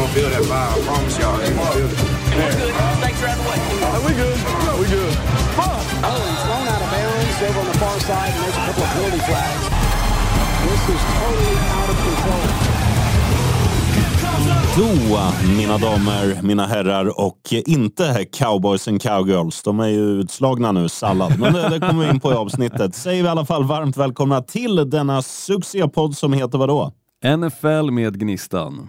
gonna 0.00 0.12
feel 0.14 0.30
that 0.30 0.42
vibe. 0.42 0.72
I 0.72 0.86
promise 0.88 1.18
y'all, 1.18 1.36
they 1.36 1.52
gonna 1.52 1.76
feel 1.76 1.90
it. 1.90 2.74
Thanks 3.04 3.20
for 3.20 3.28
having 3.28 3.44
way. 3.44 3.58
Are 3.94 4.02
we 4.06 4.12
good? 4.22 4.38
We 4.80 4.86
good. 4.96 5.14
Fuck! 5.58 5.84
Oh, 6.08 6.20
he's 6.24 6.42
thrown 6.48 6.66
out 6.72 6.82
of 6.84 6.90
bounds 6.94 7.36
over 7.46 7.60
on 7.60 7.66
the 7.72 7.78
far 7.82 8.00
side, 8.08 8.32
and 8.32 8.40
there's 8.42 8.56
a 8.56 8.64
couple 8.66 8.82
of 8.84 8.90
penalty 8.96 9.20
flags. 9.28 9.64
This 10.64 10.82
is 10.94 11.02
totally 11.20 11.56
out 11.76 11.90
of 11.92 11.98
control. 12.04 12.46
Då, 14.76 14.86
mina 15.56 15.78
damer, 15.78 16.42
mina 16.42 16.66
herrar 16.66 17.20
och 17.20 17.40
inte 17.66 18.24
cowboys 18.32 18.88
and 18.88 19.02
cowgirls. 19.02 19.62
De 19.62 19.80
är 19.80 19.88
ju 19.88 20.20
utslagna 20.20 20.72
nu, 20.72 20.88
sallad. 20.88 21.38
Men 21.38 21.52
det, 21.52 21.68
det 21.68 21.80
kommer 21.80 22.04
vi 22.04 22.10
in 22.10 22.20
på 22.20 22.32
i 22.32 22.34
avsnittet. 22.34 22.94
Säger 22.94 23.22
vi 23.22 23.26
i 23.26 23.30
alla 23.30 23.44
fall 23.44 23.64
varmt 23.64 23.96
välkomna 23.96 24.42
till 24.42 24.90
denna 24.90 25.22
succépodd 25.22 26.16
som 26.16 26.32
heter 26.32 26.58
vadå? 26.58 26.92
NFL 27.36 27.90
med 27.90 28.20
Gnistan. 28.20 28.88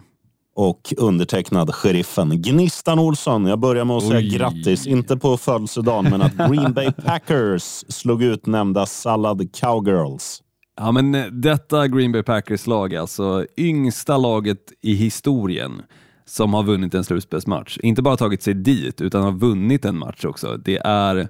Och 0.55 0.93
undertecknad 0.97 1.75
sheriffen 1.75 2.41
Gnistan 2.41 2.99
Olsson. 2.99 3.45
Jag 3.45 3.59
börjar 3.59 3.85
med 3.85 3.95
att 3.95 4.03
säga 4.03 4.17
Oj. 4.17 4.29
grattis, 4.29 4.87
inte 4.87 5.17
på 5.17 5.37
födelsedagen, 5.37 6.11
men 6.11 6.21
att 6.21 6.33
Green 6.51 6.73
Bay 6.73 6.91
Packers 7.05 7.63
slog 7.87 8.23
ut 8.23 8.45
nämnda 8.45 8.85
sallad 8.85 9.55
cowgirls. 9.55 10.41
Ja, 10.77 10.91
men 10.91 11.15
eh, 11.15 11.25
detta 11.25 11.87
Green 11.87 12.11
Bay 12.11 12.23
Packers-lag 12.23 12.95
alltså 12.95 13.45
yngsta 13.57 14.17
laget 14.17 14.71
i 14.81 14.93
historien 14.93 15.81
som 16.25 16.53
har 16.53 16.63
vunnit 16.63 16.93
en 16.93 17.03
slutspelsmatch. 17.03 17.77
Inte 17.77 18.01
bara 18.01 18.17
tagit 18.17 18.43
sig 18.43 18.53
dit, 18.53 19.01
utan 19.01 19.23
har 19.23 19.31
vunnit 19.31 19.85
en 19.85 19.97
match 19.97 20.25
också. 20.25 20.57
Det 20.57 20.77
är, 20.77 21.27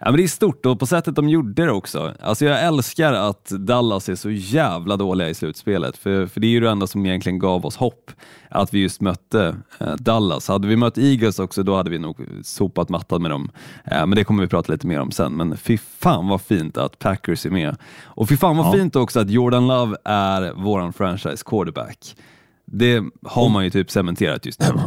ja, 0.00 0.10
men 0.10 0.16
det 0.16 0.22
är 0.22 0.28
stort 0.28 0.66
och 0.66 0.78
på 0.80 0.86
sättet 0.86 1.14
de 1.14 1.28
gjorde 1.28 1.64
det 1.66 1.72
också. 1.72 2.14
Alltså 2.20 2.44
jag 2.44 2.62
älskar 2.64 3.12
att 3.12 3.44
Dallas 3.44 4.08
är 4.08 4.14
så 4.14 4.30
jävla 4.30 4.96
dåliga 4.96 5.28
i 5.28 5.34
slutspelet, 5.34 5.96
för, 5.96 6.26
för 6.26 6.40
det 6.40 6.46
är 6.46 6.50
ju 6.50 6.60
det 6.60 6.70
enda 6.70 6.86
som 6.86 7.06
egentligen 7.06 7.38
gav 7.38 7.66
oss 7.66 7.76
hopp, 7.76 8.10
att 8.50 8.74
vi 8.74 8.78
just 8.80 9.00
mötte 9.00 9.56
eh, 9.80 9.94
Dallas. 9.98 10.48
Hade 10.48 10.68
vi 10.68 10.76
mött 10.76 10.98
Eagles 10.98 11.38
också, 11.38 11.62
då 11.62 11.76
hade 11.76 11.90
vi 11.90 11.98
nog 11.98 12.16
sopat 12.42 12.88
mattan 12.88 13.22
med 13.22 13.30
dem. 13.30 13.50
Eh, 13.84 14.06
men 14.06 14.10
det 14.10 14.24
kommer 14.24 14.42
vi 14.42 14.48
prata 14.48 14.72
lite 14.72 14.86
mer 14.86 15.00
om 15.00 15.10
sen. 15.10 15.32
Men 15.32 15.56
fy 15.56 15.78
fan 15.78 16.28
vad 16.28 16.40
fint 16.40 16.76
att 16.76 16.98
Packers 16.98 17.46
är 17.46 17.50
med. 17.50 17.76
Och 18.04 18.28
fy 18.28 18.36
fan 18.36 18.56
vad 18.56 18.66
Ja. 18.66 18.72
fint 18.72 18.96
också 18.96 19.20
att 19.20 19.30
Jordan 19.30 19.66
Love 19.66 19.96
är 20.04 20.52
våran 20.52 20.92
franchise 20.92 21.44
quarterback. 21.46 22.16
Det 22.64 23.02
har 23.24 23.48
man 23.48 23.64
ju 23.64 23.70
typ 23.70 23.90
cementerat 23.90 24.46
just 24.46 24.60
nu. 24.60 24.66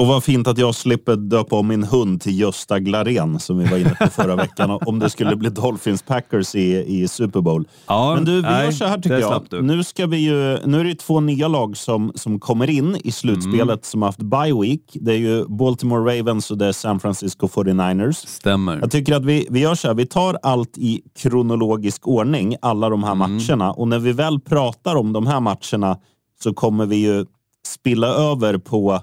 Och 0.00 0.06
vad 0.06 0.24
fint 0.24 0.48
att 0.48 0.58
jag 0.58 0.74
slipper 0.74 1.16
döpa 1.16 1.56
om 1.56 1.68
min 1.68 1.82
hund 1.84 2.20
till 2.20 2.40
Gösta 2.40 2.78
Glarén 2.78 3.40
som 3.40 3.58
vi 3.58 3.64
var 3.70 3.78
inne 3.78 3.94
på 4.00 4.06
förra 4.06 4.36
veckan. 4.46 4.70
Om 4.86 4.98
det 4.98 5.10
skulle 5.10 5.36
bli 5.36 5.50
Dolphins 5.50 6.02
Packers 6.02 6.54
i, 6.54 6.84
i 7.02 7.08
Super 7.08 7.40
Bowl. 7.40 7.68
Ja, 7.86 8.14
Men 8.14 8.24
du, 8.24 8.34
vi 8.36 8.42
nej, 8.42 8.64
gör 8.64 8.72
så 8.72 8.84
här 8.84 8.96
tycker 8.96 9.18
jag. 9.18 9.64
Nu, 9.64 9.84
ska 9.84 10.06
vi 10.06 10.16
ju, 10.16 10.58
nu 10.66 10.80
är 10.80 10.84
det 10.84 10.94
två 10.94 11.20
nya 11.20 11.48
lag 11.48 11.76
som, 11.76 12.12
som 12.14 12.40
kommer 12.40 12.70
in 12.70 12.96
i 13.04 13.12
slutspelet 13.12 13.60
Mm. 13.62 13.78
som 13.82 14.02
har 14.02 14.08
haft 14.08 14.18
bye 14.22 14.60
week. 14.60 14.82
Det 14.94 15.12
är 15.12 15.16
ju 15.18 15.44
Baltimore 15.48 16.18
Ravens 16.18 16.50
och 16.50 16.58
det 16.58 16.66
är 16.66 16.72
San 16.72 17.00
Francisco 17.00 17.46
49ers. 17.46 18.26
Stämmer. 18.26 18.78
Jag 18.80 18.90
tycker 18.90 19.14
att 19.16 19.24
vi, 19.24 19.46
vi 19.50 19.60
gör 19.60 19.74
så 19.74 19.88
här, 19.88 19.94
vi 19.94 20.06
tar 20.06 20.38
allt 20.42 20.78
i 20.78 21.00
kronologisk 21.18 22.08
ordning, 22.08 22.56
alla 22.62 22.88
de 22.88 23.04
här 23.04 23.12
Mm. 23.12 23.32
matcherna. 23.32 23.72
Och 23.72 23.88
när 23.88 23.98
vi 23.98 24.12
väl 24.12 24.40
pratar 24.40 24.96
om 24.96 25.12
de 25.12 25.26
här 25.26 25.40
matcherna 25.40 25.98
så 26.42 26.54
kommer 26.54 26.86
vi 26.86 26.96
ju 26.96 27.26
spilla 27.66 28.06
över 28.08 28.58
på 28.58 29.00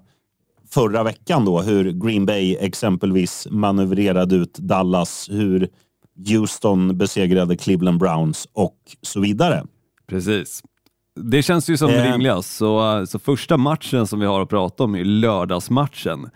förra 0.70 1.04
veckan 1.04 1.46
då, 1.46 1.62
hur 1.62 1.92
Green 1.92 2.26
Bay 2.26 2.56
exempelvis 2.60 3.48
manövrerade 3.52 4.36
ut 4.36 4.54
Dallas, 4.54 5.28
hur 5.32 5.70
Houston 6.30 6.98
besegrade 6.98 7.58
Cleveland 7.58 8.00
Browns 8.00 8.48
och 8.54 8.78
så 9.02 9.20
vidare. 9.20 9.64
Precis. 10.10 10.64
Det 11.16 11.44
känns 11.44 11.70
ju 11.70 11.78
som 11.78 11.90
Eh. 11.90 12.12
rimligast. 12.12 12.56
Så, 12.58 13.06
så 13.08 13.20
första 13.20 13.58
matchen 13.58 14.08
som 14.08 14.20
vi 14.20 14.26
har 14.26 14.42
att 14.42 14.50
prata 14.50 14.84
om 14.84 14.96
är 14.96 15.06
lördagsmatchen. 15.06 16.30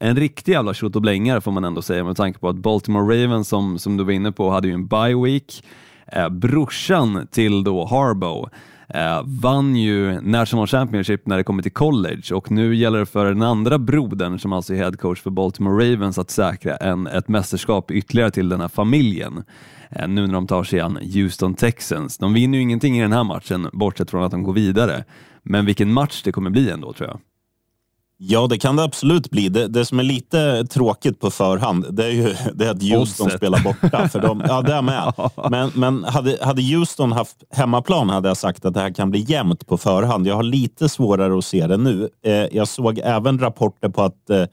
En 0.00 0.16
riktig 0.16 0.52
jävla 0.52 0.74
tjotoblängare 0.74 1.40
får 1.40 1.52
man 1.52 1.64
ändå 1.64 1.82
säga 1.82 2.04
med 2.04 2.16
tanke 2.16 2.38
på 2.38 2.48
att 2.48 2.56
Baltimore 2.56 3.24
Ravens, 3.24 3.48
som, 3.48 3.78
som 3.78 3.96
du 3.96 4.04
var 4.04 4.12
inne 4.12 4.32
på, 4.32 4.50
hade 4.50 4.68
ju 4.68 4.74
en 4.74 4.86
bye 4.86 5.22
week. 5.24 5.64
Eh, 6.12 6.28
brorsan 6.28 7.26
till 7.30 7.64
då 7.64 7.86
Harbaugh 7.86 8.48
eh, 8.88 9.22
vann 9.24 9.76
ju 9.76 10.20
National 10.20 10.66
Championship 10.66 11.26
när 11.26 11.36
det 11.36 11.44
kommer 11.44 11.62
till 11.62 11.72
college 11.72 12.34
och 12.34 12.50
nu 12.50 12.76
gäller 12.76 12.98
det 12.98 13.06
för 13.06 13.26
den 13.26 13.42
andra 13.42 13.78
brodern 13.78 14.38
som 14.38 14.52
alltså 14.52 14.74
är 14.74 14.78
head 14.78 14.92
coach 14.92 15.22
för 15.22 15.30
Baltimore 15.30 15.92
Ravens 15.92 16.18
att 16.18 16.30
säkra 16.30 16.76
en, 16.76 17.06
ett 17.06 17.28
mästerskap 17.28 17.90
ytterligare 17.90 18.30
till 18.30 18.48
den 18.48 18.60
här 18.60 18.68
familjen. 18.68 19.44
Eh, 19.90 20.08
nu 20.08 20.26
när 20.26 20.34
de 20.34 20.46
tar 20.46 20.64
sig 20.64 20.80
an 20.80 20.98
Houston 21.14 21.54
Texans. 21.54 22.18
De 22.18 22.34
vinner 22.34 22.58
ju 22.58 22.62
ingenting 22.62 22.98
i 22.98 23.02
den 23.02 23.12
här 23.12 23.24
matchen 23.24 23.68
bortsett 23.72 24.10
från 24.10 24.24
att 24.24 24.30
de 24.30 24.42
går 24.42 24.52
vidare. 24.52 25.04
Men 25.42 25.66
vilken 25.66 25.92
match 25.92 26.22
det 26.22 26.32
kommer 26.32 26.50
bli 26.50 26.70
ändå 26.70 26.92
tror 26.92 27.08
jag. 27.08 27.20
Ja, 28.20 28.46
det 28.46 28.58
kan 28.58 28.76
det 28.76 28.82
absolut 28.82 29.30
bli. 29.30 29.48
Det, 29.48 29.68
det 29.68 29.84
som 29.84 29.98
är 29.98 30.02
lite 30.02 30.64
tråkigt 30.66 31.20
på 31.20 31.30
förhand, 31.30 31.86
det 31.90 32.04
är 32.04 32.10
ju 32.10 32.34
det 32.54 32.66
är 32.66 32.70
att 32.70 32.82
Houston 32.82 33.30
spelar 33.30 33.62
borta. 33.64 34.08
För 34.08 34.20
de, 34.20 34.42
ja, 34.48 34.62
det 34.62 34.72
är 34.72 34.82
med. 34.82 35.12
Men, 35.50 35.70
men 35.74 36.04
hade, 36.04 36.38
hade 36.42 36.62
Houston 36.62 37.12
haft 37.12 37.36
hemmaplan 37.50 38.10
hade 38.10 38.28
jag 38.28 38.36
sagt 38.36 38.64
att 38.64 38.74
det 38.74 38.80
här 38.80 38.94
kan 38.94 39.10
bli 39.10 39.24
jämnt 39.28 39.66
på 39.66 39.78
förhand. 39.78 40.26
Jag 40.26 40.34
har 40.34 40.42
lite 40.42 40.88
svårare 40.88 41.38
att 41.38 41.44
se 41.44 41.66
det 41.66 41.76
nu. 41.76 42.08
Eh, 42.24 42.32
jag 42.32 42.68
såg 42.68 42.98
även 43.04 43.38
rapporter 43.38 43.88
på 43.88 44.02
att 44.02 44.30
eh, 44.30 44.44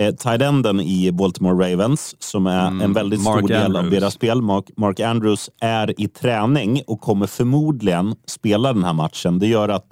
eh, 0.00 0.14
tight 0.14 0.42
enden 0.42 0.80
i 0.80 1.12
Baltimore 1.12 1.72
Ravens, 1.72 2.14
som 2.18 2.46
är 2.46 2.66
Mm, 2.66 2.80
en 2.80 2.92
väldigt 2.92 3.22
Mark 3.22 3.38
stor 3.38 3.48
del 3.48 3.76
av 3.76 3.76
Andrews. 3.76 4.00
deras 4.00 4.14
spel, 4.14 4.42
Mark, 4.42 4.64
Mark 4.76 5.00
Andrews, 5.00 5.50
är 5.60 6.00
i 6.00 6.08
träning 6.08 6.82
och 6.86 7.00
kommer 7.00 7.26
förmodligen 7.26 8.14
spela 8.26 8.72
den 8.72 8.84
här 8.84 8.92
matchen. 8.92 9.38
Det 9.38 9.46
gör 9.46 9.68
att 9.68 9.86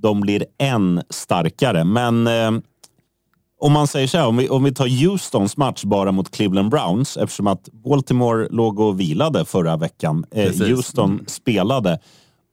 de 0.00 0.20
blir 0.20 0.44
än 0.58 1.02
starkare. 1.10 1.84
Men 1.84 2.26
eh, 2.26 2.50
om 3.60 3.72
man 3.72 3.86
säger 3.86 4.06
så 4.06 4.18
här, 4.18 4.26
om 4.26 4.36
vi, 4.36 4.48
om 4.48 4.64
vi 4.64 4.74
tar 4.74 5.06
Houstons 5.06 5.56
match 5.56 5.84
bara 5.84 6.12
mot 6.12 6.30
Cleveland 6.30 6.70
Browns, 6.70 7.16
eftersom 7.16 7.46
att 7.46 7.68
Baltimore 7.72 8.48
låg 8.50 8.80
och 8.80 9.00
vilade 9.00 9.44
förra 9.44 9.76
veckan. 9.76 10.24
Eh. 10.30 10.52
Houston 10.52 11.10
Mm. 11.10 11.24
spelade. 11.26 11.98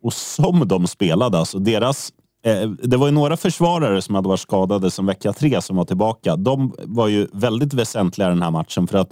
Och 0.04 0.14
som 0.14 0.68
de 0.68 0.88
spelade, 0.88 1.38
alltså 1.38 1.60
deras... 1.60 2.14
Eh, 2.46 2.70
det 2.70 2.98
var 2.98 3.08
ju 3.08 3.14
några 3.14 3.38
försvarare 3.38 4.02
som 4.02 4.16
hade 4.16 4.28
varit 4.28 4.40
skadade 4.40 4.92
som 4.92 5.06
vecka 5.06 5.34
tre 5.34 5.62
som 5.62 5.78
var 5.78 5.86
tillbaka. 5.86 6.36
De 6.36 6.74
var 6.84 7.08
ju 7.08 7.28
väldigt 7.34 7.74
väsentliga 7.74 8.28
i 8.28 8.32
den 8.32 8.42
här 8.42 8.52
matchen 8.52 8.88
för 8.88 8.98
att 8.98 9.10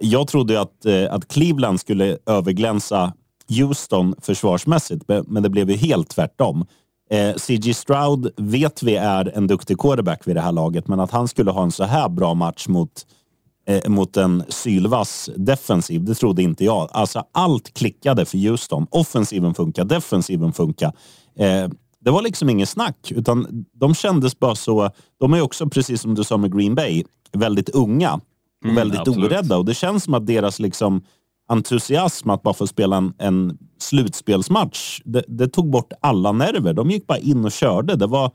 jag 0.00 0.28
trodde 0.28 0.60
att, 0.60 0.86
eh, 0.86 1.14
att 1.14 1.28
Cleveland 1.28 1.80
skulle 1.80 2.18
överglänsa 2.26 3.12
Houston 3.48 4.14
försvarsmässigt, 4.20 5.04
men 5.26 5.42
det 5.42 5.48
blev 5.48 5.70
ju 5.70 5.76
helt 5.76 6.08
tvärtom. 6.08 6.66
Eh, 7.10 7.34
CG 7.36 7.74
Stroud 7.74 8.30
vet 8.36 8.82
vi 8.82 8.96
är 8.96 9.32
en 9.36 9.46
duktig 9.46 9.78
quarterback 9.78 10.28
vid 10.28 10.36
det 10.36 10.40
här 10.40 10.52
laget, 10.52 10.88
men 10.88 11.00
att 11.00 11.10
han 11.10 11.28
skulle 11.28 11.50
ha 11.50 11.62
en 11.62 11.70
så 11.72 11.84
här 11.84 12.08
bra 12.08 12.34
match 12.34 12.68
mot, 12.68 13.06
eh, 13.66 13.90
mot 13.90 14.16
en 14.16 14.44
sylvass 14.48 15.30
defensiv, 15.36 16.04
det 16.04 16.14
trodde 16.14 16.42
inte 16.42 16.64
jag. 16.64 16.88
Alltså 16.92 17.24
allt 17.32 17.74
klickade 17.74 18.24
för 18.24 18.38
Houston. 18.38 18.86
Offensiven 18.90 19.54
funkar, 19.54 19.84
defensiven 19.84 20.52
funkar. 20.52 20.92
Eh, 21.38 21.68
det 22.00 22.10
var 22.10 22.22
liksom 22.22 22.50
inget 22.50 22.68
snack, 22.68 23.12
utan 23.12 23.66
de 23.72 23.94
kändes 23.94 24.38
bara 24.38 24.54
så... 24.54 24.90
De 25.20 25.32
är 25.34 25.40
också, 25.40 25.68
precis 25.68 26.00
som 26.00 26.14
du 26.14 26.24
sa 26.24 26.36
med 26.36 26.56
Green 26.58 26.74
Bay, 26.74 27.04
väldigt 27.32 27.68
unga 27.68 28.14
och 28.14 28.20
Mm, 28.64 28.76
väldigt 28.76 29.00
absolut. 29.00 29.32
orädda. 29.32 29.56
Och 29.56 29.64
det 29.64 29.74
känns 29.74 30.04
som 30.04 30.14
att 30.14 30.26
deras 30.26 30.58
liksom 30.58 31.02
entusiasm 31.48 32.30
att 32.30 32.42
bara 32.42 32.54
få 32.54 32.66
spela 32.66 32.96
en, 32.96 33.14
en 33.18 33.58
slutspelsmatch, 33.82 35.00
det, 35.04 35.24
det 35.28 35.48
tog 35.48 35.70
bort 35.70 35.92
alla 36.00 36.32
nerver. 36.32 36.72
De 36.72 36.90
gick 36.90 37.06
bara 37.06 37.18
in 37.18 37.44
och 37.44 37.52
körde. 37.52 37.96
Det 37.96 38.06
var, 38.06 38.32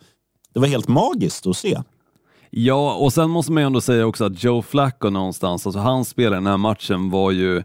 det 0.53 0.59
var 0.59 0.67
helt 0.67 0.87
magiskt 0.87 1.47
att 1.47 1.57
se. 1.57 1.77
Ja, 2.49 2.93
och 2.95 3.13
sen 3.13 3.29
måste 3.29 3.51
man 3.51 3.63
ju 3.63 3.67
ändå 3.67 3.81
säga 3.81 4.05
också 4.05 4.25
att 4.25 4.43
Joe 4.43 4.61
Flacco 4.61 5.09
någonstans, 5.09 5.65
alltså 5.65 5.79
han 5.79 6.05
spelade 6.05 6.35
den 6.35 6.47
här 6.47 6.57
matchen 6.57 7.09
var 7.09 7.31
ju 7.31 7.63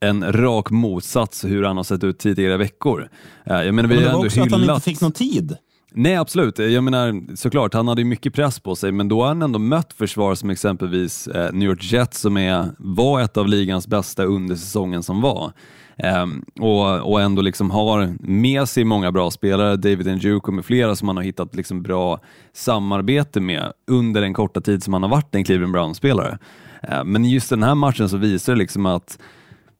en 0.00 0.32
rak 0.32 0.70
motsats 0.70 1.44
hur 1.44 1.62
han 1.62 1.76
har 1.76 1.84
sett 1.84 2.04
ut 2.04 2.18
tidigare 2.18 2.56
veckor. 2.56 3.08
Eh, 3.44 3.62
Jag 3.62 3.74
menar, 3.74 3.88
vi 3.88 3.94
Men 3.94 4.04
det 4.04 4.10
var 4.10 4.14
ändå 4.14 4.26
också 4.26 4.42
att 4.42 4.50
han 4.50 4.60
hyllat... 4.60 4.76
inte 4.76 4.90
fick 4.90 5.00
någon 5.00 5.12
tid. 5.12 5.56
Nej, 5.94 6.16
absolut. 6.16 6.58
Jag 6.58 6.84
menar, 6.84 7.36
såklart, 7.36 7.74
han 7.74 7.88
hade 7.88 8.00
ju 8.00 8.04
mycket 8.04 8.34
press 8.34 8.60
på 8.60 8.76
sig, 8.76 8.92
men 8.92 9.08
då 9.08 9.20
har 9.20 9.28
han 9.28 9.42
ändå 9.42 9.58
mött 9.58 9.92
försvar 9.92 10.34
som 10.34 10.50
exempelvis 10.50 11.26
eh, 11.26 11.52
New 11.52 11.68
York 11.68 11.92
Jets 11.92 12.20
som 12.20 12.36
är, 12.36 12.68
var 12.78 13.20
ett 13.20 13.36
av 13.36 13.48
ligans 13.48 13.86
bästa 13.86 14.24
under 14.24 14.54
säsongen 14.54 15.02
som 15.02 15.20
var. 15.20 15.52
Ehm, 15.98 16.44
och, 16.60 17.12
och 17.12 17.20
ändå 17.20 17.42
liksom 17.42 17.70
har 17.70 18.14
med 18.20 18.68
sig 18.68 18.84
många 18.84 19.12
bra 19.12 19.30
spelare, 19.30 19.76
David 19.76 20.06
Njuko 20.06 20.52
med 20.52 20.64
flera 20.64 20.96
som 20.96 21.08
han 21.08 21.16
har 21.16 21.24
hittat 21.24 21.54
liksom 21.54 21.82
bra 21.82 22.20
samarbete 22.52 23.40
med 23.40 23.72
under 23.86 24.20
den 24.20 24.34
korta 24.34 24.60
tid 24.60 24.82
som 24.82 24.92
han 24.92 25.02
har 25.02 25.10
varit 25.10 25.34
en 25.34 25.44
Cleveland 25.44 25.72
Brown-spelare. 25.72 26.38
Eh, 26.82 27.04
men 27.04 27.24
just 27.24 27.50
den 27.50 27.62
här 27.62 27.74
matchen 27.74 28.08
så 28.08 28.16
visar 28.16 28.52
det 28.52 28.58
liksom 28.58 28.86
att 28.86 29.18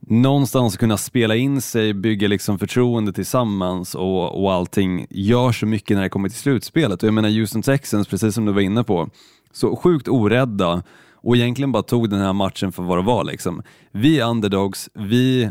någonstans 0.07 0.77
kunna 0.77 0.97
spela 0.97 1.37
in 1.37 1.61
sig, 1.61 1.95
bygga 1.95 2.29
liksom 2.29 2.59
förtroende 2.59 3.13
tillsammans 3.13 3.95
och, 3.95 4.43
och 4.43 4.53
allting 4.53 5.07
gör 5.11 5.53
så 5.53 5.67
mycket 5.67 5.97
när 5.97 6.03
det 6.03 6.09
kommer 6.09 6.29
till 6.29 6.39
slutspelet. 6.39 7.03
Och 7.03 7.07
jag 7.07 7.15
menar 7.15 7.29
Houston 7.29 7.63
Texans, 7.63 8.09
precis 8.09 8.35
som 8.35 8.45
du 8.45 8.53
var 8.53 8.61
inne 8.61 8.85
på, 8.85 9.09
så 9.53 9.77
sjukt 9.77 10.09
orädda 10.09 10.83
och 11.15 11.37
egentligen 11.37 11.73
bara 11.73 11.83
tog 11.83 12.11
den 12.11 12.21
här 12.21 12.33
matchen 12.33 12.73
för 12.73 12.83
vad 12.83 12.99
det 12.99 13.03
var. 13.03 13.25
Liksom. 13.25 13.63
Vi 13.93 14.21
är 14.21 14.31
underdogs, 14.31 14.89
vi 14.95 15.51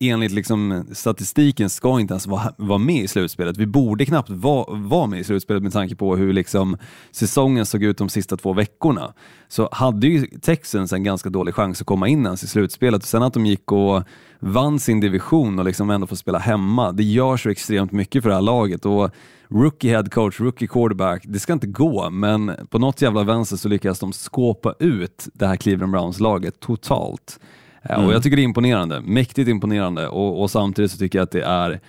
enligt 0.00 0.32
liksom 0.32 0.84
statistiken 0.92 1.70
ska 1.70 2.00
inte 2.00 2.12
ens 2.14 2.26
vara, 2.26 2.52
vara 2.56 2.78
med 2.78 3.04
i 3.04 3.08
slutspelet. 3.08 3.56
Vi 3.56 3.66
borde 3.66 4.06
knappt 4.06 4.30
vara, 4.30 4.74
vara 4.74 5.06
med 5.06 5.20
i 5.20 5.24
slutspelet 5.24 5.62
med 5.62 5.72
tanke 5.72 5.94
på 5.94 6.16
hur 6.16 6.32
liksom 6.32 6.76
säsongen 7.10 7.66
såg 7.66 7.82
ut 7.82 7.98
de 7.98 8.08
sista 8.08 8.36
två 8.36 8.52
veckorna. 8.52 9.14
Så 9.48 9.68
hade 9.72 10.06
ju 10.06 10.26
Texans 10.26 10.92
en 10.92 11.04
ganska 11.04 11.30
dålig 11.30 11.54
chans 11.54 11.80
att 11.80 11.86
komma 11.86 12.08
in 12.08 12.26
ens 12.26 12.44
i 12.44 12.46
slutspelet 12.46 13.02
och 13.02 13.08
sen 13.08 13.22
att 13.22 13.34
de 13.34 13.46
gick 13.46 13.72
och 13.72 14.02
vann 14.38 14.78
sin 14.78 15.00
division 15.00 15.58
och 15.58 15.64
liksom 15.64 15.90
ändå 15.90 16.06
får 16.06 16.16
spela 16.16 16.38
hemma, 16.38 16.92
det 16.92 17.04
gör 17.04 17.36
så 17.36 17.50
extremt 17.50 17.92
mycket 17.92 18.22
för 18.22 18.30
det 18.30 18.34
här 18.34 18.42
laget. 18.42 18.86
Och 18.86 19.10
rookie 19.48 19.90
head 19.90 20.04
coach, 20.04 20.40
rookie 20.40 20.68
quarterback, 20.68 21.22
det 21.26 21.38
ska 21.38 21.52
inte 21.52 21.66
gå, 21.66 22.10
men 22.10 22.52
på 22.70 22.78
något 22.78 23.02
jävla 23.02 23.24
vänster 23.24 23.56
så 23.56 23.68
lyckas 23.68 23.98
de 23.98 24.12
skåpa 24.12 24.74
ut 24.78 25.28
det 25.32 25.46
här 25.46 25.56
Cleveland 25.56 25.92
Browns-laget 25.92 26.60
totalt. 26.60 27.40
Mm. 27.82 28.06
Och 28.06 28.12
Jag 28.12 28.22
tycker 28.22 28.36
det 28.36 28.42
är 28.42 28.44
imponerande, 28.44 29.00
mäktigt 29.00 29.48
imponerande 29.48 30.08
och, 30.08 30.42
och, 30.42 30.50
samtidigt 30.50 30.90
så 30.90 30.98
tycker 30.98 31.18
jag 31.18 31.24
att 31.24 31.30
det 31.30 31.42
är 31.42 31.80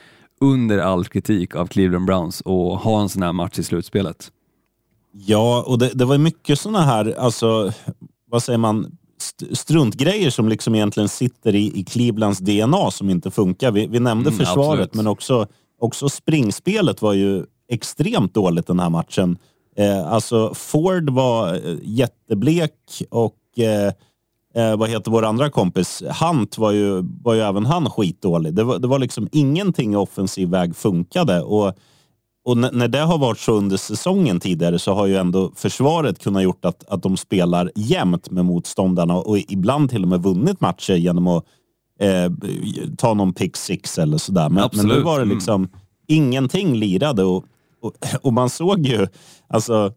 under 0.42 0.78
all 0.78 1.06
kritik 1.06 1.56
av 1.56 1.68
Cleveland 1.68 2.06
Browns 2.06 2.42
att 2.42 2.82
ha 2.82 3.02
en 3.02 3.10
sån 3.10 3.24
här 3.24 3.34
match 3.34 3.60
i 3.60 3.64
slutspelet. 3.64 4.32
Ja, 5.14 5.64
och 5.68 5.80
det, 5.80 5.92
det 5.94 6.06
var 6.06 6.18
mycket 6.18 6.60
såna 6.60 6.82
här, 6.82 7.16
alltså, 7.20 7.72
vad 8.30 8.44
säger 8.44 8.60
man, 8.60 8.98
struntgrejer 9.52 10.30
som 10.30 10.50
liksom 10.50 10.76
egentligen 10.76 11.10
sitter 11.10 11.56
i, 11.56 11.80
i 11.80 11.84
Clevelands 11.84 12.40
DNA 12.40 12.92
som 12.92 13.10
inte 13.10 13.32
funkar. 13.32 13.72
Vi, 13.72 13.88
vi 13.88 14.00
nämnde 14.00 14.30
mm, 14.30 14.40
försvaret, 14.40 14.72
absolut. 14.72 14.94
men 14.94 15.08
också, 15.08 15.48
också 15.80 16.10
springspelet 16.10 17.02
var 17.02 17.14
ju 17.14 17.46
extremt 17.70 18.34
dåligt 18.34 18.68
den 18.68 18.80
här 18.80 18.90
matchen. 18.90 19.38
Eh, 19.78 20.08
alltså 20.08 20.54
Ford 20.54 21.10
var 21.10 21.54
eh, 21.54 21.78
jätteblek 21.84 23.04
och 23.10 23.60
eh, 23.60 23.94
eh, 24.56 24.78
vad 24.78 24.90
heter 24.90 25.12
vår 25.12 25.26
andra 25.26 25.50
kompis? 25.50 26.04
Hunt 26.22 26.58
var 26.58 26.72
ju, 26.72 27.04
var 27.24 27.34
ju 27.34 27.42
även 27.42 27.66
han 27.66 27.90
skitdålig. 27.90 28.54
Det 28.54 28.64
var, 28.64 28.80
det 28.80 28.88
var 28.88 29.00
liksom 29.00 29.30
ingenting 29.32 29.94
i 29.94 29.96
offensiv 29.96 30.50
väg 30.50 30.76
funkade. 30.76 31.42
Och, 31.42 31.74
och 32.46 32.58
när 32.58 32.88
det 32.88 33.00
har 33.00 33.18
varit 33.18 33.40
så 33.40 33.54
under 33.54 33.78
säsongen 33.78 34.40
tidigare 34.40 34.80
så 34.80 34.94
har 34.94 35.06
ju 35.06 35.18
ändå 35.18 35.52
försvaret 35.56 36.20
kunnat 36.20 36.44
gjort 36.44 36.66
att, 36.66 36.90
att 36.90 37.04
de 37.04 37.18
spelar 37.18 37.72
jämnt 37.76 38.32
med 38.32 38.46
motståndarna 38.46 39.16
och 39.16 39.38
ibland 39.38 39.90
till 39.90 40.04
och 40.04 40.10
med 40.10 40.24
vunnit 40.24 40.62
matcher 40.62 40.94
genom 40.94 41.28
att 41.28 41.46
eh, 42.00 42.32
ta 42.98 43.14
någon 43.14 43.34
pick 43.34 43.58
six 43.58 43.98
eller 43.98 44.18
sådär. 44.18 44.50
Men, 44.50 44.70
men 44.74 44.88
nu 44.88 45.02
var 45.02 45.16
det 45.16 45.24
mm. 45.24 45.36
liksom 45.36 45.62
mm. 45.62 45.70
ingenting 46.08 46.76
lirade 46.76 47.24
och, 47.24 47.46
och, 47.82 47.94
och, 48.22 48.34
man 48.34 48.50
såg 48.50 48.88
ju, 48.88 49.08
alltså 49.48 49.94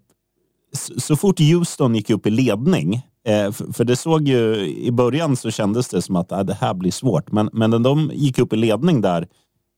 så, 0.72 1.00
så 1.00 1.16
fort 1.16 1.40
Houston 1.40 1.94
gick 1.94 2.10
upp 2.10 2.26
i 2.26 2.30
ledning 2.30 3.02
Eh, 3.26 3.52
för, 3.52 3.84
det 3.84 3.96
såg 3.96 4.28
ju, 4.28 4.66
i 4.66 4.92
början 4.92 5.36
så 5.36 5.50
kändes 5.50 5.88
det 5.88 6.02
som 6.02 6.16
att 6.16 6.32
äh, 6.32 6.40
det 6.40 6.54
här 6.54 6.74
blir 6.74 6.90
svårt. 6.90 7.32
Men, 7.32 7.50
men 7.52 7.70
när 7.70 7.78
de 7.78 8.10
gick 8.14 8.38
upp 8.38 8.52
i 8.52 8.56
ledning 8.56 9.00
där, 9.00 9.28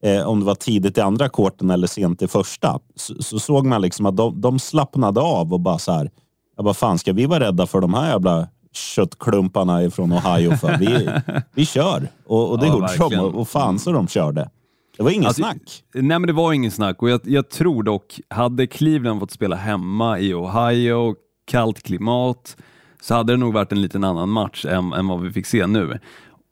eh, 0.03 0.29
om 0.29 0.41
det 0.41 0.47
var 0.47 0.55
tidigt 0.55 0.99
i 0.99 1.01
andra 1.01 1.29
korten 1.29 1.71
eller 1.71 1.87
sent 1.87 2.23
i 2.23 2.29
första, 2.29 2.81
så, 2.97 3.23
så 3.23 3.39
såg 3.39 3.67
man 3.67 3.83
liksom 3.83 4.07
att 4.07 4.17
de, 4.17 4.41
de 4.41 4.59
slappnade 4.59 5.21
av 5.21 5.53
och 5.53 5.61
bara 5.61 5.79
så 5.79 5.93
här, 5.93 6.11
ja, 6.57 6.63
vad 6.63 6.77
fan 6.77 6.99
ska 6.99 7.13
vi 7.13 7.27
vara 7.27 7.41
rädda 7.41 7.67
för 7.67 7.81
de 7.81 7.95
här 7.95 8.11
jävla 8.11 8.49
köttklumparna 8.73 9.91
från 9.91 10.13
Ohio 10.13 10.57
för? 10.57 10.79
Vi, 10.79 11.09
vi 11.55 11.67
kör. 11.67 12.09
Och, 12.27 12.51
och 12.51 12.59
det 12.59 12.67
ja, 12.67 12.73
gjorde 12.73 13.17
de 13.17 13.21
och, 13.21 13.35
och 13.35 13.49
fan 13.49 13.79
så 13.79 13.93
de 13.93 14.09
körde. 14.09 14.51
Det 14.97 15.03
var 15.03 15.11
ingen 15.11 15.27
alltså, 15.27 15.43
snack. 15.43 15.85
Nej, 15.95 16.03
men 16.19 16.23
det 16.23 16.33
var 16.33 16.53
ingen 16.53 16.71
snack 16.71 17.03
och 17.03 17.11
jag, 17.11 17.21
jag 17.25 17.51
tror 17.51 17.83
dock, 17.83 18.21
hade 18.29 18.67
Cleveland 18.67 19.21
fått 19.21 19.31
spela 19.31 19.57
hemma 19.57 20.19
i 20.19 20.35
Ohio, 20.35 21.15
kallt 21.47 21.83
klimat, 21.83 22.57
så 23.01 23.15
hade 23.15 23.33
det 23.33 23.37
nog 23.37 23.55
varit 23.55 23.73
en 23.73 23.81
liten 23.81 24.05
annan 24.05 24.29
match 24.29 24.65
än, 24.65 24.93
än 24.93 25.09
vad 25.09 25.21
vi 25.21 25.33
fick 25.33 25.47
se 25.47 25.67
nu. 25.67 25.99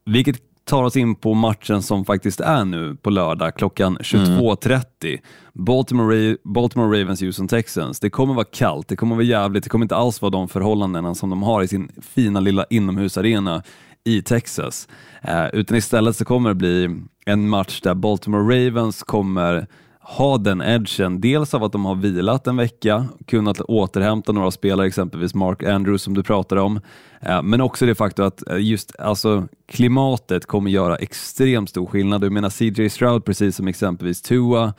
Vilket 0.06 0.36
tar 0.64 0.82
oss 0.82 0.96
in 0.96 1.14
på 1.14 1.34
matchen 1.34 1.82
som 1.82 2.04
faktiskt 2.04 2.40
är 2.40 2.64
nu 2.64 2.96
på 3.02 3.10
lördag 3.10 3.54
klockan 3.54 3.98
22.30. 3.98 4.84
Mm. 5.02 5.18
Baltimore, 5.52 6.36
Baltimore 6.44 7.00
Ravens, 7.00 7.20
Houston 7.20 7.48
Texans. 7.48 8.00
Det 8.00 8.10
kommer 8.10 8.34
vara 8.34 8.44
kallt, 8.44 8.88
det 8.88 8.96
kommer 8.96 9.14
vara 9.14 9.24
jävligt, 9.24 9.64
det 9.64 9.70
kommer 9.70 9.84
inte 9.84 9.96
alls 9.96 10.22
vara 10.22 10.30
de 10.30 10.48
förhållandena 10.48 11.14
som 11.14 11.30
de 11.30 11.42
har 11.42 11.62
i 11.62 11.68
sin 11.68 11.88
fina 12.02 12.40
lilla 12.40 12.64
inomhusarena 12.70 13.62
i 14.04 14.22
Texas. 14.22 14.88
Eh, 15.22 15.46
utan 15.52 15.76
istället 15.76 16.16
så 16.16 16.24
kommer 16.24 16.48
det 16.48 16.54
bli 16.54 17.00
en 17.26 17.48
match 17.48 17.80
där 17.80 17.94
Baltimore 17.94 18.66
Ravens 18.66 19.02
kommer 19.02 19.66
ha 20.06 20.38
den 20.38 20.62
edgen, 20.62 21.20
dels 21.20 21.54
av 21.54 21.64
att 21.64 21.72
de 21.72 21.84
har 21.84 21.94
vilat 21.94 22.46
en 22.46 22.56
vecka, 22.56 23.06
kunnat 23.26 23.60
återhämta 23.60 24.32
några 24.32 24.50
spelare, 24.50 24.86
exempelvis 24.86 25.34
Mark 25.34 25.62
Andrews 25.62 26.02
som 26.02 26.14
du 26.14 26.22
pratade 26.22 26.60
om, 26.60 26.80
eh, 27.20 27.42
men 27.42 27.60
också 27.60 27.86
det 27.86 27.94
faktum 27.94 28.26
att 28.26 28.48
eh, 28.50 28.58
just 28.58 28.96
alltså, 28.98 29.48
klimatet 29.68 30.46
kommer 30.46 30.70
göra 30.70 30.96
extremt 30.96 31.70
stor 31.70 31.86
skillnad. 31.86 32.24
Jag 32.24 32.32
menar 32.32 32.50
CJ 32.50 32.90
Stroud, 32.90 33.24
precis 33.24 33.56
som 33.56 33.68
exempelvis 33.68 34.22
Tua, 34.22 34.72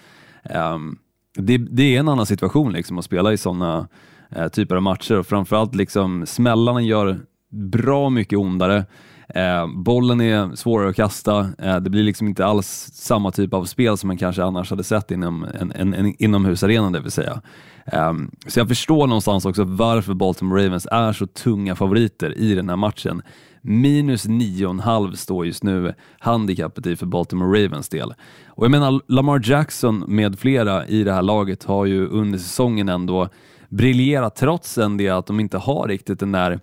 ehm, 0.43 0.97
det, 1.37 1.57
det 1.57 1.95
är 1.95 1.99
en 1.99 2.07
annan 2.07 2.25
situation 2.25 2.73
liksom 2.73 2.97
att 2.97 3.05
spela 3.05 3.33
i 3.33 3.37
sådana 3.37 3.87
eh, 4.29 4.47
typer 4.47 4.75
av 4.75 4.81
matcher 4.81 5.17
och 5.17 5.27
framförallt 5.27 5.75
liksom 5.75 6.25
smällarna 6.25 6.81
gör 6.81 7.19
bra 7.51 8.09
mycket 8.09 8.39
ondare. 8.39 8.85
Eh, 9.29 9.67
bollen 9.67 10.21
är 10.21 10.55
svårare 10.55 10.89
att 10.89 10.95
kasta. 10.95 11.49
Eh, 11.59 11.79
det 11.79 11.89
blir 11.89 12.03
liksom 12.03 12.27
inte 12.27 12.45
alls 12.45 12.89
samma 12.93 13.31
typ 13.31 13.53
av 13.53 13.65
spel 13.65 13.97
som 13.97 14.07
man 14.07 14.17
kanske 14.17 14.43
annars 14.43 14.69
hade 14.69 14.83
sett 14.83 15.11
inom 15.11 15.43
en, 15.59 15.71
en, 15.71 15.93
en 15.93 16.23
inomhusarena, 16.23 16.89
det 16.89 16.99
vill 16.99 17.11
säga. 17.11 17.41
Eh, 17.85 18.13
så 18.47 18.59
jag 18.59 18.67
förstår 18.67 19.07
någonstans 19.07 19.45
också 19.45 19.63
varför 19.63 20.13
Baltimore 20.13 20.65
Ravens 20.65 20.87
är 20.91 21.13
så 21.13 21.27
tunga 21.27 21.75
favoriter 21.75 22.37
i 22.37 22.55
den 22.55 22.69
här 22.69 22.75
matchen. 22.75 23.21
Minus 23.61 24.27
9,5 24.27 25.15
står 25.15 25.45
just 25.45 25.63
nu 25.63 25.93
handikappet 26.19 26.87
i 26.87 26.95
för 26.95 27.05
Baltimore 27.05 27.65
Ravens 27.65 27.89
del. 27.89 28.13
Och 28.47 28.63
jag 28.63 28.71
menar, 28.71 29.01
Lamar 29.07 29.41
Jackson 29.43 30.03
med 30.07 30.39
flera 30.39 30.87
i 30.87 31.03
det 31.03 31.13
här 31.13 31.21
laget 31.21 31.63
har 31.63 31.85
ju 31.85 32.07
under 32.07 32.39
säsongen 32.39 32.89
ändå 32.89 33.29
briljerat 33.69 34.35
trots 34.35 34.77
en 34.77 34.97
det 34.97 35.09
att 35.09 35.25
de 35.25 35.39
inte 35.39 35.57
har 35.57 35.87
riktigt 35.87 36.19
den 36.19 36.31
där 36.31 36.59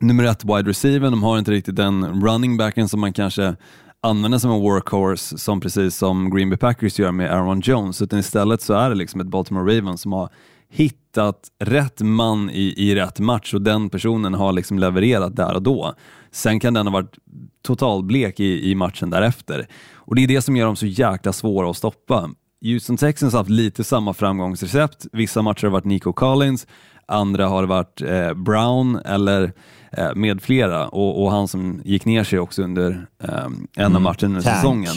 nummer 0.00 0.24
ett 0.24 0.44
wide 0.44 0.70
receiver, 0.70 1.10
de 1.10 1.22
har 1.22 1.38
inte 1.38 1.50
riktigt 1.50 1.76
den 1.76 2.22
running 2.26 2.56
backen 2.56 2.88
som 2.88 3.00
man 3.00 3.12
kanske 3.12 3.56
använder 4.00 4.38
som 4.38 4.50
en 4.50 4.60
workhorse 4.60 5.38
som 5.38 5.60
precis 5.60 5.96
som 5.96 6.30
Green 6.30 6.50
Bay 6.50 6.58
Packers 6.58 6.98
gör 6.98 7.12
med 7.12 7.30
Aaron 7.30 7.60
Jones, 7.60 8.02
utan 8.02 8.18
istället 8.18 8.62
så 8.62 8.74
är 8.74 8.88
det 8.88 8.94
liksom 8.94 9.20
ett 9.20 9.26
Baltimore 9.26 9.78
Ravens 9.78 10.00
som 10.00 10.12
har 10.12 10.28
hittat 10.70 11.48
rätt 11.60 12.00
man 12.00 12.50
i, 12.50 12.74
i 12.76 12.94
rätt 12.94 13.20
match 13.20 13.54
och 13.54 13.62
den 13.62 13.90
personen 13.90 14.34
har 14.34 14.52
liksom 14.52 14.78
levererat 14.78 15.36
där 15.36 15.54
och 15.54 15.62
då. 15.62 15.94
Sen 16.30 16.60
kan 16.60 16.74
den 16.74 16.86
ha 16.86 16.92
varit 16.92 17.18
totalblek 17.66 18.40
i, 18.40 18.70
i 18.70 18.74
matchen 18.74 19.10
därefter 19.10 19.66
och 19.94 20.14
det 20.14 20.24
är 20.24 20.28
det 20.28 20.42
som 20.42 20.56
gör 20.56 20.66
dem 20.66 20.76
så 20.76 20.86
jäkla 20.86 21.32
svåra 21.32 21.70
att 21.70 21.76
stoppa. 21.76 22.30
Houston 22.60 22.96
Texans 22.96 23.32
har 23.32 23.40
haft 23.40 23.50
lite 23.50 23.84
samma 23.84 24.14
framgångsrecept. 24.14 25.06
Vissa 25.12 25.42
matcher 25.42 25.62
har 25.66 25.72
varit 25.72 25.84
Nico 25.84 26.12
Collins, 26.12 26.66
andra 27.08 27.46
har 27.48 27.64
varit 27.64 28.02
eh, 28.02 28.34
Brown 28.34 28.96
eller 29.04 29.52
Eh, 29.92 30.14
med 30.14 30.42
flera 30.42 30.88
och, 30.88 31.22
och, 31.22 31.30
han 31.30 31.48
som 31.48 31.80
gick 31.84 32.04
ner 32.04 32.24
sig 32.24 32.38
också 32.38 32.62
under 32.62 33.06
um, 33.18 33.68
en 33.76 33.84
av 33.84 33.90
mm. 33.90 34.02
matcherna 34.02 34.16
under 34.22 34.40
säsongen. 34.40 34.94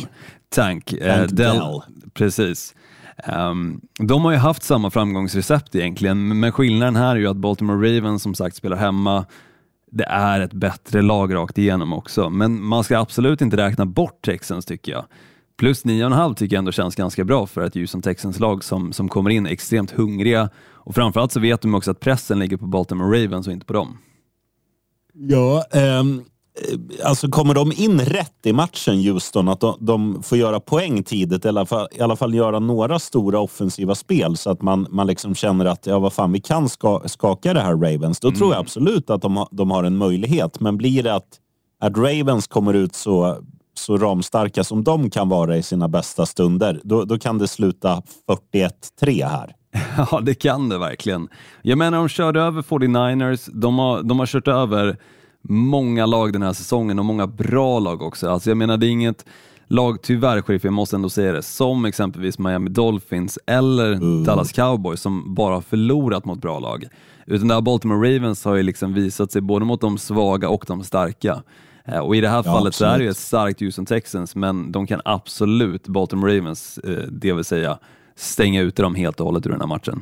Tank. 0.49 0.93
Eh, 0.93 1.17
Tank 1.17 1.31
Dell. 1.31 1.81
Precis. 2.13 2.75
Um, 3.27 3.81
de 3.99 4.25
har 4.25 4.31
ju 4.31 4.37
haft 4.37 4.63
samma 4.63 4.89
framgångsrecept 4.89 5.75
egentligen, 5.75 6.39
men 6.39 6.51
skillnaden 6.51 6.95
här 6.95 7.15
är 7.15 7.19
ju 7.19 7.27
att 7.27 7.37
Baltimore 7.37 7.97
Ravens 7.97 8.23
som 8.23 8.35
sagt 8.35 8.55
spelar 8.55 8.77
hemma. 8.77 9.25
Det 9.91 10.05
är 10.05 10.39
ett 10.39 10.53
bättre 10.53 11.01
lag 11.01 11.35
rakt 11.35 11.57
igenom 11.57 11.93
också, 11.93 12.29
men 12.29 12.63
man 12.63 12.83
ska 12.83 12.99
absolut 12.99 13.41
inte 13.41 13.57
räkna 13.57 13.85
bort 13.85 14.21
Texans 14.25 14.65
tycker 14.65 14.91
jag. 14.91 15.05
Plus 15.57 15.85
9,5 15.85 16.35
tycker 16.35 16.55
jag 16.55 16.59
ändå 16.59 16.71
känns 16.71 16.95
ganska 16.95 17.23
bra 17.23 17.47
för 17.47 17.61
ett 17.61 17.75
Houston 17.75 18.01
Texans-lag 18.01 18.63
som, 18.63 18.93
som 18.93 19.09
kommer 19.09 19.29
in 19.29 19.45
extremt 19.45 19.91
hungriga 19.91 20.49
och 20.83 20.95
framförallt 20.95 21.31
så 21.31 21.39
vet 21.39 21.61
de 21.61 21.75
också 21.75 21.91
att 21.91 21.99
pressen 21.99 22.39
ligger 22.39 22.57
på 22.57 22.65
Baltimore 22.65 23.23
Ravens 23.23 23.47
och 23.47 23.53
inte 23.53 23.65
på 23.65 23.73
dem. 23.73 23.97
Ja, 25.13 25.63
ehm, 25.71 26.23
alltså 27.03 27.27
kommer 27.27 27.53
de 27.53 27.71
in 27.71 27.99
rätt 27.99 28.45
i 28.45 28.53
matchen 28.53 29.03
Houston, 29.03 29.47
att 29.47 29.59
de, 29.59 29.77
de 29.79 30.23
får 30.23 30.37
göra 30.37 30.59
poäng 30.59 31.03
tidigt, 31.03 31.45
eller 31.45 31.59
i 31.59 31.61
alla, 31.61 31.65
fall, 31.65 31.87
i 31.91 32.01
alla 32.01 32.15
fall 32.15 32.33
göra 32.33 32.59
några 32.59 32.99
stora 32.99 33.39
offensiva 33.39 33.95
spel 33.95 34.37
så 34.37 34.49
att 34.49 34.61
man, 34.61 34.87
man 34.89 35.07
liksom 35.07 35.35
känner 35.35 35.65
att 35.65 35.85
ja, 35.85 35.99
vad 35.99 36.13
fan, 36.13 36.31
vi 36.31 36.39
kan 36.41 36.69
ska, 36.69 37.01
skaka 37.05 37.53
det 37.53 37.61
här 37.61 37.71
Ravens. 37.71 38.19
Då 38.19 38.27
mm. 38.27 38.37
tror 38.37 38.49
jag 38.49 38.57
mm. 38.57 38.65
absolut 38.65 39.09
att 39.09 39.21
de, 39.21 39.45
de 39.51 39.71
har 39.71 39.83
en 39.83 39.97
möjlighet. 39.97 40.59
Men 40.59 40.77
blir 40.77 41.03
det 41.03 41.15
att, 41.15 41.39
att 41.79 41.97
Ravens 41.97 42.47
kommer 42.47 42.73
ut 42.73 42.95
så, 42.95 43.37
så 43.73 43.97
ramstarka 43.97 44.63
som 44.63 44.83
de 44.83 45.09
kan 45.09 45.29
vara 45.29 45.57
i 45.57 45.63
sina 45.63 45.87
bästa 45.87 46.25
stunder, 46.25 46.81
då, 46.83 47.05
då 47.05 47.19
kan 47.19 47.37
det 47.37 47.47
sluta 47.47 48.01
41-3 49.01 49.27
här. 49.27 49.55
Ja, 49.97 50.19
det 50.19 50.33
kan 50.33 50.69
det 50.69 50.77
verkligen. 50.77 51.27
Jag 51.61 51.77
menar, 51.77 51.97
de 51.97 52.09
körde 52.09 52.41
över 52.41 52.61
49ers, 52.61 53.49
de 53.53 53.79
har, 53.79 54.03
de 54.03 54.19
har 54.19 54.25
kört 54.25 54.47
över 54.47 54.97
många 55.41 56.05
lag 56.05 56.33
den 56.33 56.41
här 56.41 56.53
säsongen 56.53 56.99
och 56.99 57.05
många 57.05 57.27
bra 57.27 57.79
lag 57.79 58.01
också. 58.01 58.29
Alltså 58.29 58.49
jag 58.49 58.57
menar, 58.57 58.77
det 58.77 58.87
är 58.87 58.89
inget 58.89 59.25
lag, 59.67 60.01
tyvärr 60.01 60.41
Sheriff, 60.41 60.63
jag 60.63 60.73
måste 60.73 60.95
ändå 60.95 61.09
säga 61.09 61.31
det, 61.31 61.41
som 61.41 61.85
exempelvis 61.85 62.39
Miami 62.39 62.69
Dolphins 62.69 63.39
eller 63.45 63.91
mm. 63.91 64.23
Dallas 64.23 64.51
Cowboys 64.51 65.01
som 65.01 65.35
bara 65.35 65.53
har 65.53 65.61
förlorat 65.61 66.25
mot 66.25 66.41
bra 66.41 66.59
lag. 66.59 66.87
Utan 67.25 67.47
det 67.47 67.53
här 67.53 67.61
Baltimore 67.61 68.15
Ravens 68.15 68.45
har 68.45 68.55
ju 68.55 68.63
liksom 68.63 68.93
visat 68.93 69.31
sig 69.31 69.41
både 69.41 69.65
mot 69.65 69.81
de 69.81 69.97
svaga 69.97 70.49
och 70.49 70.63
de 70.67 70.83
starka. 70.83 71.43
Eh, 71.85 71.99
och 71.99 72.15
i 72.15 72.21
det 72.21 72.29
här 72.29 72.37
Ja, 72.37 72.43
fallet 72.43 72.75
så 72.75 72.85
är 72.85 72.97
det 72.97 73.03
ju 73.03 73.09
absolut. 73.09 73.11
ett 73.11 73.17
starkt 73.17 73.59
Houston 73.59 73.85
Texans, 73.85 74.35
men 74.35 74.71
de 74.71 74.87
kan 74.87 75.01
absolut, 75.05 75.87
Baltimore 75.87 76.37
Ravens, 76.37 76.77
eh, 76.77 77.03
det 77.11 77.33
vill 77.33 77.43
säga, 77.43 77.77
stänga 78.21 78.61
ute 78.61 78.81
dem 78.81 78.95
helt 78.95 79.19
och 79.19 79.25
hållet 79.25 79.45
ur 79.45 79.49
den 79.49 79.61
här 79.61 79.67
matchen. 79.67 80.01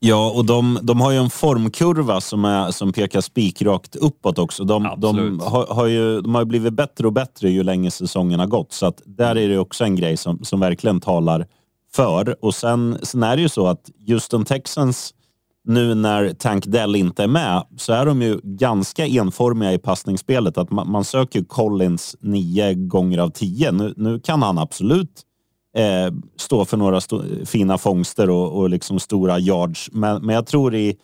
Ja, 0.00 0.30
och 0.30 0.44
de, 0.44 0.78
de 0.82 1.00
har 1.00 1.10
ju 1.10 1.18
en 1.18 1.30
formkurva 1.30 2.20
som, 2.20 2.44
är, 2.44 2.70
som 2.70 2.92
pekar 2.92 3.20
spikrakt 3.20 3.96
uppåt 3.96 4.38
också. 4.38 4.64
De, 4.64 4.94
de, 4.98 5.40
har, 5.40 5.66
har 5.66 5.86
ju, 5.86 6.20
de 6.20 6.34
har 6.34 6.44
blivit 6.44 6.72
bättre 6.72 7.06
och 7.06 7.12
bättre 7.12 7.50
ju 7.50 7.62
längre 7.62 7.90
säsongen 7.90 8.40
har 8.40 8.46
gått. 8.46 8.72
Så 8.72 8.86
att 8.86 9.02
där 9.06 9.36
är 9.36 9.48
det 9.48 9.58
också 9.58 9.84
en 9.84 9.96
grej 9.96 10.16
som, 10.16 10.44
som 10.44 10.60
verkligen 10.60 11.00
talar 11.00 11.46
för. 11.92 12.44
Och 12.44 12.54
sen, 12.54 12.98
sen 13.02 13.22
är 13.22 13.36
det 13.36 13.42
ju 13.42 13.48
så 13.48 13.66
att 13.66 13.90
Houston 14.06 14.44
Texans, 14.44 15.14
nu 15.64 15.94
när 15.94 16.32
Tank 16.32 16.66
Dell 16.66 16.96
inte 16.96 17.22
är 17.22 17.28
med, 17.28 17.62
så 17.76 17.92
är 17.92 18.06
de 18.06 18.22
ju 18.22 18.40
ganska 18.42 19.06
enformiga 19.06 19.72
i 19.72 19.78
passningsspelet. 19.78 20.58
Att 20.58 20.70
man, 20.70 20.90
man 20.90 21.04
söker 21.04 21.44
Collins 21.44 22.16
nio 22.20 22.74
gånger 22.74 23.18
av 23.18 23.30
tio. 23.30 23.72
Nu, 23.72 23.94
nu 23.96 24.20
kan 24.20 24.42
han 24.42 24.58
absolut 24.58 25.24
eh, 25.78 26.12
stå 26.36 26.64
för 26.64 26.76
några 26.76 27.00
fina 27.44 27.78
fångster 27.78 28.30
och, 28.30 28.58
och 28.58 28.70
liksom 28.70 29.00
stora 29.00 29.38
yards. 29.38 29.90
Men, 29.92 30.26
men 30.26 30.34
jag 30.34 30.46
tror 30.46 30.74
i, 30.74 30.96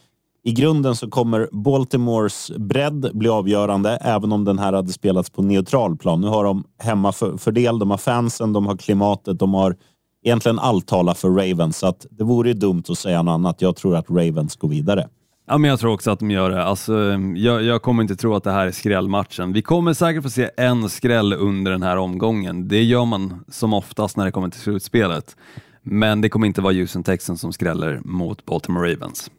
i 0.44 0.52
grunden 0.52 0.96
så 0.96 1.10
kommer 1.10 1.48
Baltimores 1.52 2.50
bredd 2.56 3.10
bli 3.14 3.28
avgörande, 3.28 3.98
även 4.00 4.32
om 4.32 4.44
den 4.44 4.58
här 4.58 4.72
hade 4.72 4.92
spelats 4.92 5.30
på 5.30 5.42
neutral 5.42 5.96
plan. 5.96 6.20
Nu 6.20 6.26
har 6.26 6.44
de 6.44 6.64
hemmafördel, 6.78 7.78
de 7.78 7.90
har 7.90 7.98
fansen, 7.98 8.52
de 8.52 8.66
har 8.66 8.76
klimatet, 8.76 9.38
de 9.38 9.54
har 9.54 9.76
egentligen 10.24 10.58
allt 10.58 10.86
talar 10.86 11.14
för 11.14 11.28
Ravens. 11.28 11.78
Så 11.78 11.86
att 11.86 12.06
det 12.10 12.24
vore 12.24 12.48
ju 12.48 12.54
dumt 12.54 12.82
att 12.88 12.98
säga 12.98 13.22
något 13.22 13.32
annat. 13.32 13.62
Jag 13.62 13.76
tror 13.76 13.96
att 13.96 14.10
Ravens 14.10 14.56
går 14.56 14.68
vidare. 14.68 15.08
Ja, 15.46 15.58
men 15.58 15.70
jag 15.70 15.80
tror 15.80 15.92
också 15.92 16.10
att 16.10 16.18
de 16.18 16.30
gör 16.30 16.50
det. 16.50 16.64
Alltså, 16.64 16.92
jag, 17.36 17.62
jag 17.62 17.82
kommer 17.82 18.02
inte 18.02 18.16
tro 18.16 18.34
att 18.34 18.44
det 18.44 18.50
här 18.50 18.66
är 18.66 18.70
skrällmatchen. 18.70 19.52
Vi 19.52 19.62
kommer 19.62 19.92
säkert 19.92 20.22
få 20.22 20.30
se 20.30 20.50
en 20.56 20.88
skräll 20.88 21.32
under 21.32 21.70
den 21.70 21.82
här 21.82 21.96
omgången. 21.96 22.68
Det 22.68 22.82
gör 22.82 23.04
man 23.04 23.44
som 23.48 23.72
oftast 23.72 24.16
när 24.16 24.24
det 24.24 24.30
kommer 24.30 24.48
till 24.48 24.60
slutspelet. 24.60 25.36
Men 25.82 26.20
det 26.20 26.28
kommer 26.28 26.46
inte 26.46 26.60
vara 26.60 26.72
Houston 26.72 27.02
Texans 27.02 27.40
som 27.40 27.52
skräller 27.52 28.00
mot 28.04 28.44
Baltimore 28.44 28.92
Ravens. 28.92 29.30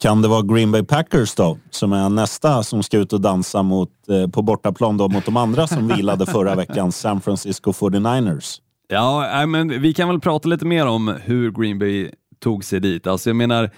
Kan 0.00 0.22
det 0.22 0.28
vara 0.28 0.42
Green 0.42 0.72
Bay 0.72 0.82
Packers 0.82 1.34
då, 1.34 1.58
som 1.70 1.92
är 1.92 2.08
nästa 2.08 2.62
som 2.62 2.82
ska 2.82 2.98
ut 2.98 3.12
och 3.12 3.20
dansa 3.20 3.62
mot, 3.62 3.90
eh, 4.08 4.30
på 4.30 4.42
bortaplan 4.42 4.96
då, 4.96 5.08
mot 5.08 5.24
de 5.24 5.36
andra 5.36 5.66
som 5.66 5.88
vilade 5.88 6.26
förra 6.26 6.54
veckan, 6.54 6.92
San 6.92 7.20
Francisco 7.20 7.72
49ers? 7.72 8.60
Ja, 8.88 9.20
nej, 9.32 9.46
men 9.46 9.82
vi 9.82 9.94
kan 9.94 10.08
väl 10.08 10.20
prata 10.20 10.48
lite 10.48 10.64
mer 10.66 10.86
om 10.86 11.14
hur 11.24 11.50
Green 11.50 11.78
Bay 11.78 12.10
tog 12.38 12.64
sig 12.64 12.80
dit. 12.80 13.06
Alltså 13.06 13.30
jag 13.30 13.36
menar, 13.36 13.70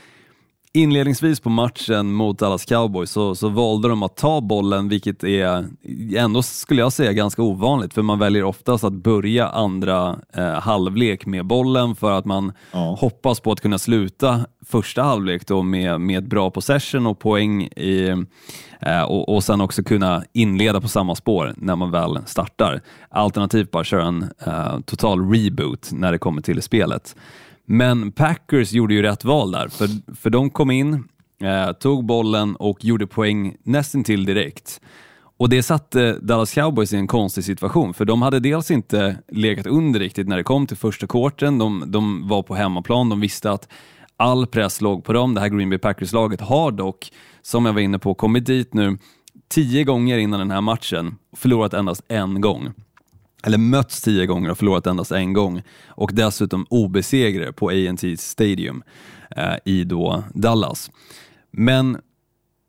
inledningsvis 0.74 1.40
på 1.40 1.50
matchen 1.50 2.12
mot 2.12 2.38
Dallas 2.38 2.64
Cowboys 2.64 3.10
så, 3.10 3.34
så 3.34 3.48
valde 3.48 3.88
de 3.88 4.02
att 4.02 4.16
ta 4.16 4.40
bollen, 4.40 4.88
vilket 4.88 5.24
är 5.24 5.66
ändå 6.16 6.42
skulle 6.42 6.80
jag 6.80 6.92
säga 6.92 7.12
ganska 7.12 7.42
ovanligt, 7.42 7.94
för 7.94 8.02
man 8.02 8.18
väljer 8.18 8.44
oftast 8.44 8.84
att 8.84 8.92
börja 8.92 9.48
andra 9.48 10.16
eh, 10.34 10.52
halvlek 10.60 11.26
med 11.26 11.46
bollen 11.46 11.96
för 11.96 12.12
att 12.12 12.24
man 12.24 12.52
Ja. 12.72 12.96
hoppas 13.00 13.40
på 13.40 13.52
att 13.52 13.60
kunna 13.60 13.78
sluta 13.78 14.40
första 14.66 15.02
halvlek 15.02 15.46
då 15.46 15.62
med, 15.62 16.00
med 16.00 16.28
bra 16.28 16.50
possession 16.50 17.06
och 17.06 17.18
poäng 17.18 17.62
i, 17.62 18.08
eh, 18.80 19.02
och, 19.02 19.34
och 19.34 19.44
sen 19.44 19.60
också 19.60 19.82
kunna 19.82 20.24
inleda 20.32 20.80
på 20.80 20.88
samma 20.88 21.14
spår 21.14 21.54
när 21.56 21.76
man 21.76 21.90
väl 21.90 22.18
startar. 22.26 22.80
Alternativt 23.08 23.70
bara 23.70 23.84
köra 23.84 24.04
en 24.06 24.30
eh, 24.46 24.80
total 24.80 25.30
reboot 25.32 25.88
när 25.92 26.12
det 26.12 26.18
kommer 26.18 26.42
till 26.42 26.62
spelet. 26.62 27.16
Men 27.66 28.12
Packers 28.12 28.72
gjorde 28.72 28.94
ju 28.94 29.02
rätt 29.02 29.24
val 29.24 29.50
där, 29.50 29.68
för, 29.68 30.14
för 30.14 30.30
de 30.30 30.50
kom 30.50 30.70
in, 30.70 31.04
eh, 31.42 31.72
tog 31.72 32.04
bollen 32.04 32.56
och 32.56 32.84
gjorde 32.84 33.06
poäng 33.06 33.56
nästintill 33.62 34.24
direkt. 34.24 34.80
Och 35.36 35.48
det 35.48 35.62
satte 35.62 36.18
Dallas 36.22 36.54
Cowboys 36.54 36.92
i 36.92 36.96
en 36.96 37.06
konstig 37.06 37.44
situation, 37.44 37.94
för 37.94 38.04
de 38.04 38.22
hade 38.22 38.40
dels 38.40 38.70
inte 38.70 39.16
legat 39.28 39.66
under 39.66 40.00
riktigt 40.00 40.28
när 40.28 40.36
det 40.36 40.42
kom 40.42 40.66
till 40.66 40.76
första 40.76 41.06
kvarten. 41.06 41.58
De, 41.58 41.84
de 41.86 42.28
var 42.28 42.42
på 42.42 42.54
hemmaplan, 42.54 43.08
de 43.08 43.20
visste 43.20 43.50
att 43.50 43.68
all 44.16 44.46
press 44.46 44.80
låg 44.80 45.04
på 45.04 45.12
dem. 45.12 45.34
Det 45.34 45.40
här 45.40 45.48
Green 45.48 45.70
Bay 45.70 45.78
Packers-laget 45.78 46.40
har 46.40 46.70
dock, 46.70 47.12
som 47.42 47.66
jag 47.66 47.72
var 47.72 47.80
inne 47.80 47.98
på, 47.98 48.14
kommit 48.14 48.46
dit 48.46 48.74
nu 48.74 48.98
tio 49.48 49.84
gånger 49.84 50.18
innan 50.18 50.38
den 50.38 50.50
här 50.50 50.60
matchen 50.60 51.14
och 51.32 51.38
förlorat 51.38 51.74
endast 51.74 52.04
en 52.08 52.40
gång 52.40 52.72
eller 53.42 53.58
mötts 53.58 54.02
tio 54.02 54.26
gånger 54.26 54.50
och 54.50 54.58
förlorat 54.58 54.86
endast 54.86 55.12
en 55.12 55.32
gång 55.32 55.62
och 55.86 56.10
dessutom 56.14 56.66
obesegrade 56.70 57.52
på 57.52 57.68
A&T 57.68 58.16
Stadium 58.16 58.82
eh, 59.36 59.54
i 59.64 59.84
då 59.84 60.24
Dallas. 60.34 60.90
Men 61.50 61.98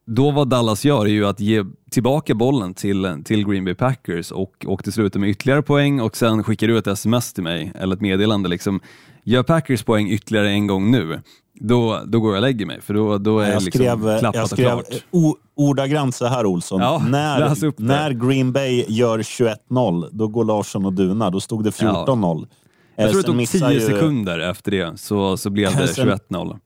då 0.05 0.31
vad 0.31 0.49
Dallas 0.49 0.85
gör 0.85 1.05
är 1.05 1.09
ju 1.09 1.25
att 1.25 1.39
ge 1.39 1.63
tillbaka 1.91 2.35
bollen 2.35 2.73
till, 2.73 3.21
till 3.25 3.47
Green 3.47 3.65
Bay 3.65 3.75
Packers 3.75 4.31
och, 4.31 4.65
och 4.67 4.83
till 4.83 4.93
slut 4.93 5.15
med 5.15 5.29
ytterligare 5.29 5.61
poäng 5.61 6.01
och 6.01 6.17
sen 6.17 6.43
skickar 6.43 6.67
du 6.67 6.77
ett 6.77 6.87
sms 6.87 7.33
till 7.33 7.43
mig 7.43 7.71
eller 7.75 7.95
ett 7.95 8.01
meddelande 8.01 8.49
liksom, 8.49 8.79
gör 9.23 9.43
Packers 9.43 9.83
poäng 9.83 10.09
ytterligare 10.09 10.49
en 10.49 10.67
gång 10.67 10.91
nu, 10.91 11.21
då, 11.59 12.01
då 12.05 12.19
går 12.19 12.29
jag 12.31 12.35
och 12.37 12.41
lägger 12.41 12.65
mig 12.65 12.81
för 12.81 12.93
då, 12.93 13.17
då 13.17 13.39
är 13.39 13.51
Jag 13.51 13.63
liksom 13.63 13.79
skrev, 13.81 14.19
klappat 14.19 14.35
jag 14.35 14.43
och 14.43 14.49
skrev 14.49 14.65
klart. 14.65 15.03
o, 15.11 15.35
ordagrant 15.55 16.15
så 16.15 16.25
här 16.25 16.45
Olsson. 16.45 16.81
Ja, 16.81 17.03
när, 17.09 17.81
när 17.81 18.11
Green 18.27 18.51
Bay 18.51 18.85
gör 18.87 19.19
21-0, 19.19 20.09
då 20.11 20.27
går 20.27 20.45
Larsson 20.45 20.85
och 20.85 20.93
Dunar. 20.93 21.31
Då 21.31 21.39
stod 21.39 21.63
det 21.63 21.69
14-0. 21.69 22.47
Jag 22.95 23.09
tror 23.09 23.21
det 23.21 23.27
tog 23.27 23.35
missar 23.35 23.69
tio 23.69 23.79
ju- 23.79 23.85
sekunder 23.87 24.39
efter 24.39 24.71
det 24.71 24.99
så, 24.99 25.37
så 25.37 25.49
blev 25.49 25.75
det 25.77 25.87
Sen- 25.87 26.19
21-0. 26.29 26.57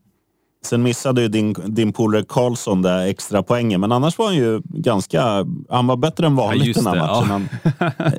Sen 0.67 0.83
missade 0.83 1.21
ju 1.21 1.27
din, 1.27 1.55
din 1.65 1.93
polare 1.93 2.23
Karlsson 2.23 2.81
det 2.81 3.03
extra 3.03 3.43
poängen, 3.43 3.81
men 3.81 3.91
annars 3.91 4.17
var 4.17 4.25
han 4.25 4.35
ju 4.35 4.61
ganska... 4.63 5.21
Han 5.69 5.87
var 5.87 5.97
bättre 5.97 6.25
än 6.25 6.35
vanligt 6.35 6.67
just 6.67 6.83
den 6.83 6.87
här 6.87 6.95
det, 6.95 6.99
matchen. 7.01 7.49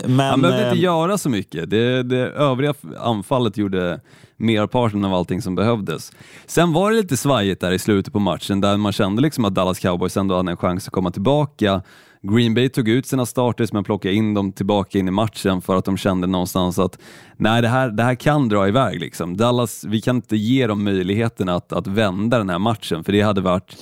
Men, 0.06 0.16
men, 0.16 0.30
Han 0.30 0.40
behövde 0.40 0.62
eh, 0.62 0.68
inte 0.68 0.80
göra 0.80 1.18
så 1.18 1.28
mycket. 1.28 1.70
Det, 1.70 2.02
det 2.02 2.18
övriga 2.18 2.74
anfallet 2.98 3.56
gjorde 3.56 4.00
merparten 4.36 5.04
av 5.04 5.14
allting 5.14 5.42
som 5.42 5.54
behövdes. 5.54 6.12
Sen 6.46 6.72
var 6.72 6.90
det 6.90 6.96
lite 6.96 7.16
svajigt 7.16 7.60
där 7.60 7.72
i 7.72 7.78
slutet 7.78 8.12
på 8.12 8.18
matchen 8.18 8.60
där 8.60 8.76
man 8.76 8.92
kände 8.92 9.22
liksom 9.22 9.44
att 9.44 9.54
Dallas 9.54 9.78
Cowboys 9.78 10.16
ändå 10.16 10.36
hade 10.36 10.50
en 10.50 10.56
chans 10.56 10.86
att 10.86 10.92
komma 10.92 11.10
tillbaka. 11.10 11.82
Green 12.22 12.54
Bay 12.54 12.68
tog 12.68 12.88
ut 12.88 13.06
sina 13.06 13.26
starters 13.26 13.72
men 13.72 13.84
plockade 13.84 14.14
in 14.14 14.34
dem 14.34 14.52
tillbaka 14.52 14.98
in 14.98 15.08
i 15.08 15.10
matchen 15.10 15.60
för 15.62 15.76
att 15.76 15.84
de 15.84 15.96
kände 15.96 16.26
någonstans 16.26 16.78
att 16.78 16.98
nej, 17.36 17.62
det 17.62 17.68
här, 17.68 17.88
det 17.90 18.02
här 18.02 18.14
kan 18.14 18.48
dra 18.48 18.68
iväg. 18.68 19.00
Liksom. 19.00 19.36
Dallas, 19.36 19.84
vi 19.84 20.00
kan 20.00 20.16
inte 20.16 20.36
ge 20.36 20.66
dem 20.66 20.84
möjligheten 20.84 21.48
att, 21.48 21.72
att 21.72 21.86
vända 21.86 22.38
den 22.38 22.50
här 22.50 22.58
matchen 22.58 23.04
för 23.04 23.12
det 23.12 23.20
hade 23.20 23.40
varit 23.40 23.76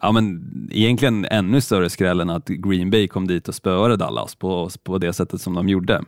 ja, 0.00 0.12
men 0.12 0.42
egentligen 0.72 1.24
ännu 1.24 1.60
större 1.60 1.90
skräll 1.90 2.20
än 2.20 2.30
att 2.30 2.46
Green 2.48 2.90
Bay 2.90 3.08
kom 3.08 3.26
dit 3.26 3.48
och 3.48 3.54
spöade 3.54 3.96
Dallas 3.96 4.34
på, 4.34 4.70
på 4.84 4.98
det 4.98 5.12
sättet 5.12 5.40
som 5.40 5.54
de 5.54 5.68
gjorde. 5.68 6.02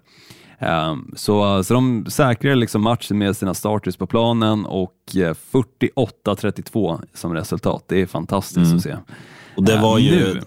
Ehm, 0.58 1.12
så, 1.16 1.64
så 1.64 1.74
de 1.74 2.06
säkrade 2.08 2.56
liksom 2.56 2.82
matchen 2.82 3.18
med 3.18 3.36
sina 3.36 3.54
starters 3.54 3.96
på 3.96 4.06
planen 4.06 4.66
och 4.66 4.94
eh, 5.16 5.34
48-32 5.52 7.02
som 7.14 7.34
resultat. 7.34 7.84
Det 7.88 8.00
är 8.02 8.06
fantastiskt 8.06 8.74
att 8.74 8.82
se. 8.82 8.96
och 9.56 9.64
det 9.64 9.74
Eh, 9.74 9.82
var 9.82 9.98
ju... 9.98 10.10
nu- 10.10 10.40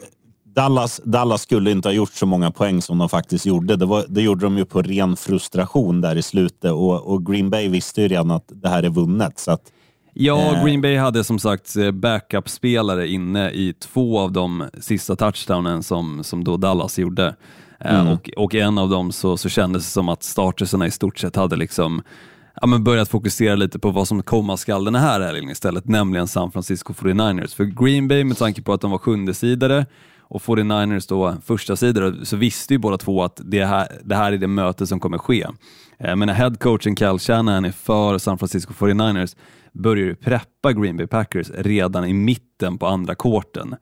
Dallas, 0.58 1.02
Dallas 1.04 1.42
skulle 1.42 1.72
inte 1.72 1.88
ha 1.88 1.94
gjort 1.94 2.14
så 2.14 2.26
många 2.26 2.52
poäng 2.52 2.82
som 2.82 2.98
de 2.98 3.10
faktiskt 3.10 3.46
gjorde. 3.46 3.76
Det, 3.76 3.86
var, 3.86 4.06
det 4.10 4.22
gjorde 4.22 4.46
de 4.46 4.58
ju 4.58 4.66
på 4.66 4.82
ren 4.82 5.16
frustration 5.16 6.02
där 6.02 6.16
i 6.16 6.22
slutet 6.22 6.72
och, 6.72 7.14
och 7.14 7.26
Green 7.26 7.50
Bay 7.50 7.70
visste 7.70 8.02
ju 8.02 8.08
redan 8.08 8.32
att 8.32 8.46
det 8.48 8.70
här 8.70 8.84
är 8.84 8.90
vunnet. 8.90 9.40
Så 9.40 9.52
att, 9.52 9.62
Ja, 10.20 10.56
Eh. 10.56 10.64
Green 10.64 10.82
Bay 10.82 10.98
hade 10.98 11.24
som 11.24 11.40
sagt 11.40 11.76
eh, 11.76 11.92
backup-spelare 11.92 13.08
inne 13.08 13.50
i 13.52 13.74
två 13.74 14.20
av 14.20 14.32
de 14.32 14.70
sista 14.80 15.16
touchdownen 15.16 15.84
som, 15.84 16.24
som 16.24 16.44
då 16.44 16.58
Dallas 16.58 17.00
gjorde. 17.00 17.36
Eh, 17.80 18.12
och, 18.12 18.30
och 18.38 18.56
en 18.56 18.78
av 18.78 18.90
dem 18.90 19.12
så, 19.12 19.38
så 19.38 19.50
kändes 19.50 19.86
det 19.86 19.92
som 19.92 20.10
att 20.10 20.24
startersarna 20.24 20.88
i 20.88 20.92
stort 20.92 21.20
sett 21.20 21.36
hade 21.36 21.56
liksom 21.56 22.02
ja, 22.62 22.68
men 22.68 22.84
börjat 22.84 23.10
fokusera 23.10 23.56
lite 23.56 23.80
på 23.80 23.92
vad 23.92 24.08
som 24.08 24.24
komma 24.24 24.58
skall 24.58 24.86
den 24.86 24.96
här 24.96 25.22
helgen 25.22 25.50
istället, 25.50 25.88
nämligen 25.88 26.28
San 26.28 26.52
Francisco 26.52 26.94
49ers. 26.94 27.56
För 27.56 27.64
Green 27.64 28.08
Bay, 28.08 28.24
med 28.24 28.38
tanke 28.38 28.62
på 28.62 28.74
att 28.74 28.82
de 28.82 28.92
var 28.92 28.98
sjunde 28.98 29.34
sidare 29.34 29.86
och 30.29 30.41
49ers 30.41 31.10
då 31.10 31.36
första 31.46 31.75
sidor 31.75 32.19
så 32.24 32.36
visste 32.38 32.74
ju 32.74 32.77
båda 32.77 32.98
två 32.98 33.24
att 33.24 33.41
det 33.46 33.65
här, 33.65 33.88
det 34.03 34.15
här 34.15 34.31
är 34.31 34.38
det 34.38 34.48
möte 34.48 34.88
som 34.88 35.00
kommer 35.00 35.17
ske. 35.17 35.46
Eh, 36.00 36.15
men 36.15 36.27
när 36.27 36.34
headcoachen 36.34 36.96
Cal 36.96 37.19
Shanahan 37.19 37.65
är 37.65 37.72
för 37.72 38.17
San 38.17 38.38
Francisco 38.38 38.74
49ers 38.74 39.36
börjar 39.72 40.05
ju 40.05 40.15
preppa 40.15 40.74
Green 40.74 40.98
Bay 40.98 41.07
Packers 41.07 41.50
redan 41.50 42.05
i 42.05 42.13
mitten 42.13 42.77
på 42.77 42.88
andra 42.88 43.15
korten. 43.15 43.75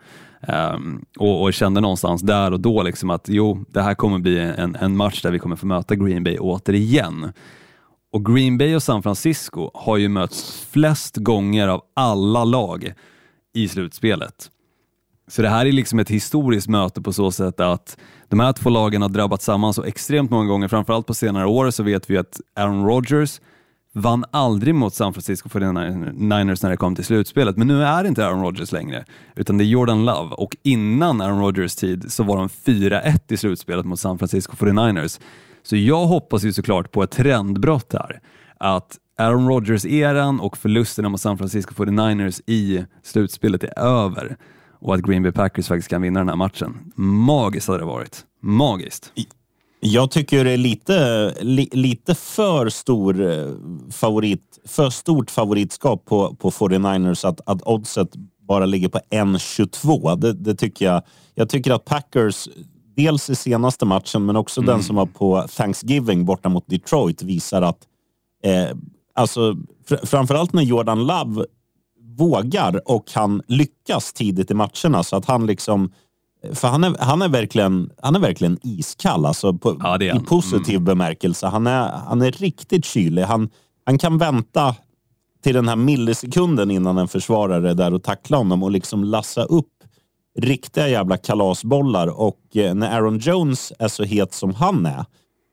Um, 0.47 0.53
ehm, 0.55 1.05
och, 1.17 1.43
och 1.43 1.53
kände 1.53 1.81
någonstans 1.81 2.21
där 2.21 2.51
och 2.51 2.59
då 2.59 2.83
liksom 2.83 3.09
att 3.09 3.29
jo, 3.29 3.65
det 3.69 3.81
här 3.81 3.95
kommer 3.95 4.19
bli 4.19 4.39
en, 4.39 4.75
en 4.75 4.97
match 4.97 5.21
där 5.21 5.31
vi 5.31 5.39
kommer 5.39 5.55
få 5.55 5.65
möta 5.65 5.95
Green 5.95 6.23
Bay 6.23 6.37
återigen. 6.39 7.31
Och 8.11 8.25
Green 8.25 8.57
Bay 8.57 8.75
och 8.75 8.83
San 8.83 9.03
Francisco 9.03 9.71
har 9.73 9.97
ju 9.97 10.09
mötts 10.09 10.67
flest 10.71 11.15
gånger 11.15 11.67
av 11.67 11.81
alla 11.93 12.43
lag 12.43 12.93
i 13.53 13.67
slutspelet. 13.67 14.51
Så 15.27 15.41
det 15.41 15.49
här 15.49 15.65
är 15.65 15.71
liksom 15.71 15.99
ett 15.99 16.09
historiskt 16.09 16.67
möte 16.67 17.01
på 17.01 17.13
så 17.13 17.31
sätt 17.31 17.59
att 17.59 17.97
de 18.29 18.39
här 18.39 18.53
två 18.53 18.69
lagen 18.69 19.01
har 19.01 19.09
drabbat 19.09 19.41
samman 19.41 19.73
så 19.73 19.83
extremt 19.83 20.31
många 20.31 20.45
gånger. 20.45 20.67
Framförallt 20.67 21.07
på 21.07 21.13
senare 21.13 21.45
år 21.45 21.71
så 21.71 21.83
vet 21.83 22.09
vi 22.09 22.17
att 22.17 22.41
Aaron 22.55 22.85
Rodgers 22.85 23.41
vann 23.93 24.25
aldrig 24.31 24.75
mot 24.75 24.93
San 24.93 25.13
Francisco 25.13 25.49
49ers 25.49 26.63
när 26.63 26.69
det 26.69 26.77
kom 26.77 26.95
till 26.95 27.05
slutspelet, 27.05 27.57
men 27.57 27.67
nu 27.67 27.83
är 27.83 28.03
det 28.03 28.09
inte 28.09 28.25
Aaron 28.25 28.41
Rodgers 28.41 28.71
längre, 28.71 29.05
utan 29.35 29.57
det 29.57 29.63
är 29.63 29.65
Jordan 29.65 30.05
Love 30.05 30.35
och 30.35 30.55
innan 30.63 31.21
Aaron 31.21 31.39
Rodgers 31.39 31.75
tid 31.75 32.11
så 32.11 32.23
var 32.23 32.37
de 32.37 32.47
4-1 32.47 33.19
i 33.27 33.37
slutspelet 33.37 33.85
mot 33.85 33.99
San 33.99 34.17
Francisco 34.17 34.55
49ers. 34.55 35.19
Så 35.63 35.75
jag 35.75 36.05
hoppas 36.05 36.43
ju 36.43 36.53
såklart 36.53 36.91
på 36.91 37.03
ett 37.03 37.11
trendbrott 37.11 37.93
här, 37.93 38.19
att 38.57 38.97
Aaron 39.17 39.47
Rodgers-eran 39.49 40.39
och 40.39 40.57
förlusterna 40.57 41.09
mot 41.09 41.21
San 41.21 41.37
Francisco 41.37 41.73
49ers 41.73 42.41
i 42.47 42.85
slutspelet 43.03 43.63
är 43.63 43.79
över 43.79 44.37
och 44.79 44.95
att 44.95 45.01
Green 45.01 45.23
Bay 45.23 45.31
Packers 45.31 45.67
faktiskt 45.67 45.89
kan 45.89 46.01
vinna 46.01 46.19
den 46.19 46.29
här 46.29 46.35
matchen. 46.35 46.91
Magiskt 46.95 47.67
hade 47.67 47.79
det 47.79 47.85
varit. 47.85 48.25
Magiskt. 48.41 49.11
Jag 49.79 50.11
tycker 50.11 50.43
det 50.43 50.51
är 50.51 50.57
lite, 50.57 51.33
li, 51.41 51.69
lite 51.71 52.15
för 52.15 52.69
stor 52.69 53.31
eh, 53.31 53.51
favorit, 53.91 54.59
för 54.65 54.89
stort 54.89 55.31
favoritskap 55.31 56.05
på, 56.05 56.35
på 56.35 56.51
49ers 56.51 57.27
att, 57.27 57.41
att 57.45 57.61
oddset 57.61 58.09
bara 58.47 58.65
ligger 58.65 58.89
på 58.89 58.99
1,22. 59.09 60.15
Det, 60.15 60.33
det 60.33 60.55
tycker 60.55 60.85
jag. 60.85 61.01
Jag 61.35 61.49
tycker 61.49 61.73
att 61.73 61.85
Packers, 61.85 62.49
dels 62.95 63.29
i 63.29 63.35
senaste 63.35 63.85
matchen, 63.85 64.25
men 64.25 64.35
också 64.35 64.61
den 64.61 64.83
som 64.83 64.95
var 64.95 65.05
på 65.05 65.47
Thanksgiving 65.57 66.25
borta 66.25 66.49
mot 66.49 66.67
Detroit, 66.67 67.23
visar 67.23 67.61
att 67.61 67.79
eh, 68.43 68.77
alltså, 69.15 69.55
fr 69.89 70.05
framförallt 70.05 70.53
när 70.53 70.63
Jordan 70.63 71.07
Love 71.07 71.45
vågar 72.17 72.89
och 72.91 73.11
han 73.13 73.41
lyckas 73.47 74.13
tidigt 74.13 74.51
i 74.51 74.53
matcherna 74.53 75.03
så 75.03 75.15
att 75.15 75.25
han 75.25 75.45
liksom 75.45 75.91
för 76.53 76.67
han 76.67 76.83
är, 76.83 76.95
han 76.99 77.21
är, 77.21 77.29
verkligen, 77.29 77.89
han 78.01 78.15
är 78.15 78.19
verkligen 78.19 78.59
iskall, 78.63 79.25
alltså 79.25 79.53
på, 79.53 79.77
Ja, 79.79 80.03
i 80.03 80.19
positiv 80.19 80.81
bemärkelse. 80.81 81.47
Han 81.47 81.67
är, 81.67 81.91
han 81.91 82.21
är 82.21 82.31
riktigt 82.31 82.85
kylig. 82.85 83.21
Han, 83.21 83.49
han 83.85 83.97
kan 83.97 84.17
vänta 84.17 84.75
till 85.43 85.53
den 85.53 85.67
här 85.67 85.75
millisekunden 85.75 86.71
innan 86.71 86.97
en 86.97 87.07
försvarare 87.07 87.69
är 87.69 87.73
där 87.73 87.93
och 87.93 88.03
tackla 88.03 88.37
honom 88.37 88.63
och 88.63 88.71
liksom 88.71 89.03
lassa 89.03 89.43
upp 89.43 89.67
riktiga 90.39 90.87
jävla 90.87 91.17
kalasbollar. 91.17 92.19
Och 92.19 92.57
eh, 92.57 92.73
när 92.73 92.91
Aaron 92.91 93.19
Jones 93.19 93.73
är 93.79 93.87
så 93.87 94.03
het 94.03 94.33
som 94.33 94.53
han 94.53 94.85
är, 94.85 95.05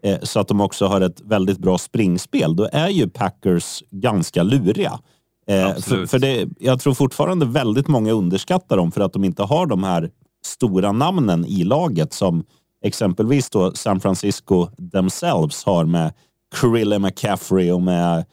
eh, 0.03 0.21
så 0.23 0.41
att 0.41 0.49
de 0.49 0.61
också 0.61 0.87
har 0.87 1.01
ett 1.01 1.21
väldigt 1.21 1.59
bra 1.59 1.79
springspel, 1.79 2.57
då 2.57 2.69
är 2.73 2.89
ju 2.89 3.09
Packers 3.09 3.83
ganska 3.91 4.43
luriga. 4.43 4.99
Eh, 5.47 5.75
för, 5.75 6.07
för 6.07 6.19
det, 6.19 6.49
jag 6.59 6.81
tror 6.81 6.95
fortfarande 6.95 7.47
väldigt 7.47 7.89
många 7.89 8.13
underskattar 8.13 8.77
dem 8.77 8.93
för 8.93 9.01
att 9.01 9.13
de 9.13 9.25
inte 9.25 9.43
har 9.43 9.67
de 9.67 9.85
här 9.85 10.11
stora 10.45 10.93
namnen 10.93 11.45
i 11.47 11.65
laget 11.65 12.13
som 12.13 12.45
exempelvis 12.85 13.51
då 13.51 13.73
San 13.73 14.01
Francisco 14.01 14.69
themselves 14.93 15.65
har 15.65 15.85
med 15.85 16.13
Krille 16.55 16.99
McCaffrey 16.99 17.71
och 17.73 17.83
med 17.83 18.25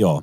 Ja, 0.00 0.22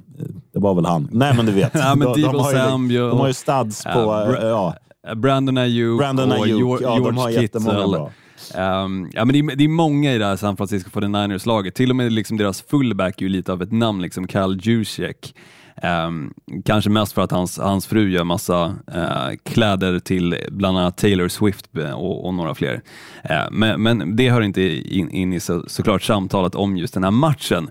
det 0.54 0.60
var 0.60 0.76
väl 0.76 0.86
han. 0.86 1.10
Nej, 1.12 1.34
men 1.36 1.46
du 1.46 1.52
vet. 1.52 1.72
Ja, 1.74 1.96
men 1.96 2.08
de, 2.14 2.22
Deebo 2.22 2.38
har 2.38 2.52
ju, 2.52 2.58
Samuel. 2.58 3.10
de 3.10 3.20
har 3.20 3.28
ju 3.28 3.34
stads 3.34 3.84
på... 3.84 3.90
Ja, 3.90 4.26
Bra- 4.28 4.44
ja, 4.48 4.76
Brandon 5.16 5.58
Ayuk 5.58 6.00
Brandon 6.00 6.32
och 6.32 6.38
Ayuk. 6.46 6.58
George, 6.58 6.88
Ja, 6.88 7.00
de 7.00 7.18
har 7.18 7.32
Kittle. 7.32 7.60
bra. 7.88 8.12
Ehm, 8.56 9.10
ja, 9.14 9.26
men 9.26 9.34
det, 9.34 9.40
är, 9.40 9.56
det 9.56 9.64
är 9.64 9.68
många 9.68 10.14
i 10.14 10.18
det 10.18 10.26
här 10.26 10.36
San 10.36 10.58
Francisco 10.58 10.90
49ers-laget. 11.00 11.76
Till 11.76 11.90
och 11.90 11.96
med 11.96 12.12
liksom 12.12 12.38
deras 12.38 12.62
fullback 12.62 13.18
är 13.18 13.22
ju 13.22 13.30
lite 13.30 13.52
av 13.54 13.62
ett 13.62 13.72
namn, 13.72 14.02
liksom 14.02 14.28
Kyle 14.28 14.60
Juszczyk. 14.62 15.36
Ehm, 15.82 16.34
kanske 16.66 16.90
mest 16.90 17.14
för 17.14 17.22
att 17.22 17.32
hans, 17.32 17.60
hans 17.60 17.88
fru 17.88 18.10
gör 18.12 18.24
massa 18.24 18.76
eh, 18.94 19.38
kläder 19.44 20.00
till 20.00 20.38
bland 20.52 20.78
annat 20.78 20.98
Taylor 20.98 21.28
Swift 21.28 21.78
eh, 21.78 21.92
och, 21.92 22.28
och 22.28 22.34
några 22.34 22.56
fler. 22.56 22.82
Eh, 23.24 23.44
men, 23.52 23.84
men 23.84 24.16
det 24.16 24.30
hör 24.30 24.42
inte 24.42 24.62
in, 24.96 25.10
in 25.10 25.34
i 25.34 25.40
så, 25.40 25.64
såklart 25.68 26.04
samtalet 26.04 26.56
om 26.56 26.78
just 26.78 26.94
den 26.94 27.04
här 27.04 27.12
matchen. 27.12 27.70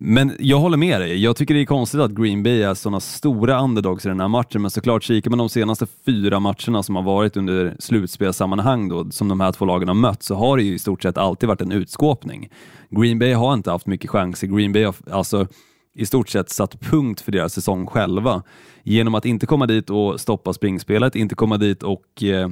Men 0.00 0.32
jag 0.38 0.58
håller 0.58 0.76
med 0.76 1.00
dig. 1.00 1.22
Jag 1.22 1.36
tycker 1.36 1.54
det 1.54 1.60
är 1.60 1.64
konstigt 1.64 2.00
att 2.00 2.10
Green 2.10 2.42
Bay 2.42 2.62
är 2.62 2.74
sådana 2.74 3.00
stora 3.00 3.60
underdogs 3.60 4.06
i 4.06 4.08
den 4.08 4.20
här 4.20 4.28
matchen, 4.28 4.62
men 4.62 4.70
såklart 4.70 5.02
kikar 5.02 5.30
man 5.30 5.38
de 5.38 5.48
senaste 5.48 5.86
fyra 6.06 6.40
matcherna 6.40 6.82
som 6.82 6.96
har 6.96 7.02
varit 7.02 7.36
under 7.36 7.76
slutspelssammanhang 7.78 8.88
då, 8.88 9.10
som 9.10 9.28
de 9.28 9.40
här 9.40 9.52
två 9.52 9.64
lagen 9.64 9.88
har 9.88 9.94
mött, 9.94 10.22
så 10.22 10.34
har 10.34 10.56
det 10.56 10.62
ju 10.62 10.74
i 10.74 10.78
stort 10.78 11.02
sett 11.02 11.18
alltid 11.18 11.48
varit 11.48 11.60
en 11.60 11.72
utskåpning. 11.72 12.48
Green 12.90 13.18
Bay 13.18 13.32
har 13.32 13.54
inte 13.54 13.70
haft 13.70 13.86
mycket 13.86 14.10
chanser. 14.10 14.46
Green 14.46 14.72
Bay 14.72 14.84
har 14.84 14.94
alltså 15.10 15.46
i 15.94 16.06
stort 16.06 16.28
sett 16.28 16.50
satt 16.50 16.80
punkt 16.80 17.20
för 17.20 17.32
deras 17.32 17.52
säsong 17.52 17.86
själva 17.86 18.42
genom 18.82 19.14
att 19.14 19.24
inte 19.24 19.46
komma 19.46 19.66
dit 19.66 19.90
och 19.90 20.20
stoppa 20.20 20.52
springspelet, 20.52 21.16
inte 21.16 21.34
komma 21.34 21.56
dit 21.58 21.82
och 21.82 22.22
eh, 22.22 22.48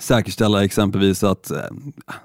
säkerställa 0.00 0.64
exempelvis 0.64 1.24
att 1.24 1.50
eh, 1.50 1.58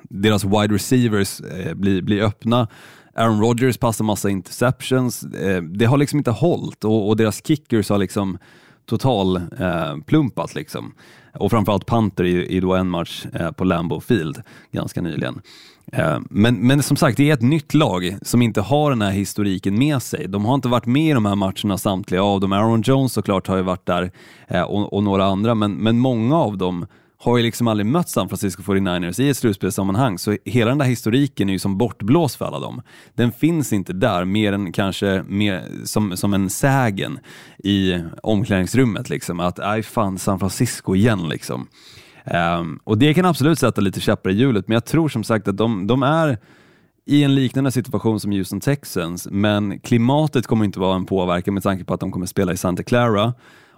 deras 0.03 0.43
wide 0.43 0.75
receivers 0.75 1.41
eh, 1.41 1.73
blir, 1.73 2.01
blir 2.01 2.21
öppna. 2.21 2.67
Aaron 3.15 3.41
Rodgers 3.41 3.77
passar 3.77 4.05
massa 4.05 4.29
interceptions. 4.29 5.23
Eh, 5.23 5.61
det 5.61 5.85
har 5.85 5.97
liksom 5.97 6.17
inte 6.19 6.31
hållit 6.31 6.83
och, 6.83 7.09
och 7.09 7.17
deras 7.17 7.45
kickers 7.47 7.89
har 7.89 7.97
liksom 7.97 8.37
total 8.85 9.35
eh, 9.35 9.97
plumpat. 10.05 10.55
Liksom. 10.55 10.93
Och 11.33 11.51
framförallt 11.51 11.85
Panther 11.85 12.23
i, 12.23 12.45
i 12.45 12.59
då 12.59 12.73
en 12.73 12.89
match 12.89 13.25
eh, 13.33 13.51
på 13.51 13.63
Lambeau 13.63 14.01
Field 14.01 14.41
ganska 14.71 15.01
nyligen. 15.01 15.41
Eh, 15.91 16.19
men, 16.29 16.55
men 16.55 16.83
som 16.83 16.97
sagt, 16.97 17.17
det 17.17 17.29
är 17.29 17.33
ett 17.33 17.41
nytt 17.41 17.73
lag 17.73 18.17
som 18.21 18.41
inte 18.41 18.61
har 18.61 18.89
den 18.89 19.01
här 19.01 19.11
historiken 19.11 19.77
med 19.77 20.01
sig. 20.01 20.27
De 20.27 20.45
har 20.45 20.55
inte 20.55 20.67
varit 20.67 20.85
med 20.85 21.09
i 21.09 21.13
de 21.13 21.25
här 21.25 21.35
matcherna 21.35 21.77
samtliga 21.77 22.23
av 22.23 22.39
dem. 22.39 22.53
Aaron 22.53 22.81
Jones 22.81 23.13
såklart 23.13 23.47
har 23.47 23.57
ju 23.57 23.63
varit 23.63 23.85
där 23.85 24.11
eh, 24.47 24.61
och, 24.61 24.93
och 24.93 25.03
några 25.03 25.25
andra, 25.25 25.55
men, 25.55 25.73
men 25.73 25.99
många 25.99 26.37
av 26.37 26.57
dem 26.57 26.85
har 27.23 27.37
ju 27.37 27.43
liksom 27.43 27.67
aldrig 27.67 27.85
mött 27.85 28.09
San 28.09 28.29
Francisco 28.29 28.61
49ers 28.61 29.21
i 29.21 29.29
ett 29.29 29.37
slutspelssammanhang, 29.37 30.17
så 30.17 30.37
hela 30.45 30.69
den 30.69 30.77
där 30.77 30.85
historiken 30.85 31.49
är 31.49 31.53
ju 31.53 31.59
som 31.59 31.77
bortblåst 31.77 32.35
för 32.35 32.45
alla 32.45 32.59
dem. 32.59 32.81
Den 33.15 33.31
finns 33.31 33.73
inte 33.73 33.93
där 33.93 34.25
mer 34.25 34.53
än 34.53 34.71
kanske 34.71 35.23
mer 35.27 35.63
som, 35.83 36.17
som 36.17 36.33
en 36.33 36.49
sägen 36.49 37.19
i 37.63 38.03
omklädningsrummet, 38.23 39.09
liksom. 39.09 39.39
att 39.39 39.59
aj 39.59 39.83
fan 39.83 40.17
San 40.17 40.39
Francisco 40.39 40.95
igen. 40.95 41.29
Liksom. 41.29 41.67
Um, 42.59 42.79
och 42.83 42.97
det 42.97 43.13
kan 43.13 43.25
absolut 43.25 43.59
sätta 43.59 43.81
lite 43.81 43.99
käppar 43.99 44.29
i 44.29 44.33
hjulet, 44.33 44.67
men 44.67 44.73
jag 44.73 44.85
tror 44.85 45.09
som 45.09 45.23
sagt 45.23 45.47
att 45.47 45.57
de, 45.57 45.87
de 45.87 46.03
är 46.03 46.37
i 47.05 47.23
en 47.23 47.35
liknande 47.35 47.71
situation 47.71 48.19
som 48.19 48.31
Houston 48.31 48.59
Texans, 48.59 49.27
men 49.31 49.79
klimatet 49.79 50.47
kommer 50.47 50.65
inte 50.65 50.79
vara 50.79 50.95
en 50.95 51.05
påverkan 51.05 51.53
med 51.53 51.63
tanke 51.63 51.83
på 51.83 51.93
att 51.93 51.99
de 51.99 52.11
kommer 52.11 52.25
spela 52.25 52.53
i 52.53 52.57
Santa 52.57 52.83
Clara 52.83 53.33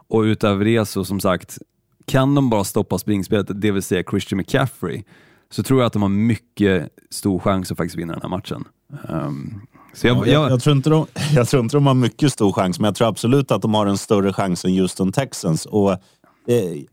och 0.08 0.22
utöver 0.22 0.66
det 0.66 0.86
så 0.86 1.06
som 1.06 1.20
sagt, 1.20 1.58
kan 2.06 2.36
de 2.36 2.50
bara 2.50 2.64
stoppa 2.64 2.98
springspelet, 2.98 3.62
det 3.62 3.72
vill 3.72 3.84
säga 3.84 4.04
Christian 4.10 4.38
McCaffrey, 4.38 5.04
så 5.52 5.64
tror 5.64 5.80
jag 5.80 5.88
att 5.88 5.94
de 5.94 6.02
har 6.02 6.10
mycket 6.10 6.90
stor 7.12 7.40
chans 7.40 7.72
att 7.72 7.78
faktiskt 7.78 7.98
vinna 7.98 8.14
den 8.14 8.22
här 8.22 8.30
matchen. 8.30 8.64
Ehm, 9.10 9.62
så 9.94 10.08
jag, 10.08 10.18
jag, 10.18 10.28
jag, 10.28 10.52
jag, 10.52 10.62
tror 10.62 10.76
inte 10.76 10.90
de, 10.90 11.06
jag 11.36 11.48
tror 11.48 11.64
inte 11.64 11.78
de 11.78 11.88
har 11.88 11.94
mycket 11.94 12.34
stor 12.34 12.52
chans, 12.52 12.80
men 12.80 12.86
jag 12.86 12.96
tror 12.96 13.08
absolut 13.08 13.52
att 13.52 13.62
de 13.62 13.74
har 13.74 13.86
en 13.86 13.98
större 13.98 14.34
chans 14.34 14.66
än 14.66 14.78
Houston 14.80 15.12
Texans. 15.12 15.66
Och, 15.66 15.92
eh, 15.92 15.98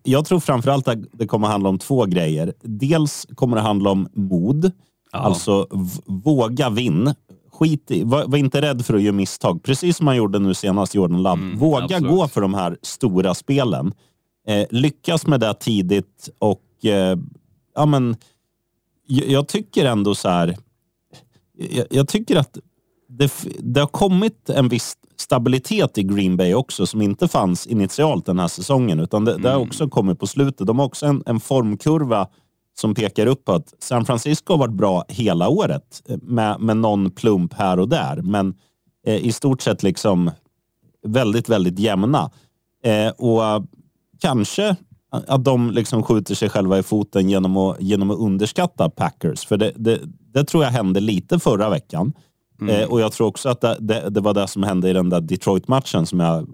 jag 0.03 0.25
tror 0.25 0.41
framförallt 0.41 0.89
att 0.89 0.99
det 1.13 1.27
kommer 1.27 1.49
handla 1.49 1.69
om 1.69 1.79
två 1.79 2.05
grejer. 2.07 2.53
Dels 2.63 3.27
kommer 3.35 3.57
det 3.57 3.63
handla 3.63 3.91
om 3.91 4.09
mod, 4.15 4.73
alltså 5.13 5.67
v- 5.71 6.03
våga 6.07 6.71
vinn. 6.71 7.15
Skit 7.53 7.91
i, 7.91 8.05
var, 8.05 8.25
var 8.27 8.39
inte 8.39 8.63
rädd 8.63 8.87
för 8.87 8.95
att 8.95 9.03
göra 9.03 9.13
misstag. 9.15 9.63
Precis 9.63 9.97
som 9.97 10.05
man 10.05 10.17
gjorde 10.17 10.39
nu 10.39 10.55
senast, 10.55 10.95
Jordan 10.95 11.23
Love. 11.23 11.43
våga 11.57 11.85
absolut. 11.85 12.11
gå 12.11 12.29
för 12.29 12.41
de 12.41 12.55
här 12.55 12.77
stora 12.83 13.35
spelen. 13.35 13.93
Eh, 14.51 14.67
lyckas 14.71 15.27
med 15.27 15.41
det 15.41 15.55
tidigt 15.55 16.29
och 16.39 16.85
eh, 16.85 17.19
ja, 17.75 17.87
men, 17.87 18.17
jag, 19.07 19.29
jag 19.29 19.49
tycker 19.49 19.85
ändå 19.85 20.15
så 20.15 20.29
här. 20.29 20.57
Jag, 21.59 21.87
jag 21.91 22.09
tycker 22.09 22.37
att 22.37 22.59
det, 23.09 23.33
det 23.59 23.81
har 23.81 23.87
kommit 23.87 24.51
en 24.51 24.69
viss 24.69 24.97
stabilitet 25.17 25.99
i 25.99 26.03
Green 26.03 26.37
Bay 26.37 26.55
också 26.55 26.87
som 26.87 27.03
inte 27.03 27.29
fanns 27.29 27.67
initialt 27.67 28.27
den 28.27 28.39
här 28.39 28.49
säsongen. 28.49 29.01
Utan 29.01 29.25
det, 29.25 29.39
det 29.39 29.51
har 29.51 29.61
också 29.61 29.89
kommit 29.89 30.19
på 30.19 30.27
slutet. 30.27 30.67
De 30.67 30.79
har 30.79 30.87
också 30.87 31.07
en, 31.07 31.23
en 31.27 31.41
formkurva 31.41 32.29
som 32.81 32.95
pekar 32.95 33.27
uppåt. 33.27 33.75
San 33.79 34.05
Francisco 34.05 34.53
har 34.53 34.59
varit 34.59 34.75
bra 34.75 35.05
hela 35.09 35.49
året 35.49 36.03
med, 36.23 36.61
med 36.61 36.77
någon 36.77 37.11
plump 37.11 37.55
här 37.55 37.79
och 37.79 37.89
där. 37.89 38.17
Men 38.23 38.55
eh, 39.07 39.27
i 39.27 39.33
stort 39.33 39.63
sett 39.63 39.83
liksom 39.83 40.31
väldigt, 41.07 41.49
väldigt 41.49 41.79
jämna. 41.79 42.31
Eh, 42.85 43.09
och 43.09 43.67
kanske 44.21 44.77
att 45.11 45.45
de 45.45 45.71
liksom 45.71 46.03
skjuter 46.03 46.35
sig 46.35 46.49
själva 46.49 46.79
i 46.79 46.83
foten 46.83 47.31
genom 47.31 47.57
att, 47.57 47.81
genom 47.81 48.11
att 48.11 48.19
underskatta 48.19 48.91
Packers. 48.91 49.47
För 49.47 49.57
det, 49.57 49.73
det, 49.77 50.01
det 50.33 50.45
tror 50.45 50.65
jag 50.65 50.71
hände 50.71 51.01
lite 51.01 51.39
förra 51.39 51.71
veckan. 51.71 52.13
Eh, 52.69 52.91
och 52.91 53.01
jag 53.01 53.13
tror 53.13 53.27
också 53.27 53.49
att 53.49 53.61
det, 53.61 53.77
det, 53.81 54.11
det 54.11 54.21
var 54.21 54.35
det 54.35 54.49
som 54.49 54.63
hände 54.63 54.91
i 54.91 54.93
den 54.93 55.09
där 55.09 55.21
Detroit-matchen 55.21 56.07
som 56.07 56.21
jag, 56.21 56.49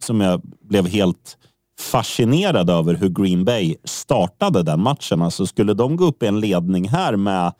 som 0.00 0.20
jag 0.20 0.42
blev 0.62 0.86
helt 0.86 1.36
fascinerad 1.80 2.70
över 2.70 2.94
hur 2.94 3.08
Green 3.08 3.44
Bay 3.44 3.76
startade 3.84 4.62
den 4.62 4.80
matchen. 4.80 5.22
Alltså 5.22 5.46
skulle 5.46 5.74
de 5.74 5.96
gå 5.96 6.04
upp 6.04 6.22
i 6.22 6.26
en 6.26 6.40
ledning 6.40 6.88
här 6.88 7.16
med, 7.16 7.52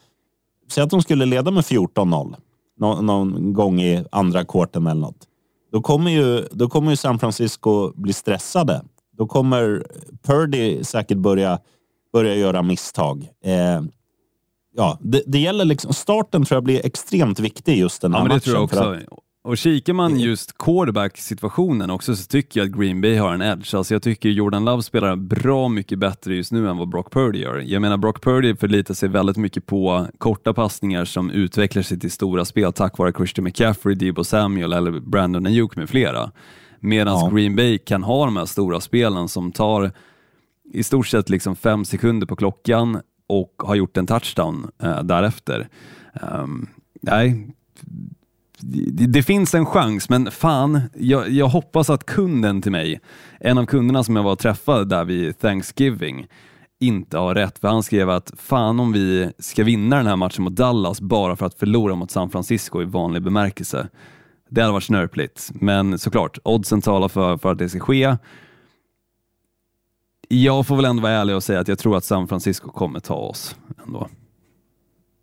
säg 0.71 0.85
att 0.85 0.91
de 0.91 1.03
skulle 1.03 1.27
leda 1.27 1.51
med 1.51 1.65
14-0 1.65 2.35
nå, 2.77 3.01
någon 3.01 3.53
gång 3.53 3.81
i 3.81 4.05
andra 4.13 4.45
kvarten 4.45 4.87
eller 4.87 5.01
något. 5.01 5.29
Då 5.73 5.83
kommer, 5.83 6.11
ju, 6.11 6.49
då 6.53 6.69
kommer 6.69 6.91
ju 6.91 6.97
San 6.97 7.19
Francisco 7.19 7.93
bli 7.95 8.13
stressade. 8.13 8.83
Då 9.17 9.27
kommer 9.27 9.85
Purdy 10.23 10.85
säkert 10.85 11.19
börja, 11.19 11.59
börja 12.13 12.35
göra 12.35 12.63
misstag. 12.63 13.29
Eh, 13.45 13.83
ja, 14.77 14.99
det, 15.01 15.23
det 15.27 15.39
gäller 15.39 15.65
liksom, 15.65 15.93
starten 15.93 16.45
tror 16.45 16.57
jag 16.57 16.65
blir 16.65 16.87
extremt 16.87 17.41
viktig 17.41 17.79
just 17.79 18.03
den 18.03 18.13
här 18.13 18.21
ja, 18.21 18.23
men 18.23 18.29
det 18.29 18.35
matchen. 18.35 18.69
tror 18.69 18.81
jag 18.81 19.03
också. 19.03 19.21
Och 19.45 19.59
kikar 19.59 19.93
man 19.93 20.21
just 20.21 20.59
quarterback-situationen 20.59 21.91
också 21.91 22.17
så 22.17 22.27
tycker 22.27 22.61
jag 22.61 22.71
att 22.71 22.79
Green 22.79 23.01
Bay 23.01 23.17
har 23.17 23.35
en 23.35 23.43
edge. 23.43 23.75
Alltså 23.75 23.95
jag 23.95 24.03
tycker 24.03 24.29
Jordan 24.29 24.65
Love 24.65 24.83
spelar 24.83 25.17
bra 25.17 25.69
mycket 25.69 25.99
bättre 25.99 26.35
just 26.35 26.53
nu 26.53 26.69
än 26.69 26.77
vad 26.77 26.89
Brock 26.89 27.13
Purdy 27.13 27.39
gör. 27.39 27.59
Jag 27.59 27.83
menar 27.83 27.97
Brock 27.97 28.23
Purdy 28.23 28.57
förlitar 28.57 28.95
sig 28.95 29.09
väldigt 29.09 29.37
mycket 29.37 29.67
på 29.67 30.07
korta 30.19 30.55
passningar 30.55 31.05
som 31.05 31.31
utvecklar 31.31 31.83
sig 31.83 32.01
till 32.01 32.11
stora 32.11 32.45
spel 32.45 32.73
tack 32.73 32.99
vare 32.99 33.13
Christian 33.13 33.45
McCaffrey, 33.45 33.95
Debo 33.95 34.25
Samuel 34.25 34.73
eller 34.73 35.01
Brandon 35.01 35.47
Ayuk 35.47 35.77
med 35.77 35.89
flera. 35.89 36.31
Medan 36.85 37.19
Ja. 37.19 37.31
Green 37.35 37.57
Bay 37.57 37.79
kan 37.79 38.03
ha 38.03 38.25
de 38.25 38.37
här 38.37 38.45
stora 38.45 38.81
spelen 38.81 39.29
som 39.29 39.53
tar 39.53 39.93
i 40.73 40.83
stort 40.83 41.07
sett 41.07 41.29
liksom 41.29 41.57
fem 41.57 41.85
sekunder 41.85 42.27
på 42.27 42.37
klockan 42.37 43.01
och 43.27 43.55
har 43.59 43.75
gjort 43.75 43.97
en 43.97 44.07
touchdown 44.07 44.71
eh, 44.83 45.03
därefter. 45.03 45.69
Ehm, 46.15 46.67
nej, 47.03 47.49
det, 48.61 49.07
det 49.07 49.23
finns 49.23 49.55
en 49.55 49.67
chans, 49.67 50.09
men 50.09 50.31
fan, 50.31 50.81
jag, 50.95 51.31
jag 51.31 51.49
hoppas 51.49 51.91
att 51.91 52.07
kunden 52.07 52.63
till 52.63 52.73
mig, 52.73 53.01
en 53.41 53.59
av 53.59 53.67
kunderna 53.67 54.05
som 54.05 54.17
jag 54.17 54.23
var 54.23 54.33
och 54.33 54.39
träffade 54.39 54.85
där 54.85 55.05
vid 55.05 55.39
Thanksgiving, 55.39 56.27
inte 56.81 57.19
har 57.19 57.35
rätt. 57.35 57.59
För 57.59 57.69
han 57.69 57.83
skrev 57.83 58.11
att 58.11 58.33
fan 58.39 58.81
om 58.81 58.93
vi 58.93 59.33
ska 59.39 59.65
vinna 59.65 59.97
den 59.97 60.07
här 60.07 60.17
matchen 60.17 60.45
mot 60.45 60.57
Dallas 60.57 61.01
bara 61.01 61.37
för 61.37 61.47
att 61.47 61.55
förlora 61.55 61.95
mot 61.95 62.11
San 62.11 62.31
Francisco 62.31 62.83
i 62.83 62.85
vanlig 62.85 63.23
bemärkelse. 63.23 63.89
Det 64.51 64.61
hade 64.61 64.73
varit 64.73 64.85
snörpligt, 64.85 65.51
men 65.55 65.99
såklart, 65.99 66.39
oddsen 66.45 66.83
talar 66.83 67.09
för, 67.09 67.37
för 67.37 67.53
att 67.53 67.59
det 67.59 67.69
ska 67.69 67.81
ske. 67.81 68.17
Jag 70.29 70.67
får 70.67 70.77
väl 70.77 70.85
ändå 70.85 71.03
vara 71.03 71.13
ärlig 71.13 71.37
och 71.37 71.43
säga 71.43 71.61
att 71.61 71.69
jag 71.69 71.79
tror 71.79 71.97
att 71.97 72.05
San 72.05 72.29
Francisco 72.29 72.71
kommer 72.71 73.01
ta 73.01 73.15
oss 73.15 73.57
ändå. 73.87 74.09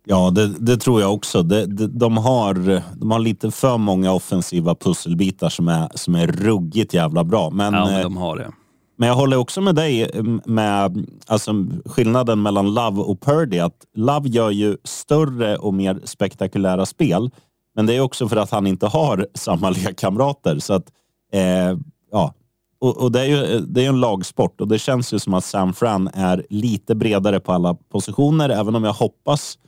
Ja, 0.04 0.30
det, 0.30 0.46
det 0.46 0.76
tror 0.76 1.00
jag 1.00 1.14
också. 1.14 1.42
Det, 1.42 1.66
det, 1.66 1.86
de, 1.86 2.16
har, 2.16 2.82
de 2.96 3.10
har 3.10 3.18
lite 3.18 3.50
för 3.50 3.78
många 3.78 4.12
offensiva 4.12 4.74
pusselbitar 4.74 5.48
som 5.48 5.68
är, 5.68 5.88
som 5.94 6.14
är 6.14 6.26
ruggigt 6.26 6.94
jävla 6.94 7.24
bra. 7.24 7.50
Men, 7.50 7.74
Ja, 7.74 7.84
men 7.86 7.94
eh, 7.96 8.02
de 8.02 8.16
har 8.16 8.36
det. 8.36 8.50
men 8.98 9.08
jag 9.08 9.16
håller 9.16 9.36
också 9.36 9.60
med 9.60 9.74
dig 9.74 10.02
eh, 10.02 10.22
med 10.44 11.06
alltså, 11.26 11.52
skillnaden 11.86 12.42
mellan 12.42 12.74
Love 12.74 13.00
och 13.00 13.20
Purdy. 13.20 13.58
Att 13.58 13.76
Love 13.94 14.28
gör 14.28 14.50
ju 14.50 14.76
större 14.84 15.56
och 15.56 15.74
mer 15.74 16.00
spektakulära 16.04 16.86
spel. 16.86 17.30
Men 17.74 17.86
det 17.86 17.94
är 17.94 18.00
också 18.00 18.28
för 18.28 18.36
att 18.36 18.50
han 18.50 18.66
inte 18.66 18.86
har 18.86 19.26
samma 19.34 19.70
lekkamrater. 19.70 20.58
Så 20.58 20.74
att, 20.74 20.92
eh, 21.32 21.78
ja. 22.12 22.34
och, 22.80 22.96
och 22.96 23.12
det 23.12 23.20
är 23.20 23.24
ju 23.24 23.60
det 23.60 23.80
är 23.80 23.82
ju 23.82 23.88
en 23.88 24.00
lagsport 24.00 24.60
och 24.60 24.68
det 24.68 24.78
känns 24.78 25.12
ju 25.14 25.18
som 25.18 25.34
att 25.34 25.44
Sam 25.44 25.72
Fran 25.72 26.08
är 26.14 26.46
lite 26.50 26.94
bredare 26.94 27.40
på 27.40 27.52
alla 27.52 27.74
positioner, 27.74 28.48
även 28.48 28.74
om 28.74 28.84
jag 28.84 28.92
hoppas 28.92 29.58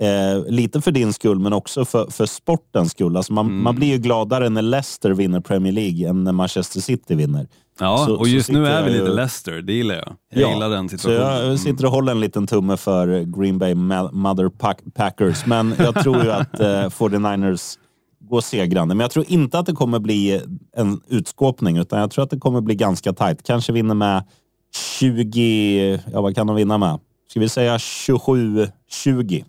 Eh, 0.00 0.52
lite 0.52 0.80
för 0.80 0.90
din 0.90 1.12
skull, 1.12 1.38
men 1.38 1.52
också 1.52 1.84
för, 1.84 2.10
för 2.10 2.26
sportens 2.26 2.90
skull. 2.90 3.16
Alltså 3.16 3.32
man, 3.32 3.62
man 3.62 3.74
blir 3.74 3.88
ju 3.88 3.98
gladare 3.98 4.48
när 4.48 4.62
Leicester 4.62 5.10
vinner 5.10 5.40
Premier 5.40 5.72
League 5.72 6.08
än 6.08 6.24
när 6.24 6.32
Manchester 6.32 6.80
City 6.80 7.14
vinner. 7.14 7.46
Ja, 7.80 8.04
så- 8.06 8.14
och 8.16 8.26
så 8.26 8.32
just 8.32 8.50
nu 8.50 8.66
är 8.66 8.84
vi 8.84 8.90
lite 8.90 9.04
ju- 9.04 9.14
Leicester, 9.14 9.62
det 9.62 9.72
gillar 9.72 9.94
jag. 9.94 10.12
Jag 10.34 10.52
gillar 10.54 10.70
den 10.70 10.88
Så 10.88 10.98
situationen. 10.98 11.36
Mm. 11.36 11.50
jag 11.50 11.58
sitter 11.60 11.84
och 11.84 11.90
håller 11.90 12.12
en 12.12 12.20
liten 12.20 12.46
tumme 12.46 12.76
för 12.76 13.38
Green 13.40 13.58
Bay 13.58 13.74
Mother 14.12 14.48
Pack- 14.48 14.94
Packers, 14.94 15.46
men 15.46 15.74
jag 15.78 16.02
tror 16.02 16.24
ju 16.24 16.30
att 16.32 16.60
eh, 16.60 16.66
49ers 16.90 17.78
går 18.20 18.40
segrande. 18.40 18.94
Men 18.94 19.04
jag 19.04 19.10
tror 19.10 19.24
inte 19.28 19.58
att 19.58 19.66
det 19.66 19.72
kommer 19.72 19.98
bli 19.98 20.40
en 20.76 21.00
utskåpning, 21.08 21.76
utan 21.78 22.00
jag 22.00 22.10
tror 22.10 22.24
att 22.24 22.30
det 22.30 22.38
kommer 22.38 22.60
bli 22.60 22.74
ganska 22.74 23.12
tajt. 23.12 23.42
Kanske 23.42 23.72
vinner 23.72 23.94
med 23.94 24.22
20, 24.98 26.00
ja 26.12 26.20
vad 26.20 26.34
kan 26.34 26.46
de 26.46 26.56
vinna 26.56 26.78
med? 26.78 26.98
Ska 27.30 27.40
vi 27.40 27.48
säga 27.48 27.76
27-20? 27.78 29.44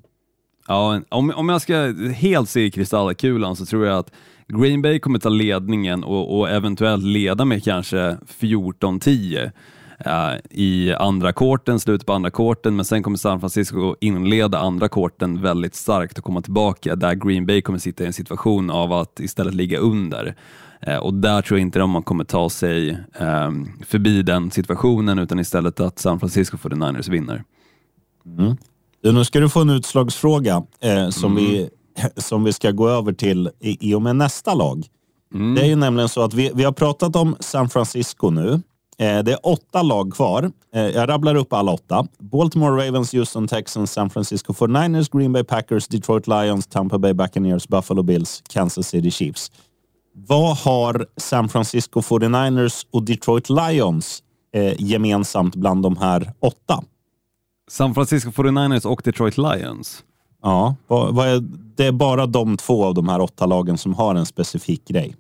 Ja, 0.68 1.02
om, 1.10 1.34
om 1.36 1.50
jag 1.50 1.62
ska 1.62 1.94
helt 2.16 2.50
se 2.50 2.66
i 2.66 2.72
kristallkulan 2.72 3.56
så 3.56 3.66
tror 3.66 3.86
jag 3.86 3.98
att 3.98 4.12
Green 4.48 4.82
Bay 4.82 5.00
kommer 5.00 5.20
ta 5.20 5.30
ledningen 5.30 6.04
och, 6.04 6.40
och 6.40 6.50
eventuellt 6.50 7.04
leda 7.04 7.46
med 7.46 7.64
kanske 7.64 8.18
14-10 8.40 9.52
eh, 10.00 10.40
i 10.50 10.94
andra 10.94 11.34
korten, 11.34 11.80
slutet 11.80 12.08
på 12.08 12.14
andra 12.14 12.30
korten, 12.30 12.76
men 12.76 12.86
sen 12.86 13.04
kommer 13.04 13.18
San 13.18 13.40
Francisco 13.40 13.96
inleda 14.02 14.60
andra 14.60 14.88
korten 14.88 15.42
väldigt 15.42 15.76
starkt 15.76 16.18
och 16.18 16.24
komma 16.24 16.42
tillbaka 16.42 16.96
där 16.96 17.14
Green 17.16 17.46
Bay 17.46 17.62
kommer 17.62 17.80
sitta 17.80 18.04
i 18.04 18.08
en 18.08 18.14
situation 18.14 18.70
av 18.70 18.94
att 18.94 19.20
istället 19.20 19.54
ligga 19.54 19.80
under. 19.80 20.36
Eh, 20.82 20.98
och 20.98 21.14
där 21.14 21.42
tror 21.42 21.60
jag 21.60 21.66
inte 21.66 21.80
de 21.80 22.04
kommer 22.04 22.24
ta 22.24 22.50
sig 22.50 22.90
eh, 23.20 23.52
förbi 23.86 24.22
den 24.22 24.52
situationen 24.52 25.20
utan 25.20 25.40
istället 25.40 25.80
att 25.80 26.00
San 26.00 26.20
Francisco 26.20 26.58
49ers 26.58 27.12
vinner. 27.12 27.44
Mm. 28.26 28.56
Du, 29.06 29.12
nu 29.12 29.26
ska 29.26 29.40
du 29.40 29.50
få 29.50 29.62
en 29.62 29.70
utslagsfråga 29.70 30.64
eh, 30.82 31.10
som, 31.10 31.36
vi, 31.36 31.70
som 32.18 32.44
vi 32.44 32.54
ska 32.54 32.72
gå 32.72 32.90
över 32.90 33.14
till 33.14 33.50
i, 33.60 33.90
i 33.90 33.94
och 33.94 34.02
med 34.02 34.16
nästa 34.16 34.54
lag. 34.54 34.88
Det 35.56 35.62
är 35.62 35.66
ju 35.66 35.76
nämligen 35.76 36.10
så 36.10 36.22
att 36.22 36.34
vi, 36.34 36.52
vi 36.56 36.64
har 36.64 36.72
pratat 36.72 37.16
om 37.16 37.36
San 37.40 37.70
Francisco 37.70 38.30
nu. 38.30 38.50
Eh, 38.98 39.24
det 39.24 39.32
är 39.32 39.40
åtta 39.44 39.82
lag 39.82 40.14
kvar. 40.14 40.52
Eh, 40.76 40.82
jag 40.82 41.10
rabblar 41.10 41.36
upp 41.36 41.54
alla 41.54 41.72
åtta. 41.72 42.08
Baltimore 42.20 42.88
Ravens, 42.88 43.14
Houston 43.14 43.48
Texans, 43.48 43.92
San 43.92 44.10
Francisco 44.10 44.54
49ers, 44.54 45.18
Green 45.18 45.34
Bay 45.34 45.44
Packers, 45.44 45.88
Detroit 45.88 46.28
Lions, 46.28 46.68
Tampa 46.68 46.98
Bay 46.98 47.14
Buccaneers, 47.14 47.68
Buffalo 47.68 48.04
Bills, 48.04 48.44
Kansas 48.50 48.88
City 48.88 49.12
Chiefs. 49.12 49.52
Vad 50.14 50.58
har 50.58 51.06
San 51.18 51.50
Francisco 51.50 52.02
49ers 52.02 52.86
och 52.92 53.04
Detroit 53.04 53.50
Lions 53.50 54.24
eh, 54.54 54.74
gemensamt 54.78 55.56
bland 55.56 55.84
de 55.84 55.98
här 55.98 56.34
åtta? 56.40 56.84
San 57.68 57.94
Francisco 57.94 58.30
49ers 58.30 58.86
och 58.86 59.02
Detroit 59.04 59.38
Lions. 59.38 60.04
Ja, 60.42 60.76
det 61.76 61.86
är 61.86 61.92
bara 61.92 62.26
de 62.26 62.58
två 62.58 62.86
av 62.86 62.94
de 62.94 63.10
här 63.10 63.22
åtta 63.22 63.46
lagen 63.46 63.78
som 63.78 63.94
har 63.94 64.16
en 64.16 64.26
specifik 64.26 64.88
grej. 64.88 65.16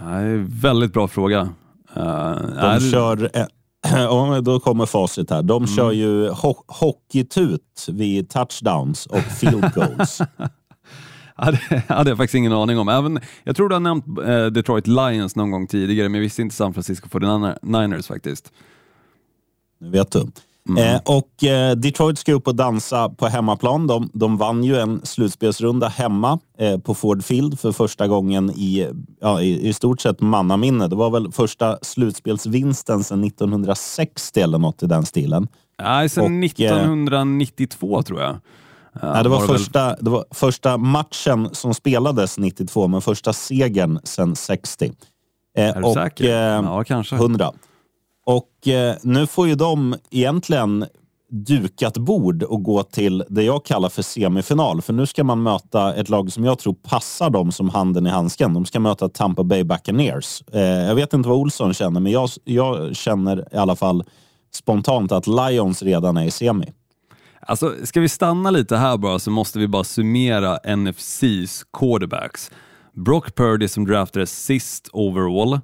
Nej, 0.00 0.36
väldigt 0.48 0.92
bra 0.92 1.08
fråga. 1.08 1.40
Uh, 1.40 1.52
De 1.94 2.58
är, 2.58 2.90
kör, 2.92 3.30
ja, 3.82 4.40
då 4.40 4.60
kommer 4.60 4.86
facit 4.86 5.30
här. 5.30 5.42
De 5.42 5.66
kör 5.66 5.92
ju 5.92 6.28
ho 6.28 6.54
hockeytut 6.66 7.86
vid 7.88 8.30
touchdowns 8.30 9.06
och 9.06 9.18
field 9.18 9.74
goals. 9.74 10.20
Ja, 11.42 11.50
det 11.50 11.82
hade 11.88 12.10
jag 12.10 12.16
faktiskt 12.16 12.34
ingen 12.34 12.52
aning 12.52 12.78
om. 12.78 12.88
Även, 12.88 13.20
jag 13.44 13.56
tror 13.56 13.68
du 13.68 13.74
har 13.74 13.80
nämnt 13.80 14.04
eh, 14.18 14.46
Detroit 14.46 14.86
Lions 14.86 15.36
någon 15.36 15.50
gång 15.50 15.66
tidigare, 15.66 16.08
men 16.08 16.14
jag 16.14 16.22
visste 16.22 16.42
inte 16.42 16.54
San 16.54 16.74
Francisco 16.74 17.08
49ers 17.08 18.08
faktiskt. 18.08 18.52
Nu 19.78 19.90
vet 19.90 20.12
du. 20.12 20.26
Eh, 20.78 21.00
och 21.04 21.44
eh, 21.44 21.76
Detroit 21.76 22.18
ska 22.18 22.32
upp 22.32 22.46
och 22.46 22.54
dansa 22.54 23.08
på 23.08 23.26
hemmaplan. 23.26 23.86
De, 23.86 24.10
de 24.12 24.36
vann 24.36 24.64
ju 24.64 24.76
en 24.76 25.00
slutspelsrunda 25.04 25.88
hemma 25.88 26.38
eh, 26.58 26.78
på 26.78 26.94
Ford 26.94 27.24
Field 27.24 27.60
för 27.60 27.72
första 27.72 28.06
gången 28.08 28.50
i, 28.50 28.88
ja, 29.20 29.40
i, 29.42 29.68
i 29.68 29.72
stort 29.72 30.00
sett 30.00 30.20
mannaminne. 30.20 30.88
Det 30.88 30.96
var 30.96 31.10
väl 31.10 31.32
första 31.32 31.78
slutspelsvinsten 31.82 33.04
sedan 33.04 33.24
1960 33.24 34.40
eller 34.40 34.58
något 34.58 34.82
i 34.82 34.86
den 34.86 35.06
stilen. 35.06 35.48
Nej, 35.82 36.08
sen 36.08 36.24
Och, 36.24 36.30
eh, 36.30 36.44
1992 36.46 38.02
tror 38.02 38.20
jag. 38.20 38.30
Eh, 38.30 38.36
Nej, 39.02 39.22
det, 39.22 39.28
var 39.28 39.38
väl- 39.40 39.48
första, 39.48 39.96
det 40.00 40.10
var 40.10 40.24
första 40.30 40.76
matchen 40.76 41.48
som 41.52 41.74
spelades 41.74 42.38
92, 42.38 42.88
men 42.88 43.00
första 43.00 43.32
segern 43.32 44.00
sedan 44.04 44.36
60. 44.36 44.92
Eh, 45.56 45.64
Är 45.64 45.74
du 45.80 45.82
och, 45.86 45.94
säker? 45.94 46.28
Ja, 46.34 46.84
kanske. 46.84 47.16
100. 47.16 47.52
Och 48.26 48.68
eh, 48.68 48.96
nu 49.02 49.26
får 49.26 49.48
ju 49.48 49.54
de 49.54 49.96
egentligen 50.10 50.86
dukat 51.30 51.98
bord 51.98 52.42
och 52.42 52.62
gå 52.62 52.82
till 52.82 53.24
det 53.28 53.42
jag 53.42 53.64
kallar 53.64 53.88
för 53.88 54.02
semifinal. 54.02 54.82
För 54.82 54.92
nu 54.92 55.06
ska 55.06 55.24
man 55.24 55.42
möta 55.42 55.94
ett 55.94 56.08
lag 56.08 56.32
som 56.32 56.44
jag 56.44 56.58
tror 56.58 56.74
passar 56.74 57.30
dem 57.30 57.52
som 57.52 57.68
handen 57.68 58.06
i 58.06 58.10
handsken. 58.10 58.54
De 58.54 58.66
ska 58.66 58.80
möta 58.80 59.08
Tampa 59.08 59.44
Bay 59.44 59.64
Buccaneers. 59.64 60.42
Eh, 60.52 60.60
jag 60.60 60.94
vet 60.94 61.12
inte 61.12 61.28
vad 61.28 61.38
Olsson 61.38 61.74
känner, 61.74 62.00
men 62.00 62.12
jag, 62.12 62.28
jag 62.44 62.96
känner 62.96 63.48
i 63.52 63.56
alla 63.56 63.76
fall 63.76 64.04
spontant 64.54 65.12
att 65.12 65.26
Lions 65.26 65.82
redan 65.82 66.16
är 66.16 66.24
i 66.24 66.30
semi. 66.30 66.72
Alltså, 67.40 67.74
ska 67.84 68.00
vi 68.00 68.08
stanna 68.08 68.50
lite 68.50 68.76
här 68.76 68.96
bara 68.96 69.18
så 69.18 69.30
måste 69.30 69.58
vi 69.58 69.68
bara 69.68 69.84
summera 69.84 70.76
NFCs 70.76 71.64
quarterbacks. 71.72 72.50
Brock 72.94 73.34
Purdy 73.34 73.68
som 73.68 73.86
draftades 73.86 74.44
sist 74.44 74.88
overall. 74.92 75.60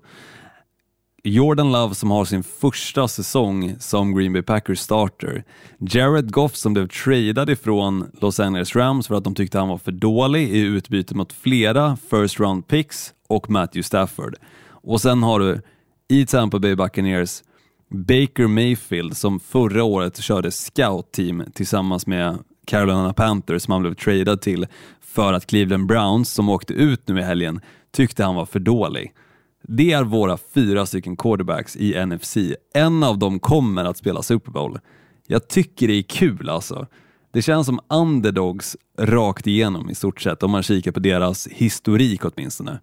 Jordan 1.28 1.72
Love 1.72 1.94
som 1.94 2.10
har 2.10 2.24
sin 2.24 2.42
första 2.42 3.08
säsong 3.08 3.76
som 3.78 4.14
Green 4.14 4.32
Bay 4.32 4.42
Packers 4.42 4.78
starter. 4.78 5.44
Jared 5.78 6.32
Goff 6.32 6.56
som 6.56 6.72
blev 6.72 6.88
tradad 6.88 7.50
ifrån 7.50 8.10
Los 8.20 8.40
Angeles 8.40 8.76
Rams 8.76 9.06
för 9.06 9.14
att 9.14 9.24
de 9.24 9.34
tyckte 9.34 9.58
han 9.58 9.68
var 9.68 9.78
för 9.78 9.92
dålig 9.92 10.48
i 10.48 10.58
utbyte 10.58 11.14
mot 11.14 11.32
flera 11.32 11.96
first 12.10 12.40
round 12.40 12.68
picks 12.68 13.12
och 13.28 13.50
Matthew 13.50 13.82
Stafford. 13.82 14.36
Och 14.68 15.00
sen 15.00 15.22
har 15.22 15.40
du 15.40 15.60
i 16.08 16.26
Tampa 16.26 16.58
Bay 16.58 16.74
Buccaneers 16.74 17.42
Baker 17.88 18.46
Mayfield 18.46 19.16
som 19.16 19.40
förra 19.40 19.84
året 19.84 20.22
körde 20.22 20.50
scout-team 20.50 21.44
tillsammans 21.54 22.06
med 22.06 22.38
Carolina 22.66 23.12
Panthers 23.12 23.62
som 23.62 23.72
han 23.72 23.82
blev 23.82 23.94
tradad 23.94 24.40
till 24.40 24.66
för 25.00 25.32
att 25.32 25.46
Cleveland 25.46 25.86
Browns, 25.86 26.30
som 26.30 26.48
åkte 26.48 26.74
ut 26.74 27.08
nu 27.08 27.20
i 27.20 27.22
helgen, 27.22 27.60
tyckte 27.92 28.24
han 28.24 28.34
var 28.34 28.46
för 28.46 28.60
dålig. 28.60 29.12
Det 29.68 29.92
är 29.92 30.04
våra 30.04 30.38
fyra 30.54 30.86
stycken 30.86 31.16
quarterbacks 31.16 31.76
i 31.76 32.06
NFC. 32.06 32.36
En 32.74 33.02
av 33.02 33.18
dem 33.18 33.38
kommer 33.38 33.84
att 33.84 33.96
spela 33.96 34.22
Super 34.22 34.52
Bowl. 34.52 34.78
Jag 35.26 35.48
tycker 35.48 35.88
det 35.88 35.94
är 35.94 36.02
kul 36.02 36.48
alltså. 36.48 36.86
det 37.32 37.42
känns 37.42 37.66
som 37.66 37.80
underdogs 37.88 38.76
rakt 38.98 39.46
igenom 39.46 39.90
i 39.90 39.94
stort 39.94 40.20
sett 40.20 40.42
om 40.42 40.50
man 40.50 40.62
kikar 40.62 40.92
på 40.92 41.00
deras 41.00 41.46
historik 41.46 42.24
åtminstone. 42.24 42.80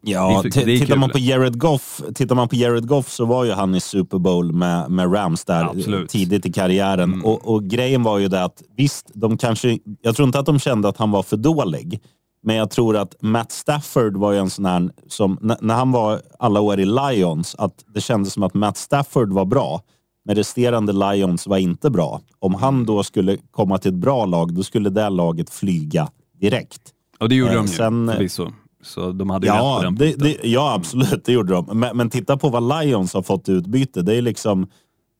Ja, 0.00 0.40
Det 0.42 0.64
det 0.64 0.78
tittar 0.78 0.96
man, 0.96 1.10
på 1.10 1.18
Jared 1.18 1.58
Goff, 1.58 2.02
tittar 2.14 2.34
man 2.34 2.48
på 2.48 2.56
Jared 2.56 2.86
Goff 2.86 3.10
så 3.10 3.24
var 3.24 3.44
ju 3.44 3.52
han 3.52 3.74
i 3.74 3.80
Super 3.80 4.18
Bowl 4.18 4.52
med, 4.52 4.90
med 4.90 5.14
Rams 5.14 5.44
där 5.44 5.64
Absolut. 5.64 5.86
Mm. 5.86 6.06
tidigt 6.06 6.46
i 6.46 6.52
karriären. 6.52 7.22
Och, 7.24 7.54
och 7.54 7.64
grejen 7.64 8.02
var 8.02 8.18
ju 8.18 8.28
det 8.28 8.44
att 8.44 8.62
visst, 8.76 9.10
de 9.14 9.38
kanske, 9.38 9.78
jag 10.02 10.16
tror 10.16 10.26
inte 10.26 10.38
att 10.38 10.46
de 10.46 10.58
kände 10.58 10.88
att 10.88 10.96
han 10.96 11.10
var 11.10 11.22
för 11.22 11.36
dålig. 11.36 12.00
Men 12.42 12.56
jag 12.56 12.70
tror 12.70 12.96
att 12.96 13.14
Matt 13.20 13.52
Stafford 13.52 14.16
var 14.16 14.32
ju 14.32 14.38
en 14.38 14.50
sån 14.50 14.64
här 14.64 14.90
som, 15.08 15.38
när, 15.60 15.74
han 15.74 15.92
var 15.92 16.20
alla 16.38 16.60
år 16.60 16.80
i 16.80 16.84
Lions, 16.84 17.54
att 17.58 17.84
det 17.94 18.00
kändes 18.00 18.32
som 18.32 18.42
att 18.42 18.54
Matt 18.54 18.76
Stafford 18.76 19.32
var 19.32 19.44
bra. 19.44 19.82
Men 20.24 20.36
resterande 20.36 20.92
Lions 20.92 21.46
var 21.46 21.56
inte 21.58 21.90
bra. 21.90 22.20
Om 22.38 22.54
han 22.54 22.84
då 22.86 23.02
skulle 23.02 23.36
komma 23.50 23.78
till 23.78 23.88
ett 23.90 23.98
bra 24.00 24.26
lag, 24.26 24.54
då 24.54 24.62
skulle 24.62 24.90
det 24.90 25.08
laget 25.08 25.50
flyga 25.50 26.08
direkt. 26.40 26.80
Och 27.20 27.28
det 27.28 27.34
gjorde 27.34 27.50
Eh, 27.52 27.56
de 27.56 27.66
ju 27.66 27.72
sen- 27.72 28.10
förvisso. 28.12 28.52
Så 28.82 29.12
de 29.12 29.30
hade 29.30 29.46
ju 29.46 29.52
rätt 29.52 29.60
på 29.60 29.66
Ja, 29.66 29.80
den 29.82 29.94
det, 29.94 30.14
det, 30.14 30.36
ja, 30.42 30.74
absolut. 30.74 31.24
Det 31.24 31.32
gjorde 31.32 31.52
de. 31.52 31.66
Men, 31.78 31.96
men 31.96 32.10
titta 32.10 32.36
på 32.36 32.48
vad 32.48 32.82
Lions 32.82 33.14
har 33.14 33.22
fått 33.22 33.48
utbyte. 33.48 34.02
Det 34.02 34.14
är 34.16 34.22
liksom 34.22 34.66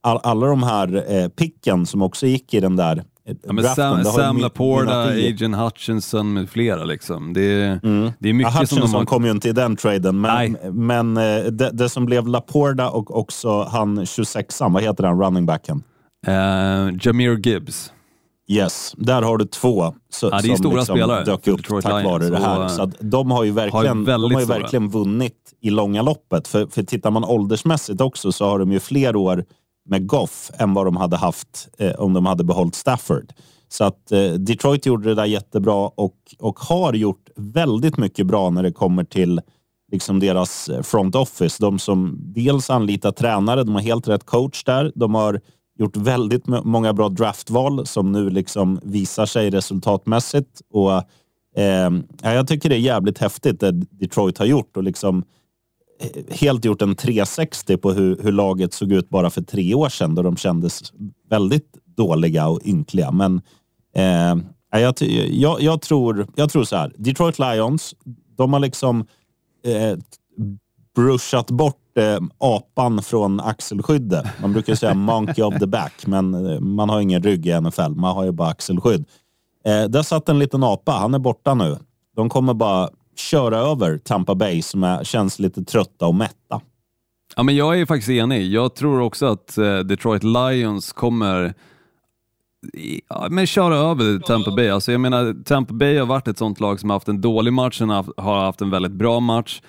all, 0.01 0.19
alla 0.23 0.47
de 0.47 0.63
här 0.63 1.13
eh, 1.13 1.29
picken 1.29 1.87
som 1.87 2.03
också 2.03 2.27
gick 2.27 2.55
i 2.55 2.61
den 2.61 2.77
där 2.77 2.97
eh, 2.97 3.03
Ja, 3.47 3.53
men. 3.53 3.65
Sam, 3.65 3.97
har 3.97 4.05
Sam 4.05 4.37
Laporta, 4.39 5.03
Agent 5.03 5.57
Hutchinson 5.57 6.33
med 6.33 6.51
flera. 6.51 6.85
Liksom. 6.85 7.33
Det, 7.33 7.41
är, 7.41 7.81
Mm. 7.83 8.13
det 8.19 8.29
är 8.29 8.33
Ja, 8.33 8.37
mycket 8.37 8.53
som 8.53 8.59
de 8.59 8.61
Hutchinson 8.61 8.99
har... 8.99 9.05
kom 9.07 9.25
ju 9.25 9.31
inte 9.31 9.49
i 9.49 9.53
den 9.53 9.77
traden, 9.77 10.21
men, 10.21 10.35
Nej. 10.53 10.71
men 10.73 11.17
eh, 11.17 11.45
det, 11.45 11.71
det 11.73 11.89
som 11.89 12.07
blev 12.07 12.27
Laporta 12.29 12.91
och 12.91 13.17
också 13.19 13.63
han 13.63 13.99
26an, 14.01 14.73
vad 14.73 14.83
heter 14.83 15.05
han, 15.05 15.21
running 15.23 15.47
backen? 15.47 15.83
Eh, 16.27 16.33
Jameer 17.03 17.37
Gibbs. 17.49 17.93
Yes, 18.51 18.95
där 18.97 19.23
har 19.23 19.39
du 19.39 19.45
två 19.45 19.95
så, 20.13 20.27
Ja, 20.27 20.31
det 20.31 20.37
är 20.37 20.49
som 20.49 20.57
stora 20.57 20.75
liksom 20.77 20.97
spelare 20.97 21.25
dök 21.25 21.45
för 21.45 21.51
upp 21.51 21.57
Detroit 21.59 21.85
tack 21.85 22.05
vare 22.05 22.29
det 22.31 22.39
här. 22.39 22.65
och, 22.65 22.71
Så 22.71 22.83
att 22.83 22.91
de 23.01 23.31
har 23.31 23.45
ju 23.45 23.51
verkligen, 23.51 24.05
väldigt 24.05 24.31
de 24.31 24.35
har 24.35 24.41
ju 24.41 24.47
verkligen 24.61 24.89
vunnit 24.89 25.35
i 25.61 25.71
långa 25.71 26.03
loppet. 26.03 26.49
För, 26.49 26.67
för 26.67 26.83
tittar 26.83 27.11
man 27.11 27.25
åldersmässigt 27.25 28.01
också 28.01 28.33
så 28.33 28.45
har 28.49 28.59
de 28.59 28.73
ju 28.73 28.81
fler 28.81 29.17
år 29.17 29.45
med 29.89 30.07
Goff 30.07 30.51
än 30.59 30.75
vad 30.75 30.87
de 30.87 30.97
hade 30.97 31.17
haft 31.17 31.69
eh, 31.79 31.93
om 31.93 32.13
de 32.13 32.27
hade 32.27 32.45
behållit 32.45 32.75
Stafford. 32.75 33.33
Så 33.69 33.85
att 33.85 34.13
eh, 34.13 34.31
Detroit 34.33 34.87
gjorde 34.87 35.09
det 35.09 35.15
där 35.15 35.25
jättebra 35.25 35.91
och, 35.95 36.17
och 36.39 36.59
har 36.59 36.93
gjort 36.93 37.29
väldigt 37.37 37.97
mycket 37.97 38.27
bra 38.27 38.51
när 38.51 38.63
det 38.63 38.73
kommer 38.73 39.05
till 39.05 39.41
liksom 39.93 40.21
deras 40.21 40.69
eh, 40.69 40.83
front 40.83 41.15
office. 41.15 41.57
De 41.61 41.79
som 41.79 42.19
dels 42.21 42.71
anlitar 42.71 43.13
tränare, 43.13 43.65
de 43.65 43.75
har 43.75 43.83
helt 43.83 44.09
rätt 44.09 44.27
coach 44.27 44.65
där. 44.65 44.93
De 44.95 45.15
har 45.15 45.41
gjort 45.79 45.97
väldigt 45.97 46.47
många 46.47 46.93
bra 46.93 47.09
draftval 47.09 47.87
som 47.87 48.13
nu 48.13 48.31
liksom 48.31 48.81
visar 48.83 49.27
sig 49.27 49.51
resultatmässigt. 49.51 50.61
Och, 50.73 50.93
eh, 51.57 51.91
jag 52.23 52.49
tycker 52.49 52.69
det 52.69 52.77
är 52.77 52.81
jävligt 52.81 53.19
häftigt 53.19 53.61
det 53.61 53.73
Detroit 53.73 54.39
har 54.39 54.47
gjort 54.47 54.77
och 54.77 54.83
liksom 54.83 55.19
eh, 55.19 55.25
helt 56.31 56.65
gjort 56.65 56.83
en 56.83 56.95
360 56.95 57.77
på 57.77 57.93
hur, 57.93 58.19
hur 58.23 58.33
laget 58.33 58.73
såg 58.73 58.93
ut 58.93 59.09
bara 59.09 59.31
för 59.31 59.43
tre 59.43 59.75
år 59.75 59.89
sedan 59.89 60.15
då 60.15 60.23
de 60.23 60.37
kändes 60.37 60.93
väldigt 61.31 61.77
dåliga 61.97 62.49
och 62.49 62.61
ynkliga. 62.65 63.11
Men 63.11 63.41
eh, 63.95 64.37
jag, 64.81 64.95
jag, 65.31 65.61
jag, 65.61 65.81
tror, 65.81 66.27
jag 66.35 66.51
tror 66.51 66.65
så 66.65 66.77
här. 66.77 66.93
Detroit 66.97 67.39
Lions, 67.39 67.95
de 68.37 68.53
har 68.53 68.61
liksom 68.61 69.07
eh, 69.65 69.99
brushat 70.95 71.51
bort 71.51 71.99
eh, 71.99 72.19
apan 72.39 73.03
från 73.03 73.41
axelskyddet. 73.41 74.27
Man 74.41 74.53
brukar 74.53 74.75
säga 74.75 74.95
monkey 74.95 75.45
of 75.45 75.59
the 75.59 75.67
back, 75.67 76.07
men 76.07 76.47
eh, 76.47 76.61
man 76.61 76.89
har 76.89 77.01
ingen 77.01 77.23
rygg 77.23 77.47
i 77.47 77.61
NFL. 77.61 77.91
Man 77.91 78.17
har 78.17 78.25
ju 78.25 78.33
bara 78.33 78.49
axelskydd. 78.49 79.05
Eh, 79.65 79.85
där 79.85 80.03
satt 80.03 80.29
en 80.29 80.39
liten 80.39 80.65
apa. 80.65 80.93
Han 80.93 81.15
är 81.15 81.19
borta 81.19 81.55
nu. 81.55 81.77
De 82.17 82.29
kommer 82.29 82.55
bara 82.55 82.89
köra 83.19 83.59
över 83.59 83.99
Tampa 83.99 84.35
Bay 84.35 84.63
som 84.63 84.85
är, 84.85 85.05
känns 85.05 85.39
lite 85.39 85.65
trötta 85.65 86.07
och 86.07 86.15
mätta. 86.15 86.61
Ja, 87.37 87.43
men 87.43 87.57
jag 87.57 87.81
är 87.81 87.87
faktiskt 87.87 88.11
enig. 88.11 88.47
Jag 88.47 88.75
tror 88.75 89.01
också 89.01 89.27
att 89.27 89.59
eh, 89.59 89.79
Detroit 89.79 90.25
Lions 90.25 90.93
kommer 90.93 91.55
ja, 93.09 93.27
men 93.31 93.47
köra 93.47 93.77
över 93.77 94.19
Tampa 94.19 94.51
Bay. 94.51 94.69
Alltså, 94.69 94.93
jag 94.93 95.01
menar, 95.01 95.45
Tampa 95.45 95.75
Bay 95.75 95.99
har 95.99 96.07
varit 96.07 96.29
ett 96.29 96.39
sånt 96.39 96.61
lag 96.61 96.81
som 96.81 96.91
har 96.91 96.97
haft 96.97 97.09
en 97.09 97.21
dålig 97.21 97.53
match, 97.53 97.79
sen 97.79 97.91
har 97.91 98.45
haft 98.45 98.61
en 98.61 98.71
väldigt 98.71 98.93
bra 98.93 99.21
match. 99.21 99.63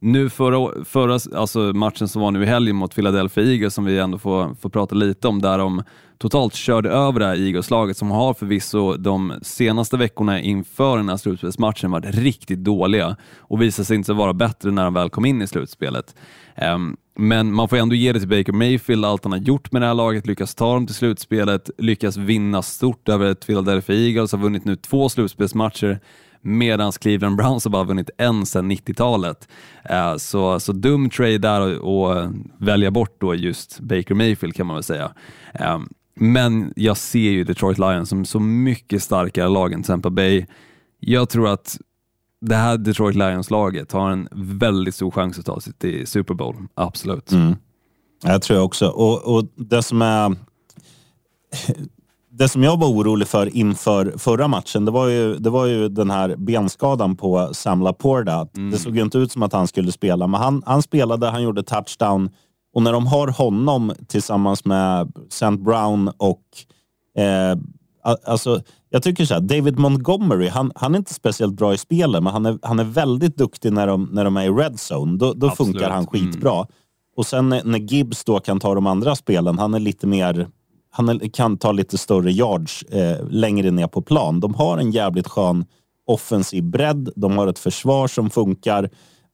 Nu 0.00 0.30
förra, 0.30 0.84
förra 0.84 1.38
alltså 1.38 1.58
matchen 1.58 2.08
som 2.08 2.22
var 2.22 2.30
nu 2.30 2.42
i 2.42 2.46
helgen 2.46 2.76
mot 2.76 2.94
Philadelphia 2.94 3.44
Eagles, 3.44 3.74
som 3.74 3.84
vi 3.84 3.98
ändå 3.98 4.18
får, 4.18 4.54
får 4.54 4.68
prata 4.68 4.94
lite 4.94 5.28
om, 5.28 5.42
där 5.42 5.58
de 5.58 5.82
totalt 6.18 6.54
körde 6.54 6.90
över 6.90 7.20
det 7.20 7.26
här 7.26 7.46
Eagles-laget 7.46 7.96
som 7.96 8.10
har 8.10 8.34
förvisso 8.34 8.96
de 8.96 9.38
senaste 9.42 9.96
veckorna 9.96 10.40
inför 10.40 10.96
den 10.96 11.08
här 11.08 11.16
slutspelsmatchen 11.16 11.90
varit 11.90 12.14
riktigt 12.14 12.64
dåliga 12.64 13.16
och 13.38 13.62
visade 13.62 13.86
sig 13.86 13.96
inte 13.96 14.12
vara 14.12 14.32
bättre 14.32 14.70
när 14.70 14.84
de 14.84 14.94
väl 14.94 15.10
kom 15.10 15.24
in 15.24 15.42
i 15.42 15.46
slutspelet. 15.46 16.14
Um, 16.74 16.96
men 17.16 17.52
man 17.52 17.68
får 17.68 17.76
ändå 17.76 17.94
ge 17.94 18.12
det 18.12 18.18
till 18.18 18.28
Baker 18.28 18.52
Mayfield, 18.52 19.04
allt 19.04 19.24
han 19.24 19.32
har 19.32 19.38
gjort 19.38 19.72
med 19.72 19.82
det 19.82 19.86
här 19.86 19.94
laget, 19.94 20.26
lyckas 20.26 20.54
ta 20.54 20.74
dem 20.74 20.86
till 20.86 20.94
slutspelet, 20.94 21.70
lyckas 21.78 22.16
vinna 22.16 22.62
stort 22.62 23.08
över 23.08 23.30
ett 23.30 23.46
Philadelphia 23.46 23.96
Eagles, 23.96 24.32
har 24.32 24.38
vunnit 24.38 24.64
nu 24.64 24.76
två 24.76 25.08
slutspelsmatcher 25.08 26.00
medan 26.44 26.92
Cleveland 26.92 27.36
Browns 27.36 27.64
har 27.64 27.70
bara 27.70 27.84
vunnit 27.84 28.10
en 28.18 28.46
sedan 28.46 28.72
90-talet. 28.72 29.48
Eh, 29.84 30.16
så, 30.16 30.60
så 30.60 30.72
dum 30.72 31.10
trade 31.10 31.38
där 31.38 31.80
och, 31.80 32.10
och 32.10 32.32
välja 32.58 32.90
bort 32.90 33.20
då 33.20 33.34
just 33.34 33.80
Baker 33.80 34.14
Mayfield 34.14 34.54
kan 34.54 34.66
man 34.66 34.76
väl 34.76 34.82
säga. 34.82 35.12
Eh, 35.54 35.78
men 36.14 36.72
jag 36.76 36.96
ser 36.96 37.30
ju 37.30 37.44
Detroit 37.44 37.78
Lions 37.78 38.08
som 38.08 38.24
så 38.24 38.40
mycket 38.40 39.02
starkare 39.02 39.48
lag 39.48 39.72
än 39.72 39.82
Tampa 39.82 40.10
Bay. 40.10 40.46
Jag 41.00 41.28
tror 41.28 41.48
att 41.48 41.78
det 42.40 42.56
här 42.56 42.78
Detroit 42.78 43.16
Lions-laget 43.16 43.92
har 43.92 44.10
en 44.10 44.28
väldigt 44.32 44.94
stor 44.94 45.10
chans 45.10 45.38
att 45.38 45.46
ta 45.46 45.60
sig 45.60 45.72
till 45.72 46.06
Super 46.06 46.34
Bowl, 46.34 46.56
absolut. 46.74 47.32
Mm. 47.32 47.56
Jag 48.22 48.42
tror 48.42 48.56
jag 48.56 48.64
också. 48.64 48.88
Och, 48.88 49.36
och 49.36 49.44
det 49.56 49.82
som 49.82 50.02
är... 50.02 50.36
Det 52.36 52.48
som 52.48 52.62
jag 52.62 52.80
var 52.80 52.88
orolig 52.88 53.28
för 53.28 53.56
inför 53.56 54.14
förra 54.18 54.48
matchen, 54.48 54.84
det 54.84 54.90
var 54.90 55.08
ju, 55.08 55.38
det 55.38 55.50
var 55.50 55.66
ju 55.66 55.88
den 55.88 56.10
här 56.10 56.36
benskadan 56.36 57.16
på 57.16 57.48
Sam 57.52 57.82
Laporta. 57.82 58.48
Det 58.70 58.78
såg 58.78 58.96
ju 58.96 59.02
inte 59.02 59.18
ut 59.18 59.32
som 59.32 59.42
att 59.42 59.52
han 59.52 59.66
skulle 59.66 59.92
spela, 59.92 60.26
men 60.26 60.40
han, 60.40 60.62
han 60.66 60.82
spelade, 60.82 61.30
han 61.30 61.42
gjorde 61.42 61.62
touchdown. 61.62 62.30
Och 62.74 62.82
när 62.82 62.92
de 62.92 63.06
har 63.06 63.28
honom 63.28 63.92
tillsammans 64.08 64.64
med 64.64 65.12
St. 65.28 65.50
Brown 65.50 66.08
och... 66.16 66.42
Eh, 67.18 67.58
alltså, 68.26 68.62
jag 68.90 69.02
tycker 69.02 69.24
så 69.24 69.34
här, 69.34 69.40
David 69.40 69.78
Montgomery, 69.78 70.48
han, 70.48 70.72
han 70.74 70.94
är 70.94 70.98
inte 70.98 71.14
speciellt 71.14 71.54
bra 71.54 71.74
i 71.74 71.78
spelet, 71.78 72.22
men 72.22 72.32
han 72.32 72.46
är, 72.46 72.58
han 72.62 72.78
är 72.78 72.84
väldigt 72.84 73.36
duktig 73.36 73.72
när 73.72 73.86
de, 73.86 74.08
när 74.12 74.24
de 74.24 74.36
är 74.36 74.44
i 74.44 74.50
red 74.50 74.74
zone. 74.92 75.18
Då, 75.18 75.32
då 75.32 75.50
funkar 75.50 75.90
han 75.90 76.06
skitbra. 76.06 76.66
Och 77.16 77.26
sen 77.26 77.48
när 77.48 77.78
Gibbs 77.78 78.24
då 78.24 78.40
kan 78.40 78.60
ta 78.60 78.74
de 78.74 78.86
andra 78.86 79.16
spelen, 79.16 79.58
han 79.58 79.74
är 79.74 79.80
lite 79.80 80.06
mer... 80.06 80.48
Han 80.96 81.20
kan 81.32 81.56
ta 81.56 81.72
lite 81.72 81.98
större 81.98 82.32
yards 82.32 82.82
eh, 82.82 83.28
längre 83.28 83.70
ner 83.70 83.86
på 83.86 84.02
plan. 84.02 84.40
De 84.40 84.54
har 84.54 84.78
en 84.78 84.90
jävligt 84.90 85.28
skön 85.28 85.64
offensiv 86.06 86.64
bredd. 86.64 87.08
De 87.16 87.38
har 87.38 87.46
ett 87.46 87.58
försvar 87.58 88.08
som 88.08 88.30
funkar. 88.30 88.90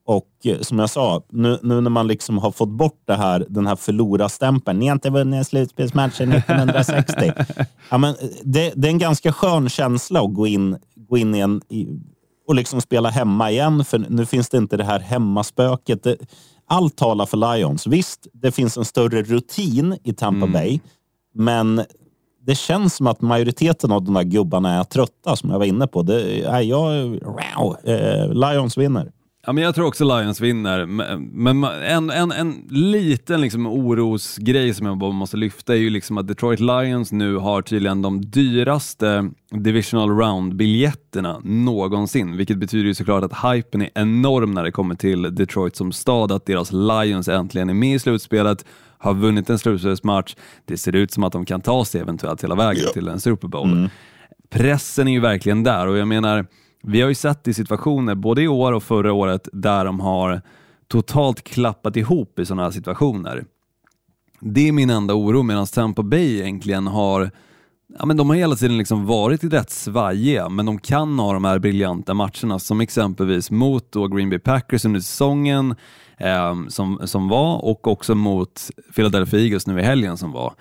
Och 0.06 0.28
eh, 0.44 0.60
som 0.60 0.78
jag 0.78 0.90
sa, 0.90 1.22
nu, 1.30 1.58
nu 1.62 1.80
när 1.80 1.90
man 1.90 2.06
liksom 2.06 2.38
har 2.38 2.50
fått 2.50 2.68
bort 2.68 3.02
det 3.06 3.14
här, 3.14 3.46
den 3.48 3.66
här 3.66 3.76
förlorarstämpeln. 3.76 4.78
Ni 4.78 4.86
har 4.86 4.92
inte 4.92 5.10
vunnit 5.10 5.38
en 5.38 5.44
slutspelsmatch 5.44 6.16
sedan 6.16 6.32
1960. 6.32 7.32
ja, 7.90 7.98
men 7.98 8.10
eh, 8.10 8.28
det, 8.44 8.72
det 8.76 8.88
är 8.88 8.92
en 8.92 8.98
ganska 8.98 9.32
skön 9.32 9.68
känsla 9.68 10.20
att 10.20 10.34
gå 10.34 10.46
in, 10.46 10.76
gå 10.96 11.18
in 11.18 11.34
i 11.34 11.38
en, 11.38 11.60
i, 11.68 11.86
och 12.46 12.54
liksom 12.54 12.80
spela 12.80 13.08
hemma 13.08 13.50
igen. 13.50 13.84
För 13.84 13.98
nu 13.98 14.26
finns 14.26 14.48
det 14.48 14.58
inte 14.58 14.76
det 14.76 14.84
här 14.84 15.00
hemmaspöket. 15.00 16.02
Det, 16.02 16.16
allt 16.66 16.96
talar 16.96 17.26
för 17.26 17.56
Lions. 17.56 17.86
Visst, 17.86 18.26
det 18.32 18.52
finns 18.52 18.76
en 18.76 18.84
större 18.84 19.22
rutin 19.22 19.98
i 20.04 20.12
Tampa 20.12 20.46
Bay, 20.46 20.80
men 21.34 21.82
det 22.46 22.54
känns 22.54 22.94
som 22.96 23.06
att 23.06 23.20
majoriteten 23.20 23.92
av 23.92 24.04
de 24.04 24.14
där 24.14 24.22
gubbarna 24.22 24.80
är 24.80 24.84
trötta, 24.84 25.36
som 25.36 25.50
jag 25.50 25.58
var 25.58 25.66
inne 25.66 25.86
på. 25.86 26.02
Det, 26.02 26.50
nej, 26.50 26.68
jag, 26.68 27.08
wow, 27.08 27.76
eh, 27.84 28.34
Lions 28.34 28.78
vinner. 28.78 29.12
Ja, 29.46 29.52
men 29.52 29.64
jag 29.64 29.74
tror 29.74 29.86
också 29.86 30.04
Lions 30.04 30.40
vinner, 30.40 30.86
men 30.86 31.30
men 31.32 31.64
en, 31.64 32.10
en, 32.10 32.32
en 32.32 32.54
liten 32.70 33.40
liksom 33.40 33.66
orosgrej 33.66 34.74
som 34.74 34.86
jag 34.86 34.98
bara 34.98 35.12
måste 35.12 35.36
lyfta 35.36 35.74
är 35.74 35.78
ju 35.78 35.90
liksom 35.90 36.18
att 36.18 36.28
Detroit 36.28 36.60
Lions 36.60 37.12
nu 37.12 37.36
har 37.36 37.62
tydligen 37.62 38.02
de 38.02 38.30
dyraste 38.30 39.30
divisional 39.50 40.10
round-biljetterna 40.10 41.40
någonsin, 41.44 42.36
vilket 42.36 42.58
betyder 42.58 42.84
ju 42.84 42.94
såklart 42.94 43.24
att 43.24 43.54
hypen 43.54 43.82
är 43.82 43.90
enorm 43.94 44.54
när 44.54 44.64
det 44.64 44.72
kommer 44.72 44.94
till 44.94 45.34
Detroit 45.34 45.76
som 45.76 45.92
stad, 45.92 46.32
att 46.32 46.46
deras 46.46 46.72
Lions 46.72 47.28
äntligen 47.28 47.70
är 47.70 47.74
med 47.74 47.94
i 47.94 47.98
slutspelet, 47.98 48.64
har 49.00 49.14
vunnit 49.14 49.50
en 49.50 49.58
slutspelsmatch. 49.58 50.34
Det 50.64 50.76
ser 50.76 50.96
ut 50.96 51.10
som 51.10 51.24
att 51.24 51.32
de 51.32 51.44
kan 51.44 51.60
ta 51.60 51.84
sig 51.84 52.00
eventuellt 52.00 52.44
hela 52.44 52.54
vägen 52.54 52.84
till 52.94 53.08
en 53.08 53.20
Super 53.20 53.48
Bowl 53.48 53.88
pressen 54.50 55.08
är 55.08 55.12
ju 55.12 55.20
verkligen 55.20 55.62
där 55.62 55.86
och 55.86 55.98
jag 55.98 56.08
menar, 56.08 56.46
vi 56.82 57.00
har 57.00 57.08
ju 57.08 57.14
sett 57.14 57.48
i 57.48 57.54
situationer 57.54 58.14
både 58.14 58.42
i 58.42 58.48
år 58.48 58.72
och 58.72 58.82
förra 58.82 59.12
året 59.12 59.48
där 59.52 59.84
de 59.84 60.00
har 60.00 60.42
totalt 60.88 61.44
klappat 61.44 61.96
ihop 61.96 62.38
i 62.38 62.46
sådana 62.46 62.62
här 62.62 62.70
situationer. 62.70 63.44
Det 64.40 64.68
är 64.68 64.72
min 64.72 64.90
enda 64.90 65.14
oro 65.14 65.42
medan 65.42 65.66
Tampa 65.66 66.02
Bay 66.02 66.40
egentligen 66.40 66.86
har 66.86 67.30
ja, 67.98 68.06
men 68.06 68.16
de 68.16 68.28
har 68.28 68.36
hela 68.36 68.56
tiden 68.56 68.78
liksom 68.78 69.06
varit 69.06 69.44
rätt 69.44 69.70
svajiga, 69.70 70.48
men 70.48 70.66
de 70.66 70.78
kan 70.78 71.18
ha 71.18 71.32
de 71.32 71.44
här 71.44 71.58
briljanta 71.58 72.14
matcherna 72.14 72.58
som 72.58 72.80
exempelvis 72.80 73.50
mot 73.50 73.92
då 73.92 74.06
Green 74.06 74.30
Bay 74.30 74.38
Packers 74.38 74.84
under 74.84 75.00
säsongen 75.00 75.74
eh, 76.16 76.54
som, 76.68 77.00
som 77.04 77.28
var 77.28 77.64
och 77.64 77.86
också 77.86 78.14
mot 78.14 78.70
Philadelphia 78.94 79.40
Eagles 79.40 79.66
nu 79.66 79.80
i 79.80 79.82
helgen 79.82 80.16
som 80.16 80.32
var. 80.32 80.54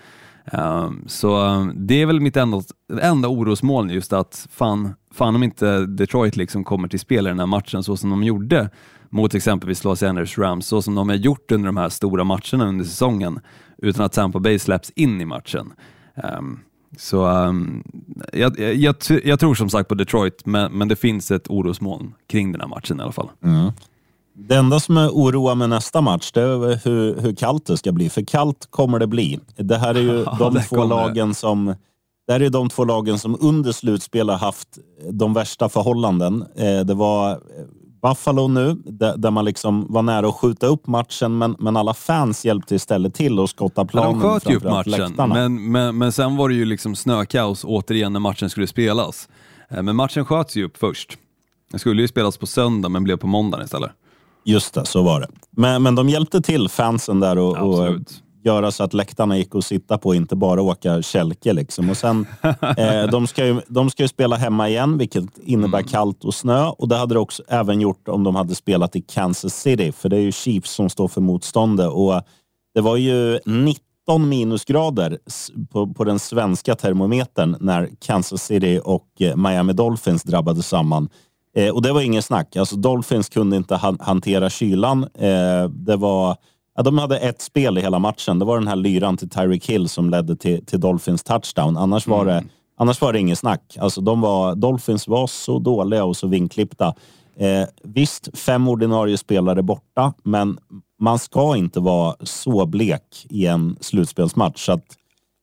Eh, 0.51 0.89
så 1.07 1.45
ehm, 1.45 1.73
det 1.75 2.01
är 2.01 2.05
väl 2.05 2.19
mitt 2.19 2.37
enda, 2.37 2.61
enda 3.01 3.27
orosmoln 3.27 3.89
just 3.89 4.13
att 4.13 4.47
fan, 4.51 4.93
fan 5.13 5.35
om 5.35 5.43
inte 5.43 5.85
Detroit 5.85 6.35
liksom 6.35 6.63
kommer 6.63 6.87
till 6.87 6.99
spel 6.99 7.27
i 7.27 7.29
den 7.29 7.39
här 7.39 7.45
matchen 7.45 7.83
så 7.83 7.97
som 7.97 8.09
de 8.09 8.23
gjorde 8.23 8.69
mot 9.09 9.35
exempelvis 9.35 9.83
Los 9.83 10.03
Angeles 10.03 10.37
Rams, 10.37 10.67
så 10.67 10.81
som 10.81 10.95
de 10.95 11.09
har 11.09 11.15
gjort 11.15 11.51
under 11.51 11.65
de 11.65 11.77
här 11.77 11.89
stora 11.89 12.23
matcherna 12.23 12.65
under 12.67 12.85
säsongen, 12.85 13.39
utan 13.77 14.05
att 14.05 14.13
Tampa 14.13 14.39
Bay 14.39 14.59
släpps 14.59 14.89
in 14.89 15.21
i 15.21 15.25
matchen. 15.25 15.73
Um, 16.37 16.59
så 16.97 17.25
um, 17.25 17.83
jag, 18.33 18.59
jag, 18.59 18.95
jag, 19.23 19.39
tror 19.39 19.55
som 19.55 19.69
sagt 19.69 19.89
på 19.89 19.95
Detroit, 19.95 20.45
men, 20.45 20.71
men 20.71 20.87
det 20.87 20.95
finns 20.95 21.31
ett 21.31 21.49
orosmoln 21.49 22.13
kring 22.27 22.51
den 22.51 22.61
här 22.61 22.67
matchen 22.67 22.99
i 22.99 23.03
alla 23.03 23.11
fall. 23.11 23.29
Mm. 23.43 23.71
Det 24.33 24.55
enda 24.55 24.79
som 24.79 24.97
är 24.97 25.09
oroar 25.09 25.55
med 25.55 25.69
nästa 25.69 26.01
match, 26.01 26.31
det 26.31 26.41
är 26.41 26.85
hur, 26.85 27.21
hur 27.21 27.35
kallt 27.35 27.65
det 27.65 27.77
ska 27.77 27.91
bli. 27.91 28.09
För 28.09 28.21
kallt 28.21 28.67
kommer 28.69 28.99
det 28.99 29.07
bli. 29.07 29.39
Det 29.55 29.77
här 29.77 29.95
är 29.95 29.99
ju 29.99 30.23
de 30.39 30.61
två 30.69 30.83
lagen 30.83 31.33
som 31.33 31.75
det 32.27 32.33
här 32.33 32.39
är 32.39 32.49
de 32.49 32.69
två 32.69 32.85
lagen 32.85 33.19
som 33.19 33.37
under 33.41 33.71
slutspel 33.71 34.29
har 34.29 34.37
haft 34.37 34.77
de 35.11 35.33
värsta 35.33 35.69
förhållanden. 35.69 36.45
Eh, 36.55 36.79
det 36.79 36.93
var 36.93 37.39
Buffalo 38.01 38.47
nu, 38.47 38.73
där, 39.17 39.31
man 39.31 39.45
liksom 39.45 39.85
var 39.89 40.01
nära 40.01 40.27
att 40.27 40.35
skjuta 40.35 40.67
upp 40.67 40.87
matchen, 40.87 41.37
men, 41.37 41.55
men 41.59 41.77
alla 41.77 41.93
fans 41.93 42.45
hjälpte 42.45 42.75
istället 42.75 43.13
till 43.13 43.39
att 43.39 43.49
skotta 43.49 43.85
planen. 43.85 44.19
Ja, 44.21 44.27
de 44.27 44.39
sköt 44.39 44.51
ju 44.51 44.55
upp 44.55 44.63
matchen, 44.63 45.15
men, 45.17 45.71
men, 45.71 45.97
men 45.97 46.11
sen 46.11 46.37
var 46.37 46.49
det 46.49 46.55
ju 46.55 46.65
liksom 46.65 46.95
snökaos 46.95 47.63
återigen 47.63 48.13
när 48.13 48.19
matchen 48.19 48.49
skulle 48.49 48.67
spelas. 48.67 49.29
Eh, 49.69 49.83
men 49.83 49.95
matchen 49.95 50.25
sköts 50.25 50.55
ju 50.55 50.65
upp 50.65 50.77
först. 50.77 51.17
Den 51.71 51.79
skulle 51.79 52.01
ju 52.01 52.07
spelas 52.07 52.37
på 52.37 52.45
söndag, 52.45 52.89
men 52.89 53.03
blev 53.03 53.17
på 53.17 53.27
måndag 53.27 53.63
istället. 53.63 53.91
Just 54.43 54.73
det, 54.73 54.85
så 54.85 55.01
var 55.01 55.19
det. 55.19 55.27
Men, 55.51 55.83
men 55.83 55.95
de 55.95 56.09
hjälpte 56.09 56.41
till 56.41 56.69
fansen 56.69 57.19
där 57.19 57.37
och, 57.37 57.57
och 57.57 57.95
göra 58.43 58.71
så 58.71 58.83
att 58.83 58.93
läktarna 58.93 59.37
gick 59.37 59.55
att 59.55 59.65
sitta 59.65 59.97
på, 59.97 60.15
inte 60.15 60.35
bara 60.35 60.61
åka 60.61 61.01
kälke. 61.01 61.53
Liksom. 61.53 61.89
Och 61.89 61.97
sen, 61.97 62.25
eh, 62.77 63.03
de, 63.11 63.27
ska 63.27 63.45
ju, 63.45 63.61
de 63.67 63.89
ska 63.89 64.03
ju 64.03 64.07
spela 64.07 64.35
hemma 64.35 64.69
igen, 64.69 64.97
vilket 64.97 65.23
innebär 65.43 65.79
mm. 65.79 65.89
kallt 65.89 66.25
och 66.25 66.33
snö. 66.33 66.67
Och 66.67 66.87
Det 66.87 66.95
hade 66.95 67.15
det 67.15 67.19
också 67.19 67.43
även 67.47 67.81
gjort 67.81 68.07
om 68.07 68.23
de 68.23 68.35
hade 68.35 68.55
spelat 68.55 68.95
i 68.95 69.01
Kansas 69.01 69.61
City, 69.61 69.91
för 69.91 70.09
det 70.09 70.17
är 70.17 70.21
ju 70.21 70.31
Chiefs 70.31 70.71
som 70.71 70.89
står 70.89 71.07
för 71.07 71.21
motståndet. 71.21 71.89
Och 71.89 72.21
det 72.73 72.81
var 72.81 72.97
ju 72.97 73.39
19 73.45 74.29
minusgrader 74.29 75.17
på, 75.71 75.93
på 75.93 76.03
den 76.03 76.19
svenska 76.19 76.75
termometern 76.75 77.55
när 77.59 77.89
Kansas 77.99 78.43
City 78.43 78.81
och 78.83 79.07
eh, 79.19 79.35
Miami 79.35 79.73
Dolphins 79.73 80.23
drabbade 80.23 80.63
samman. 80.63 81.09
Eh, 81.55 81.69
och 81.69 81.81
det 81.81 81.93
var 81.93 82.01
ingen 82.01 82.21
snack. 82.21 82.55
Alltså 82.55 82.75
Dolphins 82.75 83.29
kunde 83.29 83.55
inte 83.55 83.75
han, 83.75 83.97
hantera 84.01 84.49
kylan. 84.49 85.03
Eh, 85.03 85.69
det 85.69 85.95
var 85.95 86.37
Ja, 86.75 86.83
de 86.83 86.97
hade 86.97 87.17
ett 87.17 87.41
spel 87.41 87.77
i 87.77 87.81
hela 87.81 87.99
matchen. 87.99 88.39
Det 88.39 88.45
var 88.45 88.59
den 88.59 88.67
här 88.67 88.75
lyran 88.75 89.17
till 89.17 89.29
Tyreek 89.29 89.69
Hill 89.69 89.89
som 89.89 90.09
ledde 90.09 90.35
till, 90.35 90.65
till 90.65 90.79
Dolphins 90.79 91.23
touchdown. 91.23 91.77
Annars 91.77 92.07
var 92.07 92.25
det, 92.25 92.33
mm. 92.33 92.49
annars 92.77 93.01
var 93.01 93.13
det 93.13 93.19
ingen 93.19 93.35
snack. 93.35 93.77
Alltså, 93.79 94.01
de 94.01 94.21
var, 94.21 94.55
Dolphins 94.55 95.07
var 95.07 95.27
så 95.27 95.59
dåliga 95.59 96.03
och 96.03 96.17
så 96.17 96.27
vinklippta. 96.27 96.93
Eh, 97.39 97.67
visst, 97.83 98.37
fem 98.37 98.67
ordinarie 98.67 99.17
spelare 99.17 99.61
borta, 99.61 100.13
men 100.23 100.57
man 100.99 101.19
ska 101.19 101.57
inte 101.57 101.79
vara 101.79 102.15
så 102.23 102.65
blek 102.65 103.25
i 103.29 103.45
en 103.45 103.77
slutspelsmatch. 103.81 104.65
Så 104.65 104.71
att, 104.71 104.85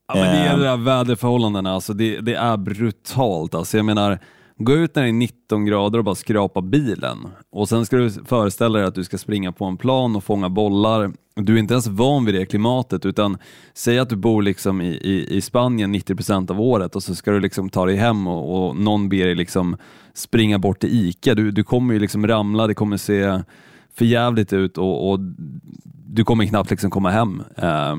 ja, 0.08 0.14
men 0.14 0.24
det 0.24 0.40
är 0.40 0.52
eh, 0.52 0.58
de 0.58 0.64
där 0.64 0.76
väderförhållandena, 0.76 1.74
alltså 1.74 1.92
det, 1.92 2.20
det 2.20 2.34
är 2.34 2.56
brutalt. 2.56 3.54
Alltså 3.54 3.76
jag 3.76 3.86
menar, 3.86 4.18
Gå 4.58 4.72
ut 4.72 4.94
när 4.94 5.02
det 5.02 5.08
är 5.08 5.12
19 5.12 5.64
grader 5.64 5.98
och 5.98 6.04
bara 6.04 6.14
skrapa 6.14 6.62
bilen 6.62 7.18
och 7.50 7.68
sen 7.68 7.86
ska 7.86 7.96
du 7.96 8.10
föreställa 8.10 8.78
dig 8.78 8.88
att 8.88 8.94
du 8.94 9.04
ska 9.04 9.18
springa 9.18 9.52
på 9.52 9.64
en 9.64 9.76
plan 9.76 10.16
och 10.16 10.24
fånga 10.24 10.48
bollar. 10.48 11.12
Du 11.34 11.54
är 11.54 11.58
inte 11.58 11.74
ens 11.74 11.86
van 11.86 12.24
vid 12.24 12.34
det 12.34 12.46
klimatet 12.46 13.06
utan 13.06 13.38
säg 13.74 13.98
att 13.98 14.08
du 14.08 14.16
bor 14.16 14.42
liksom 14.42 14.80
i, 14.80 14.88
i, 14.88 15.36
i 15.36 15.40
Spanien 15.40 15.94
90% 15.94 16.50
av 16.50 16.60
året 16.60 16.96
och 16.96 17.02
så 17.02 17.14
ska 17.14 17.30
du 17.30 17.40
liksom 17.40 17.70
ta 17.70 17.86
dig 17.86 17.96
hem 17.96 18.26
och, 18.26 18.68
och 18.68 18.76
någon 18.76 19.08
ber 19.08 19.24
dig 19.24 19.34
liksom 19.34 19.76
springa 20.14 20.58
bort 20.58 20.80
till 20.80 21.08
ICA. 21.08 21.34
Du, 21.34 21.50
du 21.50 21.64
kommer 21.64 21.94
ju 21.94 22.00
liksom 22.00 22.26
ramla, 22.26 22.66
det 22.66 22.74
kommer 22.74 22.96
se 22.96 23.40
förjävligt 23.94 24.52
ut 24.52 24.78
och, 24.78 25.10
och 25.10 25.18
du 26.06 26.24
kommer 26.24 26.46
knappt 26.46 26.70
liksom 26.70 26.90
komma 26.90 27.10
hem 27.10 27.42
eh, 27.56 27.96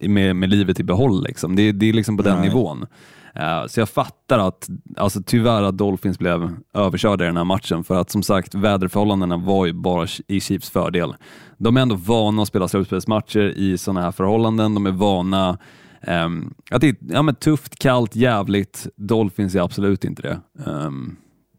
med, 0.00 0.36
med 0.36 0.48
livet 0.48 0.80
i 0.80 0.84
behåll. 0.84 1.24
Liksom. 1.24 1.56
Det, 1.56 1.72
det 1.72 1.88
är 1.88 1.92
liksom 1.92 2.16
på 2.16 2.22
den 2.22 2.42
nivån. 2.42 2.86
Eh, 3.34 3.66
så 3.66 3.80
jag 3.80 3.88
fattar 3.88 4.38
att, 4.38 4.68
alltså 4.96 5.22
tyvärr 5.26 5.62
att 5.62 5.78
Dolphins 5.78 6.18
blev 6.18 6.56
överkörda 6.74 7.24
i 7.24 7.26
den 7.26 7.36
här 7.36 7.44
matchen 7.44 7.84
för 7.84 8.00
att 8.00 8.10
som 8.10 8.22
sagt 8.22 8.54
väderförhållandena 8.54 9.36
var 9.36 9.66
ju 9.66 9.72
bara 9.72 10.06
i 10.26 10.40
Chiefs 10.40 10.70
fördel. 10.70 11.14
De 11.58 11.76
är 11.76 11.80
ändå 11.80 11.94
vana 11.94 12.42
att 12.42 12.48
spela 12.48 12.68
slutspelsmatcher 12.68 13.52
i 13.56 13.78
sådana 13.78 14.02
här 14.02 14.12
förhållanden. 14.12 14.74
De 14.74 14.86
är 14.86 14.90
vana 14.90 15.58
um, 16.06 16.54
att 16.70 16.80
det 16.80 16.88
är 16.88 16.96
ja, 17.00 17.22
men 17.22 17.34
tufft, 17.34 17.78
kallt, 17.78 18.16
jävligt. 18.16 18.86
Dolphins 18.96 19.54
är 19.54 19.60
absolut 19.60 20.04
inte 20.04 20.22
det. 20.22 20.40
Um, 20.66 21.16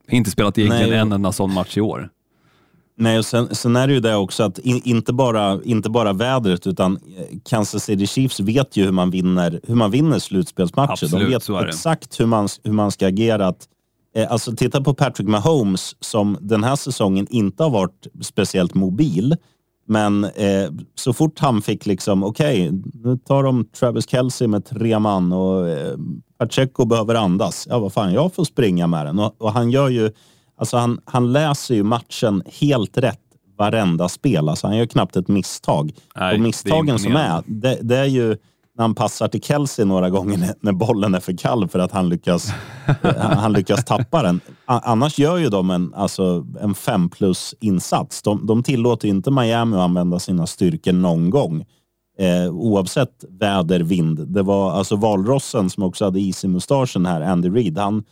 inte 0.07 0.31
spelat 0.31 0.57
egentligen 0.57 0.93
en 0.93 1.11
enda 1.11 1.31
sån 1.31 1.53
match 1.53 1.77
i 1.77 1.81
år. 1.81 2.09
Nej, 3.01 3.17
och 3.17 3.25
sen, 3.25 3.55
sen, 3.55 3.75
är 3.75 3.87
det 3.87 3.93
ju 3.93 3.99
det 3.99 4.15
också 4.15 4.43
att 4.43 4.59
in, 4.59 4.81
inte, 4.83 5.13
bara, 5.13 5.59
inte 5.63 5.89
bara 5.89 6.13
vädret 6.13 6.67
utan 6.67 6.95
eh, 6.95 7.37
Kansas 7.45 7.83
City 7.83 8.07
Chiefs 8.07 8.39
vet 8.39 8.77
ju 8.77 8.85
hur 8.85 8.91
man 8.91 9.11
vinner, 9.11 9.59
hur 9.63 9.75
man 9.75 9.91
vinner 9.91 10.19
slutspelsmatcher. 10.19 10.91
Absolut, 10.91 11.43
De 11.47 11.53
vet 11.53 11.67
exakt 11.67 12.19
hur 12.19 12.25
man, 12.25 12.47
hur 12.63 12.71
man 12.71 12.91
ska 12.91 13.07
agera. 13.07 13.47
Att, 13.47 13.67
eh, 14.15 14.31
alltså, 14.31 14.55
titta 14.55 14.81
på 14.81 14.93
Patrick 14.93 15.27
Mahomes 15.27 15.95
som 15.99 16.37
den 16.41 16.63
här 16.63 16.75
säsongen 16.75 17.27
inte 17.29 17.63
har 17.63 17.69
varit 17.69 18.07
speciellt 18.21 18.73
mobil. 18.73 19.35
Men 19.87 20.23
eh, 20.23 20.69
så 20.95 21.13
fort 21.13 21.39
han 21.39 21.61
fick 21.61 21.85
liksom, 21.85 22.23
okej, 22.23 22.69
okay, 22.69 22.81
nu 23.03 23.17
tar 23.17 23.43
de 23.43 23.65
Travis 23.65 24.09
Kelce 24.09 24.47
med 24.47 24.65
tre 24.65 24.99
man 24.99 25.33
och 25.33 25.69
eh, 25.69 25.97
Pacheco 26.39 26.85
behöver 26.85 27.15
andas. 27.15 27.67
Ja, 27.69 27.79
vad 27.79 27.93
fan, 27.93 28.13
jag 28.13 28.33
får 28.33 28.43
springa 28.43 28.87
med 28.87 29.05
den. 29.05 29.19
Och, 29.19 29.35
och 29.37 29.51
han 29.51 29.71
gör 29.71 29.89
ju 29.89 30.11
Alltså 30.59 30.77
han, 30.77 30.99
han 31.05 31.31
läser 31.31 31.75
ju 31.75 31.83
matchen 31.83 32.43
helt 32.59 32.97
rätt 32.97 33.19
varenda 33.57 34.09
spel. 34.09 34.49
Alltså 34.49 34.67
han 34.67 34.77
gör 34.77 34.85
knappt 34.85 35.15
ett 35.15 35.27
misstag. 35.27 35.91
Nej, 36.15 36.35
och 36.35 36.41
misstagen 36.41 36.89
är 36.89 36.97
som 36.97 37.15
är, 37.15 37.43
det, 37.45 37.79
det, 37.81 37.97
är 37.97 38.05
ju 38.05 38.27
när 38.77 38.81
han 38.81 38.95
passar 38.95 39.27
till 39.27 39.41
Kelsey 39.41 39.85
några 39.85 40.09
gånger 40.09 40.53
när 40.59 40.71
bollen 40.71 41.15
är 41.15 41.19
för 41.19 41.37
kall 41.37 41.67
för 41.67 41.79
att 41.79 41.91
han 41.91 42.09
lyckas, 42.09 42.51
han 43.17 43.53
lyckas 43.53 43.85
tappa 43.85 44.23
den. 44.23 44.39
Annars 44.65 45.19
gör 45.19 45.37
ju 45.37 45.49
de 45.49 45.69
en, 45.69 45.93
alltså, 45.93 46.45
en 46.61 46.75
fem 46.75 47.09
plus 47.09 47.55
insats. 47.59 48.21
De, 48.21 48.45
de 48.45 48.63
tillåter 48.63 49.07
inte 49.07 49.31
Miami 49.31 49.75
att 49.75 49.81
använda 49.81 50.19
sina 50.19 50.47
styrkor 50.47 50.93
någon 50.93 51.29
gång. 51.29 51.65
Eh, 52.19 52.51
oavsett 52.51 53.25
väder, 53.29 53.79
vind. 53.79 54.27
Det 54.27 54.43
var 54.43 54.71
alltså 54.71 54.95
valrossen 54.95 55.69
som 55.69 55.83
också 55.83 56.05
hade 56.05 56.19
is 56.19 56.43
i 56.43 56.47
mustaschen 56.47 57.05
här, 57.05 57.21
Andy 57.21 57.49
Reid. 57.49 57.77
Han, 57.77 58.03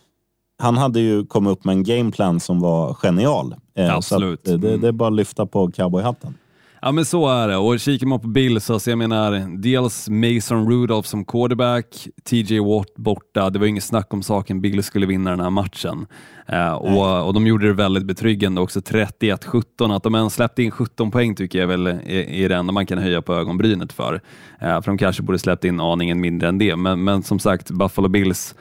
han 0.58 0.78
hade 0.78 1.00
ju 1.00 1.26
kommit 1.26 1.52
upp 1.52 1.65
med 1.65 1.74
en 1.74 1.84
gameplan 1.84 2.39
som 2.39 2.60
var 2.60 2.93
genial. 2.93 3.56
Eh, 3.76 3.96
Absolut. 3.96 4.48
Så 4.48 4.58
det, 4.58 4.78
det, 4.78 4.88
är 4.88 4.91
bara 4.91 5.10
att 5.10 5.15
lyfta 5.15 5.46
på 5.46 5.72
cowboyhatten. 5.72 6.34
Ja 6.82 6.91
men 6.91 7.06
så 7.06 7.30
är 7.30 7.48
det 7.48 7.58
och 7.58 7.80
kikar 7.80 8.08
man 8.08 8.20
på 8.20 8.28
Bills 8.28 8.65
så 8.65 8.74
alltså, 8.74 8.89
jag 8.89 8.98
menar 8.98 9.58
dels 9.62 10.10
Mason 10.10 10.72
Rudolph 10.72 11.08
som 11.08 11.26
quarterback, 11.26 12.08
TJ 12.24 12.60
Watt 12.60 12.96
borta, 12.96 13.50
det 13.50 13.60
var 13.60 13.65
inget 13.65 13.84
snack 13.84 14.13
om 14.13 14.24
saken, 14.24 14.62
Bills 14.62 14.86
skulle 14.86 15.06
vinna 15.06 15.30
den 15.30 15.39
här 15.39 15.50
matchen. 15.50 16.06
Eh, 16.48 16.74
och, 16.74 17.28
och 17.28 17.34
de 17.34 17.48
gjorde 17.48 17.67
det 17.67 17.74
väldigt 17.74 18.06
betryggande 18.06 18.62
också, 18.62 18.80
31-17. 18.80 19.96
Att 19.96 20.04
de 20.04 20.15
ens 20.15 20.34
släppte 20.34 20.63
in 20.63 20.72
17 20.72 21.12
poäng 21.12 21.36
tycker 21.36 21.60
jag 21.60 21.67
väl 21.67 21.88
är, 21.88 22.10
är 22.10 22.50
det 22.50 22.56
enda 22.56 22.74
man 22.74 22.86
kan 22.86 22.98
höja 22.98 23.22
på 23.22 23.34
ögonbrynet 23.34 23.93
för. 23.93 24.22
Eh, 24.60 24.82
för 24.82 24.86
de 24.86 24.98
kanske 24.98 25.24
borde 25.24 25.39
släppt 25.39 25.63
in 25.63 25.80
aningen 25.80 26.22
mindre 26.22 26.50
än 26.50 26.58
det, 26.58 26.76
men, 26.76 27.04
men 27.04 27.24
som 27.24 27.39
sagt 27.39 27.72
Buffalo 27.72 28.08
Bills 28.08 28.56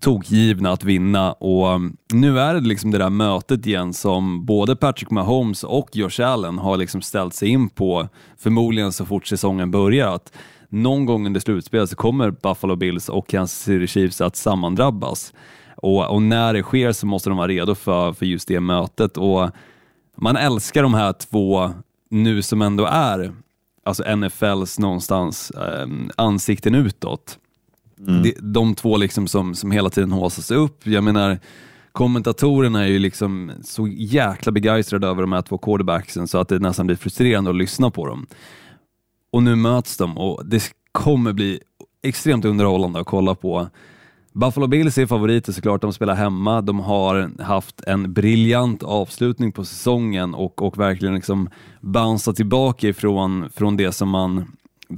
tokgivna 0.00 0.72
att 0.72 0.84
vinna 0.84 1.32
och 1.32 1.72
mm, 1.72 1.96
nu 2.12 2.40
är 2.40 2.54
det 2.54 2.60
liksom 2.60 2.90
det 2.90 2.98
där 2.98 3.10
mötet 3.10 3.66
igen 3.66 3.92
som 3.92 4.44
både 4.46 4.76
Patrick 4.76 5.10
Mahomes 5.10 5.64
och 5.64 5.96
Josh 5.96 6.20
Allen 6.20 6.58
har 6.58 6.76
liksom 6.76 7.02
ställt 7.02 7.34
sig 7.34 7.48
in 7.48 7.68
på 7.68 8.08
förmodligen 8.38 8.92
så 8.92 9.06
fort 9.06 9.26
säsongen 9.26 9.70
börjar. 9.70 10.14
Att 10.14 10.32
någon 10.68 11.06
gång 11.06 11.26
under 11.26 11.40
slutspelet 11.40 11.90
så 11.90 11.96
kommer 11.96 12.30
Buffalo 12.30 12.76
Bills 12.76 13.08
och 13.08 13.28
Kansas 13.28 13.62
City 13.62 13.86
Chiefs 13.86 14.20
att 14.20 14.36
sammandrabbas. 14.36 15.32
Och, 15.76 16.10
och, 16.10 16.22
när 16.22 16.54
det 16.54 16.62
sker 16.62 16.92
så 16.92 17.06
måste 17.06 17.30
de 17.30 17.38
vara 17.38 17.48
redo 17.48 17.74
för, 17.74 18.12
för 18.12 18.26
just 18.26 18.48
det 18.48 18.60
mötet. 18.60 19.16
Och 19.16 19.50
man 20.16 20.36
älskar 20.36 20.82
de 20.82 20.94
här 20.94 21.12
två 21.12 21.70
nu 22.10 22.42
som 22.42 22.62
ändå 22.62 22.86
är 22.86 23.32
alltså 23.84 24.16
NFLs 24.16 24.78
någonstans 24.78 25.50
eh, 25.50 25.86
ansikten 26.16 26.74
utåt. 26.74 27.38
Mm. 27.98 28.22
De, 28.22 28.34
de 28.40 28.74
två 28.74 28.96
liksom 28.96 29.28
som, 29.28 29.54
som 29.54 29.70
hela 29.70 29.90
tiden 29.90 30.12
håsas 30.12 30.50
upp. 30.50 30.86
Jag 30.86 31.04
menar, 31.04 31.38
kommentatorerna 31.92 32.82
är 32.84 32.88
ju 32.88 32.98
liksom 32.98 33.52
så 33.64 33.88
jäkla 33.88 34.52
begeistrade 34.52 35.06
över 35.06 35.20
de 35.20 35.32
här 35.32 35.42
två 35.42 35.58
quarterbacksen 35.58 36.28
så 36.28 36.38
att 36.38 36.48
det 36.48 36.58
nästan 36.58 36.86
blir 36.86 36.96
frustrerande 36.96 37.50
att 37.50 37.56
lyssna 37.56 37.90
på 37.90 38.06
dem. 38.06 38.26
Och 39.32 39.42
nu 39.42 39.56
möts 39.56 39.96
de 39.96 40.18
och 40.18 40.46
det 40.46 40.62
kommer 40.92 41.32
bli 41.32 41.60
extremt 42.02 42.44
underhållande 42.44 43.00
att 43.00 43.06
kolla 43.06 43.34
på. 43.34 43.68
Buffalo 44.32 44.66
Bills 44.66 44.98
är 44.98 45.06
favoriter 45.06 45.52
såklart, 45.52 45.82
de 45.82 45.92
spelar 45.92 46.14
hemma, 46.14 46.60
de 46.60 46.80
har 46.80 47.42
haft 47.42 47.80
en 47.80 48.12
briljant 48.12 48.82
avslutning 48.82 49.52
på 49.52 49.64
säsongen 49.64 50.34
och, 50.34 50.62
och 50.62 50.78
verkligen 50.78 51.14
liksom 51.14 51.48
bounceat 51.80 52.36
tillbaka 52.36 52.88
ifrån 52.88 53.50
från 53.50 53.76
det 53.76 53.92
som 53.92 54.08
man 54.08 54.44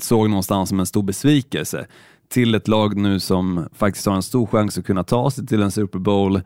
såg 0.00 0.30
någonstans 0.30 0.68
som 0.68 0.80
en 0.80 0.86
stor 0.86 1.02
besvikelse 1.02 1.86
till 2.28 2.54
ett 2.54 2.68
lag 2.68 2.96
nu 2.96 3.20
som 3.20 3.68
faktiskt 3.72 4.06
har 4.06 4.14
en 4.14 4.22
stor 4.22 4.46
chans 4.46 4.78
att 4.78 4.86
kunna 4.86 5.04
ta 5.04 5.30
sig 5.30 5.46
till 5.46 5.62
en 5.62 5.70
Super 5.70 5.98
Bowl 5.98 6.40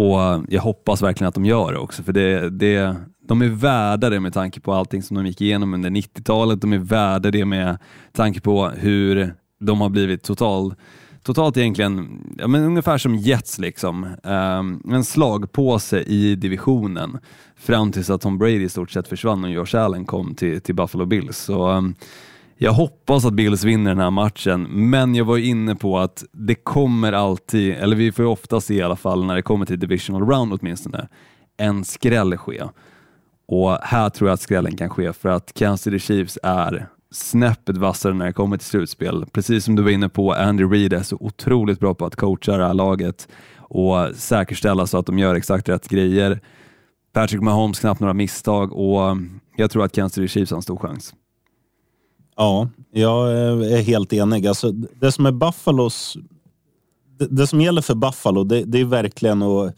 och 0.00 0.44
jag 0.48 0.62
hoppas 0.62 1.02
verkligen 1.02 1.28
att 1.28 1.34
de 1.34 1.44
gör 1.44 1.72
det 1.72 1.78
också, 1.78 2.02
för 2.02 2.12
det, 2.12 2.50
det, 2.50 2.96
de 3.26 3.42
är 3.42 3.48
värda 3.48 4.10
det 4.10 4.20
med 4.20 4.32
tanke 4.32 4.60
på 4.60 4.72
allting 4.72 5.02
som 5.02 5.16
de 5.16 5.26
gick 5.26 5.40
igenom 5.40 5.74
under 5.74 5.90
90-talet. 5.90 6.60
De 6.60 6.72
är 6.72 6.78
värda 6.78 7.30
det 7.30 7.44
med 7.44 7.78
tanke 8.12 8.40
på 8.40 8.68
hur 8.68 9.34
de 9.60 9.80
har 9.80 9.88
blivit 9.88 10.22
total, 10.22 10.74
totalt 11.22 11.56
egentligen, 11.56 12.20
ja, 12.38 12.46
men 12.48 12.64
ungefär 12.64 12.98
som 12.98 13.16
Jets, 13.16 13.58
liksom. 13.58 14.04
Um, 14.22 14.82
en 14.94 15.04
slagpåse 15.04 16.00
i 16.00 16.34
divisionen 16.34 17.18
fram 17.56 17.92
tills 17.92 18.10
att 18.10 18.20
Tom 18.20 18.38
Brady 18.38 18.64
i 18.64 18.68
stort 18.68 18.90
sett 18.90 19.08
försvann 19.08 19.44
och 19.44 19.50
Josh 19.50 19.76
Allen 19.76 20.04
kom 20.04 20.34
till, 20.34 20.60
till 20.60 20.74
Buffalo 20.74 21.06
Bills. 21.06 21.38
Så, 21.38 21.68
um, 21.70 21.94
jag 22.62 22.72
hoppas 22.72 23.24
att 23.24 23.32
Bills 23.32 23.64
vinner 23.64 23.90
den 23.90 23.98
här 23.98 24.10
matchen, 24.10 24.62
men 24.62 25.14
jag 25.14 25.24
var 25.24 25.38
inne 25.38 25.74
på 25.74 25.98
att 25.98 26.24
det 26.32 26.54
kommer 26.54 27.12
alltid, 27.12 27.74
eller 27.74 27.96
vi 27.96 28.12
får 28.12 28.24
ju 28.24 28.30
ofta 28.30 28.60
se 28.60 28.74
i 28.74 28.82
alla 28.82 28.96
fall 28.96 29.24
när 29.24 29.34
det 29.34 29.42
kommer 29.42 29.66
till 29.66 29.78
divisional 29.78 30.22
round 30.22 30.52
åtminstone, 30.52 31.08
en 31.56 31.84
skräll 31.84 32.36
ske. 32.36 32.62
Och 33.48 33.78
här 33.82 34.10
tror 34.10 34.28
jag 34.28 34.34
att 34.34 34.40
skrällen 34.40 34.76
kan 34.76 34.90
ske 34.90 35.12
för 35.12 35.28
att 35.28 35.54
Kansas 35.54 35.82
City 35.82 35.98
Chiefs 35.98 36.38
är 36.42 36.86
snäppet 37.10 37.76
vassare 37.76 38.14
när 38.14 38.26
det 38.26 38.32
kommer 38.32 38.56
till 38.56 38.66
slutspel. 38.66 39.26
Precis 39.32 39.64
som 39.64 39.76
du 39.76 39.82
var 39.82 39.90
inne 39.90 40.08
på, 40.08 40.32
Andy 40.32 40.64
Reid 40.64 40.92
är 40.92 41.02
så 41.02 41.16
otroligt 41.20 41.80
bra 41.80 41.94
på 41.94 42.06
att 42.06 42.16
coacha 42.16 42.56
det 42.56 42.66
här 42.66 42.74
laget 42.74 43.28
och 43.56 44.08
säkerställa 44.14 44.86
så 44.86 44.98
att 44.98 45.06
de 45.06 45.18
gör 45.18 45.34
exakt 45.34 45.68
rätt 45.68 45.88
grejer. 45.88 46.40
Patrick 47.12 47.40
Mahomes 47.40 47.80
knappt 47.80 48.00
några 48.00 48.14
misstag 48.14 48.72
och 48.72 49.16
jag 49.56 49.70
tror 49.70 49.84
att 49.84 49.92
Kansas 49.92 50.14
City 50.14 50.28
Chiefs 50.28 50.50
har 50.50 50.56
en 50.56 50.62
stor 50.62 50.76
chans. 50.76 51.14
Ja, 52.40 52.68
jag 52.90 53.32
är 53.32 53.82
helt 53.82 54.12
enig. 54.12 54.46
Alltså, 54.46 54.72
det 54.72 55.12
som 55.12 55.26
är 55.26 55.32
Buffalos... 55.32 56.16
Det, 57.18 57.26
det 57.26 57.46
som 57.46 57.60
gäller 57.60 57.82
för 57.82 57.94
Buffalo, 57.94 58.44
det, 58.44 58.64
det 58.64 58.80
är 58.80 58.84
verkligen 58.84 59.42
att 59.42 59.74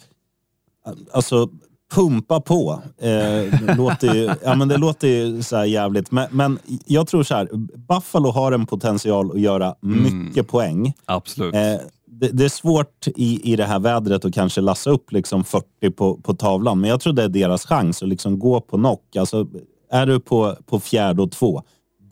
alltså, 1.12 1.48
pumpa 1.94 2.40
på. 2.40 2.82
Eh, 2.98 3.76
låter 3.76 4.14
ju, 4.14 4.30
ja, 4.44 4.54
men 4.54 4.68
det 4.68 4.76
låter 4.76 5.08
ju 5.08 5.42
så 5.42 5.64
jävligt, 5.64 6.10
men, 6.10 6.28
men, 6.30 6.58
jag 6.86 7.08
tror 7.08 7.22
så 7.22 7.34
här. 7.34 7.48
Buffalo 7.88 8.30
har 8.30 8.52
en 8.52 8.66
potential 8.66 9.30
att 9.30 9.40
göra 9.40 9.74
mycket 9.80 10.36
mm. 10.36 10.44
poäng. 10.44 10.92
Absolut. 11.04 11.54
Eh, 11.54 11.60
det, 12.06 12.28
det, 12.28 12.44
är 12.44 12.48
svårt 12.48 13.08
i, 13.16 13.52
i 13.52 13.56
det 13.56 13.64
här 13.64 13.78
vädret 13.78 14.24
att 14.24 14.34
kanske 14.34 14.60
lassa 14.60 14.90
upp 14.90 15.12
liksom 15.12 15.44
40 15.44 15.90
på, 15.90 16.16
på 16.16 16.34
tavlan, 16.34 16.80
men 16.80 16.90
jag 16.90 17.00
tror 17.00 17.12
det 17.12 17.22
är 17.22 17.28
deras 17.28 17.66
chans 17.66 18.02
att 18.02 18.08
liksom 18.08 18.38
gå 18.38 18.60
på 18.60 18.76
knock. 18.76 19.16
Alltså, 19.16 19.46
är 19.90 20.06
du 20.06 20.20
på, 20.20 20.56
på 20.66 20.80
fjärde 20.80 21.22
och 21.22 21.32
två, 21.32 21.62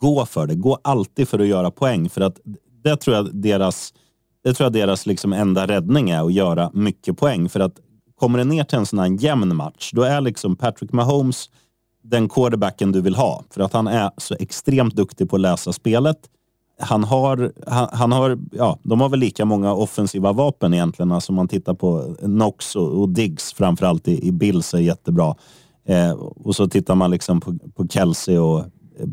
gå 0.01 0.27
för 0.27 0.47
det. 0.47 0.55
Gå 0.55 0.79
alltid 0.83 1.29
för 1.29 1.39
att 1.39 1.47
göra 1.47 1.71
poäng. 1.71 2.09
För 2.09 2.21
att 2.21 2.41
det 2.85 2.97
tror 2.97 3.17
jag 3.17 3.35
deras, 3.35 3.95
det 4.45 4.55
tror 4.55 4.65
jag 4.65 4.73
deras 4.73 5.07
liksom 5.07 5.33
enda 5.33 5.67
räddning 5.67 6.11
är 6.11 6.27
att 6.27 6.33
göra 6.33 6.71
mycket 6.75 7.19
poäng. 7.19 7.49
För 7.49 7.61
att 7.61 7.75
kommer 8.17 8.39
det 8.39 8.45
ner 8.45 8.65
till 8.65 8.79
en 8.79 8.87
sån 8.87 8.99
här 8.99 9.17
jämn 9.21 9.57
match, 9.57 9.91
då 9.95 10.03
är 10.03 10.21
liksom 10.21 10.57
Patrick 10.57 10.93
Mahomes 10.93 11.51
den 12.03 12.29
quarterbacken 12.29 12.93
du 12.93 13.01
vill 13.01 13.15
ha. 13.15 13.45
För 13.51 13.63
att 13.63 13.73
han 13.73 13.87
är 13.87 14.11
så 14.17 14.37
extremt 14.41 14.97
duktig 14.97 15.31
på 15.31 15.37
att 15.37 15.43
läsa 15.43 15.73
spelet. 15.73 16.19
Han 16.79 17.05
har, 17.05 17.53
han, 17.67 17.89
han 17.93 18.13
har, 18.13 18.39
ja, 18.53 18.79
de 18.83 19.01
har 19.01 19.09
väl 19.09 19.21
lika 19.21 19.45
många 19.45 19.73
offensiva 19.73 20.33
vapen 20.33 20.75
egentligen. 20.75 21.13
Alltså 21.13 21.33
om 21.33 21.37
man 21.37 21.49
tittar 21.49 21.75
på 21.75 22.17
Knox 22.21 22.77
och, 22.77 23.01
och 23.01 23.09
Diggs 23.09 23.53
framförallt 23.53 24.09
i, 24.09 24.29
i 24.29 24.33
Bills 24.33 24.75
är 24.75 24.79
jättebra. 24.79 25.35
Eh, 25.87 26.13
och 26.13 26.57
så 26.57 26.69
tittar 26.69 26.95
man 26.95 27.11
liksom 27.11 27.41
på, 27.41 27.59
på 27.75 27.89
Kelsey 27.89 28.39
och 28.39 28.65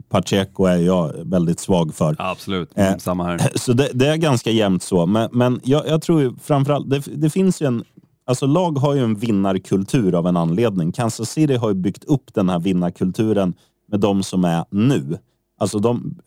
Pacheco 0.09 0.65
är 0.65 0.77
jag 0.77 1.13
väldigt 1.25 1.59
svag 1.59 1.95
för. 1.95 2.15
Absolut, 2.19 2.69
eh, 2.75 2.97
samma 2.97 3.23
här. 3.23 3.51
Så 3.55 3.73
det, 3.73 3.89
det, 3.93 4.07
är 4.07 4.17
ganska 4.17 4.51
jämnt 4.51 4.83
så. 4.83 5.05
Men, 5.05 5.29
men 5.31 5.61
jag, 5.63 5.87
jag 5.87 6.01
tror 6.01 6.21
ju 6.21 6.33
framförallt, 6.43 6.89
det, 6.89 7.03
det 7.15 7.29
finns 7.29 7.61
ju 7.61 7.65
en 7.65 7.83
Alltså 8.27 8.45
lag 8.45 8.77
har 8.77 8.95
ju 8.95 9.03
en 9.03 9.15
vinnarkultur 9.15 10.15
av 10.15 10.27
en 10.27 10.37
anledning. 10.37 10.91
Kansas 10.91 11.29
City 11.29 11.55
har 11.55 11.69
ju 11.69 11.75
byggt 11.75 12.03
upp 12.03 12.33
den 12.33 12.49
här 12.49 12.59
vinnarkulturen 12.59 13.53
med 13.87 13.99
de 13.99 14.23
som 14.23 14.45
är 14.45 14.65
nu. 14.69 15.17
Alltså 15.59 15.79
de, 15.79 16.17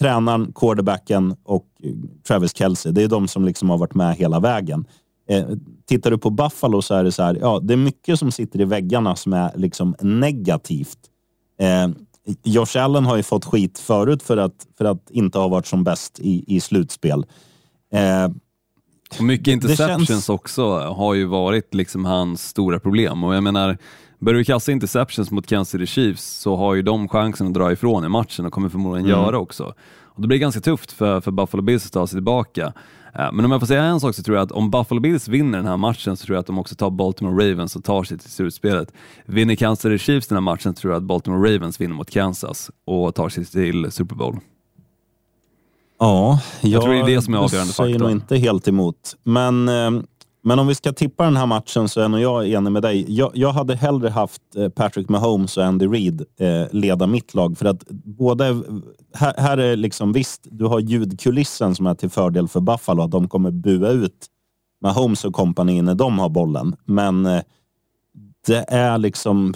tränaren, 0.00 0.52
quarterbacken 0.54 1.36
och 1.44 1.66
Travis 2.26 2.56
Kelce, 2.56 2.90
det 2.90 3.02
är 3.02 3.08
de 3.08 3.28
som 3.28 3.44
liksom 3.44 3.70
har 3.70 3.78
varit 3.78 3.94
med 3.94 4.16
hela 4.16 4.40
vägen. 4.40 4.84
Eh, 5.28 5.46
tittar 5.86 6.10
du 6.10 6.18
på 6.18 6.30
Buffalo 6.30 6.82
så 6.82 6.94
är 6.94 7.04
det 7.04 7.12
så 7.12 7.22
här, 7.22 7.38
ja, 7.40 7.60
det 7.62 7.72
är 7.72 7.76
mycket 7.76 8.18
som 8.18 8.32
sitter 8.32 8.60
i 8.60 8.64
väggarna 8.64 9.16
som 9.16 9.32
är 9.32 9.50
liksom 9.56 9.94
negativt. 10.00 10.98
Eh, 11.60 11.88
Josh 12.44 12.76
Allen 12.76 13.04
har 13.04 13.16
ju 13.16 13.22
fått 13.22 13.44
skit 13.44 13.78
förut 13.78 14.22
för 14.22 14.36
att, 14.36 14.66
för 14.78 14.84
att 14.84 15.10
inte 15.10 15.38
ha 15.38 15.48
varit 15.48 15.66
som 15.66 15.84
bäst 15.84 16.20
i, 16.20 16.44
i 16.56 16.60
slutspel. 16.60 17.26
Eh, 17.92 18.28
och 19.18 19.24
mycket 19.24 19.48
interceptions 19.48 20.08
känns... 20.08 20.28
också 20.28 20.78
har 20.78 21.14
ju 21.14 21.24
varit 21.24 21.74
liksom 21.74 22.04
hans 22.04 22.48
stora 22.48 22.80
problem. 22.80 23.24
Och 23.24 23.34
jag 23.34 23.42
menar, 23.42 23.78
börjar 24.18 24.38
du 24.38 24.44
kasta 24.44 24.72
interceptions 24.72 25.30
mot 25.30 25.46
Kansas 25.46 25.70
City 25.70 25.86
Chiefs 25.86 26.24
så 26.24 26.56
har 26.56 26.74
ju 26.74 26.82
de 26.82 27.08
chansen 27.08 27.46
att 27.46 27.54
dra 27.54 27.72
ifrån 27.72 28.04
i 28.04 28.08
matchen 28.08 28.46
och 28.46 28.52
kommer 28.52 28.68
förmodligen 28.68 29.10
mm. 29.10 29.20
göra 29.24 29.38
också. 29.38 29.74
Och 30.14 30.22
det 30.22 30.28
blir 30.28 30.38
ganska 30.38 30.60
tufft 30.60 30.92
för, 30.92 31.20
för 31.20 31.30
Buffalo 31.30 31.62
Bills 31.62 31.86
att 31.86 31.92
ta 31.92 32.06
sig 32.06 32.16
tillbaka. 32.16 32.72
Eh, 33.18 33.32
men 33.32 33.44
om 33.44 33.50
jag 33.50 33.60
får 33.60 33.66
säga 33.66 33.82
en 33.82 34.00
sak 34.00 34.14
så 34.14 34.22
tror 34.22 34.36
jag 34.36 34.44
att 34.44 34.52
om 34.52 34.70
Buffalo 34.70 35.00
Bills 35.00 35.28
vinner 35.28 35.58
den 35.58 35.66
här 35.66 35.76
matchen 35.76 36.16
så 36.16 36.26
tror 36.26 36.36
jag 36.36 36.40
att 36.40 36.46
de 36.46 36.58
också 36.58 36.74
tar 36.74 36.90
Baltimore 36.90 37.50
Ravens 37.50 37.76
och 37.76 37.84
tar 37.84 38.04
sig 38.04 38.18
till 38.18 38.30
slutspelet. 38.30 38.92
Vinner 39.26 39.54
Kansas 39.54 39.82
City 39.82 39.98
Chiefs 39.98 40.26
den 40.26 40.36
här 40.36 40.40
matchen 40.40 40.74
så 40.74 40.80
tror 40.80 40.92
jag 40.92 41.00
att 41.00 41.06
Baltimore 41.06 41.54
Ravens 41.54 41.80
vinner 41.80 41.94
mot 41.94 42.10
Kansas 42.10 42.70
och 42.84 43.14
tar 43.14 43.28
sig 43.28 43.44
till 43.44 43.92
Super 43.92 44.16
Bowl. 44.16 44.38
Ja, 45.98 46.40
jag, 46.60 46.70
jag 46.70 46.82
tror 46.82 46.92
det 46.92 47.00
är 47.00 47.06
det 47.16 47.22
som 47.22 47.34
är 47.34 47.38
avgörande 47.38 47.72
faktorn. 47.72 47.86
Säger 47.86 47.98
nog 47.98 48.10
inte 48.10 48.36
helt 48.36 48.68
emot. 48.68 49.16
Men, 49.22 49.68
eh, 49.68 49.90
men 50.44 50.58
om 50.58 50.66
vi 50.66 50.74
ska 50.74 50.92
tippa 50.92 51.24
den 51.24 51.36
här 51.36 51.46
matchen 51.46 51.88
så 51.88 52.00
är 52.00 52.08
nog 52.08 52.20
jag 52.20 52.48
enig 52.48 52.72
med 52.72 52.82
dig. 52.82 53.04
Jag, 53.08 53.30
jag 53.34 53.52
hade 53.52 53.76
hellre 53.76 54.08
haft 54.08 54.56
eh, 54.56 54.68
Patrick 54.68 55.08
Mahomes 55.08 55.56
och 55.56 55.64
Andy 55.64 55.86
Reid 55.86 56.24
eh, 56.38 56.66
leda 56.70 57.06
mitt 57.06 57.34
lag. 57.34 57.58
För 57.58 57.66
att 57.66 57.88
både, 58.04 58.62
här, 59.14 59.34
här 59.36 59.58
är 59.58 59.76
liksom 59.76 60.12
visst, 60.12 60.46
du 60.50 60.64
har 60.64 60.80
ljudkulissen 60.80 61.74
som 61.74 61.86
är 61.86 61.94
till 61.94 62.10
fördel 62.10 62.48
för 62.48 62.60
Buffalo. 62.60 63.02
Att 63.02 63.10
de 63.10 63.28
kommer 63.28 63.50
bua 63.50 63.88
ut 63.88 64.26
Mahomes 64.80 65.24
och 65.24 65.34
kompani 65.34 65.82
när 65.82 65.94
de 65.94 66.18
har 66.18 66.28
bollen. 66.28 66.76
Men 66.84 67.26
eh, 67.26 67.42
det 68.46 68.64
är 68.68 68.98
liksom 68.98 69.54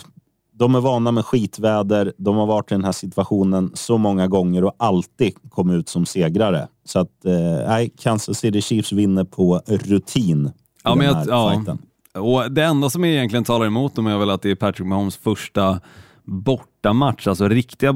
de 0.59 0.75
är 0.75 0.81
vana 0.81 1.11
med 1.11 1.25
skitväder. 1.25 2.13
De 2.17 2.37
har 2.37 2.47
varit 2.47 2.73
i 2.73 2.75
den 2.75 2.85
här 2.85 2.93
situationen 2.93 3.71
så 3.75 3.99
många 3.99 4.27
gånger 4.27 4.65
och 4.65 4.75
alltid 4.77 5.33
kommit 5.51 5.75
ut 5.75 5.89
som 5.89 6.07
segrare. 6.07 6.69
Så 6.85 6.99
att, 6.99 7.25
eh, 7.25 7.89
Kansas 7.99 8.39
City 8.39 8.63
Chiefs 8.63 8.93
vinner 8.93 9.25
på 9.25 9.61
rutin. 9.67 10.51
Ja, 10.87 10.95
men 10.95 11.07
jag, 11.07 11.27
ja. 11.29 11.77
Och 12.21 12.53
det 12.53 12.65
enda 12.65 12.91
som 12.91 13.05
egentligen 13.05 13.45
talar 13.45 13.67
emot 13.67 13.95
dem 13.95 14.07
är 14.07 14.19
väl 14.19 14.31
att 14.31 14.43
det 14.43 14.51
är 14.51 14.55
Patrick 14.55 14.87
Mahomes 14.87 15.17
första 15.17 15.81
bortamatch, 16.25 17.27
alltså 17.27 17.49
riktiga 17.49 17.93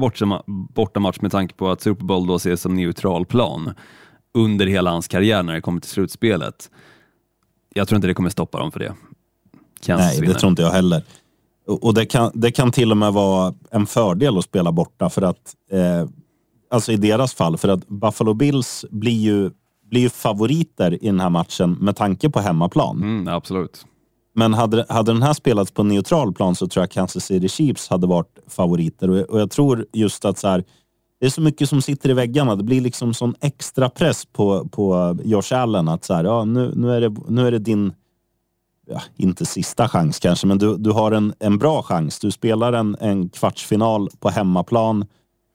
bortamatch 0.47 1.21
med 1.21 1.31
tanke 1.31 1.55
på 1.55 1.69
att 1.69 1.81
Super 1.81 2.05
Bowl 2.05 2.27
då 2.27 2.35
ses 2.35 2.61
som 2.61 2.75
neutral 2.75 3.25
plan 3.25 3.73
under 4.33 4.67
hela 4.67 4.91
hans 4.91 5.07
karriär 5.07 5.43
när 5.43 5.53
det 5.53 5.61
kommer 5.61 5.81
till 5.81 5.89
slutspelet. 5.89 6.69
Jag 7.73 7.87
tror 7.87 7.95
inte 7.95 8.07
det 8.07 8.13
kommer 8.13 8.29
stoppa 8.29 8.59
dem 8.59 8.71
för 8.71 8.79
det. 8.79 8.93
Kansas 9.81 10.07
Nej, 10.07 10.21
vinner. 10.21 10.33
det 10.33 10.39
tror 10.39 10.49
inte 10.49 10.61
jag 10.61 10.71
heller. 10.71 11.03
Och 11.65 11.93
det 11.93 12.05
kan, 12.05 12.31
det 12.33 12.51
kan 12.51 12.71
till 12.71 12.91
och 12.91 12.97
med 12.97 13.13
vara 13.13 13.53
en 13.71 13.87
fördel 13.87 14.37
att 14.37 14.45
spela 14.45 14.71
borta 14.71 15.09
för 15.09 15.21
att, 15.21 15.55
eh, 15.71 16.09
alltså 16.69 16.91
i 16.91 16.97
deras 16.97 17.33
fall, 17.33 17.57
för 17.57 17.67
att 17.67 17.87
Buffalo 17.87 18.33
Bills 18.33 18.85
blir 18.91 19.19
ju, 19.19 19.51
blir 19.91 20.01
ju 20.01 20.09
favoriter 20.09 21.03
i 21.03 21.05
den 21.05 21.19
här 21.19 21.29
matchen 21.29 21.77
med 21.79 21.95
tanke 21.95 22.29
på 22.29 22.39
hemmaplan. 22.39 22.97
Mm, 22.97 23.27
absolut. 23.27 23.85
Men 24.33 24.53
hade, 24.53 24.85
hade 24.89 25.13
den 25.13 25.23
här 25.23 25.33
spelats 25.33 25.71
på 25.71 25.83
neutral 25.83 26.33
plan 26.33 26.55
så 26.55 26.67
tror 26.67 26.83
jag 26.83 26.91
Kansas 26.91 27.25
City 27.25 27.49
Chiefs 27.49 27.89
hade 27.89 28.07
varit 28.07 28.39
favoriter. 28.47 29.09
Och, 29.09 29.17
och 29.17 29.39
jag 29.39 29.51
tror 29.51 29.85
just 29.93 30.25
att 30.25 30.37
så 30.37 30.47
här, 30.47 30.63
det 31.19 31.25
är 31.25 31.29
så 31.29 31.41
mycket 31.41 31.69
som 31.69 31.81
sitter 31.81 32.09
i 32.09 32.13
väggarna. 32.13 32.55
Det 32.55 32.63
blir 32.63 32.81
liksom 32.81 33.13
sån 33.13 33.35
extra 33.41 33.89
press 33.89 34.25
på, 34.25 34.67
på 34.67 35.17
Josh 35.23 35.53
Allen 35.53 35.87
att 35.87 36.03
så 36.03 36.13
här, 36.13 36.23
ja, 36.23 36.45
nu, 36.45 36.73
nu, 36.75 36.91
är 36.91 37.01
det, 37.01 37.15
nu 37.27 37.47
är 37.47 37.51
det 37.51 37.59
din 37.59 37.93
ja, 38.87 39.01
inte 39.15 39.45
sista 39.45 39.87
chans 39.87 40.19
kanske, 40.19 40.47
men 40.47 40.57
du, 40.57 40.77
du 40.77 40.91
har 40.91 41.11
en, 41.11 41.33
en 41.39 41.57
bra 41.57 41.83
chans. 41.83 42.19
Du 42.19 42.31
spelar 42.31 42.73
en, 42.73 42.95
en 42.99 43.29
kvartsfinal 43.29 44.09
på 44.19 44.29
hemmaplan. 44.29 45.01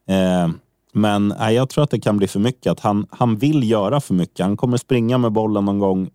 Eh, 0.09 0.49
men 0.97 1.33
nej, 1.39 1.55
jag 1.55 1.69
tror 1.69 1.83
att 1.83 1.89
det 1.89 1.99
kan 1.99 2.17
bli 2.17 2.27
för 2.27 2.39
mycket. 2.39 2.71
Att 2.71 2.79
han, 2.79 3.07
han 3.09 3.37
vill 3.37 3.69
göra 3.69 4.01
för 4.01 4.13
mycket. 4.13 4.45
Han 4.45 4.57
kommer 4.57 4.77
springa 4.77 5.17
med 5.17 5.31
bollen 5.31 5.65
någon 5.65 5.79
gång, 5.79 6.09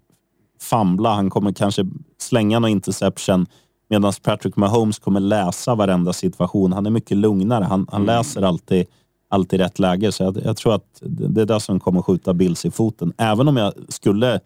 famla. 0.61 1.15
Han 1.15 1.31
kommer 1.31 1.53
kanske 1.53 1.87
slänga 2.19 2.59
någon 2.59 2.71
interception. 2.71 3.47
Medan 3.89 4.13
Patrick 4.23 4.57
Mahomes 4.57 4.99
kommer 4.99 5.21
läsa 5.21 5.75
varenda 5.75 6.13
situation. 6.13 6.73
Han 6.73 6.87
är 6.87 6.91
mycket 6.91 7.17
lugnare. 7.17 7.65
Han, 7.65 7.87
han 7.91 8.03
mm. 8.03 8.17
läser 8.17 8.43
alltid, 8.43 8.87
alltid 9.31 9.61
rätt 9.61 9.79
läge. 9.79 10.13
Så 10.13 10.23
jag, 10.23 10.39
jag, 10.45 10.57
tror 10.57 10.75
att 10.75 11.03
det 11.03 11.41
är 11.41 11.47
det 11.47 11.61
som 11.61 11.81
kommer 11.81 12.03
skjuta 12.03 12.35
Bills 12.35 12.65
i 12.65 12.71
foten. 12.71 13.13
Även 13.19 13.49
om 13.49 13.57
jag 13.57 13.73
skulle 13.89 14.41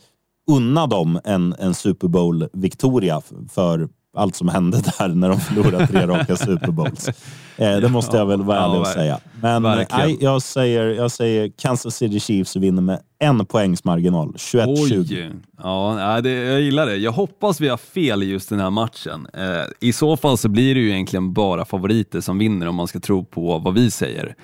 unna 0.51 0.87
dem 0.87 1.20
en, 1.24 1.55
en 1.59 1.74
Super 1.74 2.09
Bowl-victoria 2.09 3.22
för 3.51 3.89
allt 4.16 4.36
som 4.36 4.48
hände 4.48 4.82
där 4.98 5.08
när 5.08 5.28
de 5.28 5.40
förlorade 5.40 5.86
tre 5.86 6.06
raka 6.06 6.36
Super 6.36 6.70
Bowls. 6.70 7.08
Eh, 7.56 7.76
det 7.76 7.88
måste 7.88 8.16
jag 8.16 8.26
väl 8.26 8.42
vara 8.42 8.64
ärlig 8.64 8.80
och 8.80 8.86
säga. 8.86 9.20
Men 9.40 9.62
verkligen. 9.62 10.08
nej, 10.08 10.18
jag, 10.20 10.42
säger, 10.42 10.86
jag 10.86 11.10
säger 11.10 11.52
Kansas 11.58 11.96
City 11.96 12.20
Chiefs 12.20 12.56
vinner 12.56 12.82
med 12.82 13.00
en 13.18 13.46
poängs 13.46 13.84
marginal. 13.84 14.32
21-20. 14.32 14.70
Oj! 14.78 15.32
Ja, 15.62 16.20
det, 16.22 16.30
jag 16.30 16.60
gillar 16.60 16.86
det. 16.86 16.96
Jag 16.96 17.12
hoppas 17.12 17.60
vi 17.60 17.68
har 17.68 17.76
fel 17.76 18.22
i 18.22 18.26
just 18.26 18.48
den 18.48 18.60
här 18.60 18.70
matchen. 18.70 19.26
Eh, 19.34 19.64
I 19.80 19.92
så 19.92 20.16
fall 20.16 20.38
så 20.38 20.48
blir 20.48 20.74
det 20.74 20.80
ju 20.80 20.90
egentligen 20.90 21.32
bara 21.32 21.64
favoriter 21.64 22.20
som 22.20 22.38
vinner 22.38 22.68
om 22.68 22.74
man 22.74 22.86
ska 22.86 23.00
tro 23.00 23.24
på 23.24 23.58
vad 23.58 23.74
vi 23.74 23.90
säger. 23.90 24.34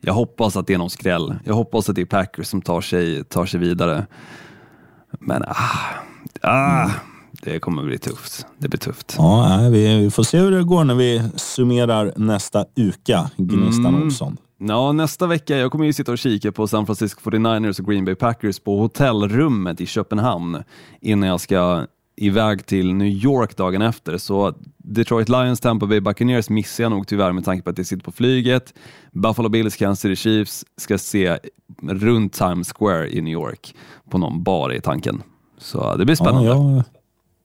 Jag 0.00 0.14
hoppas 0.14 0.56
att 0.56 0.66
det 0.66 0.74
är 0.74 0.78
någon 0.78 0.90
skräll. 0.90 1.34
Jag 1.44 1.54
hoppas 1.54 1.88
att 1.88 1.94
det 1.94 2.00
är 2.00 2.06
Packers 2.06 2.46
som 2.46 2.62
tar 2.62 2.80
sig, 2.80 3.24
tar 3.24 3.46
sig 3.46 3.60
vidare. 3.60 4.06
Men 5.18 5.42
ah, 5.42 5.54
ah, 6.40 6.90
det 7.42 7.60
kommer 7.60 7.82
bli 7.82 7.98
tufft. 7.98 8.46
Det 8.58 8.68
blir 8.68 8.78
tufft. 8.80 9.14
Ja, 9.18 9.68
vi, 9.72 10.10
får 10.10 10.22
se 10.22 10.38
hur 10.38 10.50
det 10.50 10.62
går 10.64 10.84
när 10.84 10.94
vi 10.94 11.22
summerar 11.36 12.12
nästa 12.16 12.64
uka, 12.76 13.30
Gnistan 13.36 13.86
Mm. 13.86 14.02
Olsson. 14.02 14.36
Ja, 14.58 14.92
nästa 14.92 15.26
vecka, 15.26 15.56
jag 15.56 15.72
kommer 15.72 15.84
ju 15.84 15.92
sitta 15.92 16.12
och 16.12 16.18
kika 16.18 16.52
på 16.52 16.66
San 16.66 16.86
Francisco 16.86 17.30
49ers 17.30 17.80
och 17.80 17.86
Green 17.86 18.04
Bay 18.04 18.14
Packers 18.14 18.60
på 18.60 18.78
hotellrummet 18.78 19.80
i 19.80 19.86
Köpenhamn 19.86 20.62
innan 21.00 21.28
jag 21.28 21.40
ska 21.40 21.86
iväg 22.16 22.66
till 22.66 22.94
New 22.94 23.08
York 23.08 23.56
dagen 23.56 23.82
efter. 23.82 24.18
Så 24.18 24.54
Detroit 24.76 25.28
Lions, 25.28 25.60
Tampa 25.60 25.86
Bay 25.86 26.00
Buccaneers 26.00 26.48
missar 26.50 26.84
jag 26.84 26.90
nog 26.90 27.06
tyvärr 27.06 27.32
med 27.32 27.44
tanke 27.44 27.64
på 27.64 27.70
att 27.70 27.78
jag 27.78 27.86
sitter 27.86 28.04
på 28.04 28.12
flyget. 28.12 28.74
Buffalo 29.12 29.48
Bills, 29.48 29.76
Kansas 29.76 30.00
City 30.00 30.16
Chiefs 30.16 30.64
ska 30.76 30.98
se 30.98 31.38
runt 31.82 32.32
Times 32.32 32.72
Square 32.72 33.10
i 33.10 33.20
New 33.20 33.32
York 33.32 33.74
på 34.10 34.18
någon 34.18 34.42
bar 34.42 34.72
i 34.72 34.80
tanken. 34.80 35.22
Så 35.58 35.96
det 35.96 36.04
blir 36.04 36.14
spännande. 36.16 36.48
Ja, 36.48 36.54
jag, 36.74 36.82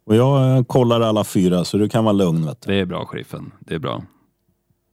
och 0.06 0.16
jag 0.16 0.58
eh, 0.58 0.64
kollar 0.64 1.02
alla 1.02 1.24
fyra, 1.24 1.64
så 1.64 1.78
du 1.78 1.90
kan 1.90 2.04
vara 2.04 2.14
lugn. 2.14 2.46
Vet 2.46 2.62
du. 2.62 2.72
Det 2.72 2.80
är 2.80 2.86
bra, 2.86 3.06
sheriffen. 3.06 3.52
Det 3.60 3.76
är 3.76 3.80
bra. 3.80 4.04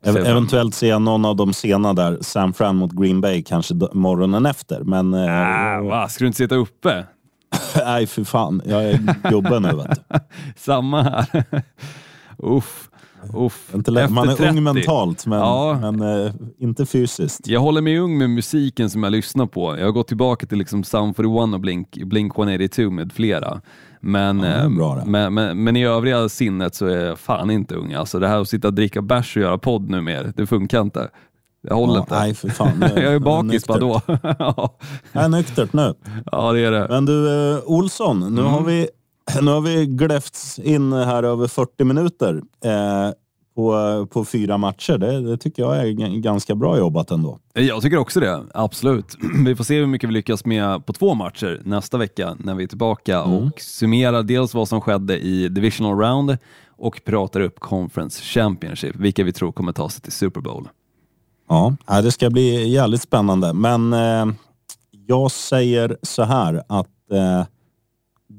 Ev- 0.04 0.16
eventuellt 0.26 0.74
ser 0.74 0.88
jag 0.88 1.02
någon 1.02 1.24
av 1.24 1.36
de 1.36 1.52
sena 1.52 1.92
där, 1.94 2.18
San 2.20 2.52
Fran 2.52 2.76
mot 2.76 2.92
Green 2.92 3.20
Bay, 3.20 3.42
kanske 3.42 3.74
morgonen 3.92 4.46
efter. 4.46 4.80
Men 4.80 5.14
Ah, 5.14 5.80
va? 5.82 6.08
Ska 6.08 6.24
du 6.24 6.26
inte 6.26 6.36
sitta 6.36 6.54
uppe? 6.54 7.04
nej, 7.76 8.06
för 8.06 8.24
fan. 8.24 8.62
Jag 8.64 8.82
är 8.84 9.30
gubbe 9.30 9.60
nu. 9.60 9.68
Vet 9.76 10.00
du. 10.08 10.18
Samma 10.56 11.02
här. 11.02 11.44
Uff. 12.38 12.88
Uff. 13.34 13.70
Inte 13.74 13.90
lätt. 13.90 14.10
Man 14.10 14.28
är 14.28 14.34
30. 14.36 14.48
ung 14.58 14.62
mentalt, 14.62 15.26
men, 15.26 15.38
Ja. 15.38 15.78
men 15.92 16.24
eh, 16.26 16.32
inte 16.58 16.86
fysiskt. 16.86 17.46
Jag 17.48 17.60
håller 17.60 17.80
mig 17.80 17.98
ung 17.98 18.18
med 18.18 18.30
musiken 18.30 18.90
som 18.90 19.02
jag 19.02 19.10
lyssnar 19.10 19.46
på. 19.46 19.78
Jag 19.78 19.84
har 19.84 19.92
gått 19.92 20.08
tillbaka 20.08 20.46
till 20.46 20.58
liksom 20.58 20.84
Sound 20.84 21.16
41 21.16 21.54
och 21.54 21.60
Blink, 21.60 21.90
Blink 22.04 22.38
182 22.38 22.90
med 22.90 23.12
flera. 23.12 23.60
Men, 24.00 24.40
Ja, 24.40 24.46
eh, 24.64 24.68
bra 24.68 25.02
men, 25.06 25.34
men, 25.34 25.64
men 25.64 25.76
i 25.76 25.84
övriga 25.86 26.28
sinnet 26.28 26.74
så 26.74 26.86
är 26.86 27.04
jag 27.04 27.18
fan 27.18 27.50
inte 27.50 27.74
ung. 27.74 27.92
Alltså 27.92 28.18
det 28.18 28.28
här 28.28 28.40
att 28.40 28.48
sitta 28.48 28.68
och 28.68 28.74
dricka 28.74 29.02
bärs 29.02 29.36
och 29.36 29.42
göra 29.42 29.58
podd 29.58 29.90
nu 29.90 30.00
mer, 30.00 30.32
det 30.36 30.46
funkar 30.46 30.80
inte. 30.80 31.08
Det 31.68 31.74
håller 31.74 31.94
Ja, 31.94 32.00
inte. 32.00 32.14
nej, 32.18 32.34
för 32.34 32.48
fan. 32.48 32.72
jag 32.80 33.14
är 33.14 33.18
bakis, 33.18 33.52
nyktert. 33.52 33.68
vadå? 33.68 34.00
ja, 34.38 34.76
Jag 35.12 35.24
är 35.24 35.28
nyktert 35.28 35.72
nu. 35.72 35.94
ja, 36.32 36.52
det 36.52 36.60
är 36.60 36.70
det. 36.70 36.86
Men 36.90 37.04
du, 37.06 37.50
eh, 37.52 37.58
Olsson, 37.64 38.20
nu, 38.20 38.40
Mm. 38.40 38.52
har 38.52 38.60
vi, 38.62 38.88
nu 39.42 39.50
har 39.50 39.60
vi 39.60 39.86
gläfts 39.86 40.58
in 40.58 40.92
här 40.92 41.22
över 41.22 41.46
40 41.46 41.84
minuter 41.84 42.42
eh, 42.64 43.10
på, 43.54 44.06
på 44.10 44.24
fyra 44.24 44.58
matcher. 44.58 44.98
Det, 44.98 45.20
det 45.20 45.36
tycker 45.36 45.62
jag 45.62 45.76
är 45.78 45.86
g- 45.90 46.18
ganska 46.20 46.54
bra 46.54 46.78
jobbat 46.78 47.10
ändå. 47.10 47.38
Jag 47.54 47.82
tycker 47.82 47.96
också 47.96 48.20
det, 48.20 48.44
absolut. 48.54 49.16
Vi 49.46 49.56
får 49.56 49.64
se 49.64 49.78
hur 49.78 49.86
mycket 49.86 50.08
vi 50.08 50.12
lyckas 50.14 50.44
med 50.44 50.86
på 50.86 50.92
två 50.92 51.14
matcher 51.14 51.60
nästa 51.64 51.98
vecka 51.98 52.36
när 52.38 52.54
vi 52.54 52.64
är 52.64 52.68
tillbaka 52.68 53.22
och 53.22 53.60
summerar 53.60 54.22
dels 54.22 54.54
vad 54.54 54.68
som 54.68 54.80
skedde 54.80 55.18
i 55.18 55.48
Divisional 55.48 55.98
Round 55.98 56.36
och 56.68 57.00
pratar 57.04 57.40
upp 57.40 57.60
Conference 57.60 58.22
Championship, 58.22 58.96
vilka 58.96 59.24
vi 59.24 59.32
tror 59.32 59.52
kommer 59.52 59.72
ta 59.72 59.88
sig 59.88 60.02
till 60.02 60.12
Super 60.12 60.40
Bowl. 60.40 60.68
Ja, 61.48 61.76
ja, 61.86 62.02
det 62.02 62.12
ska 62.12 62.30
bli 62.30 62.68
jävligt 62.68 63.02
spännande. 63.02 63.52
Men 63.52 63.92
eh, 63.92 64.26
jag 65.06 65.30
säger 65.30 65.96
så 66.02 66.22
här 66.22 66.62
att 66.68 67.10
eh, 67.12 67.44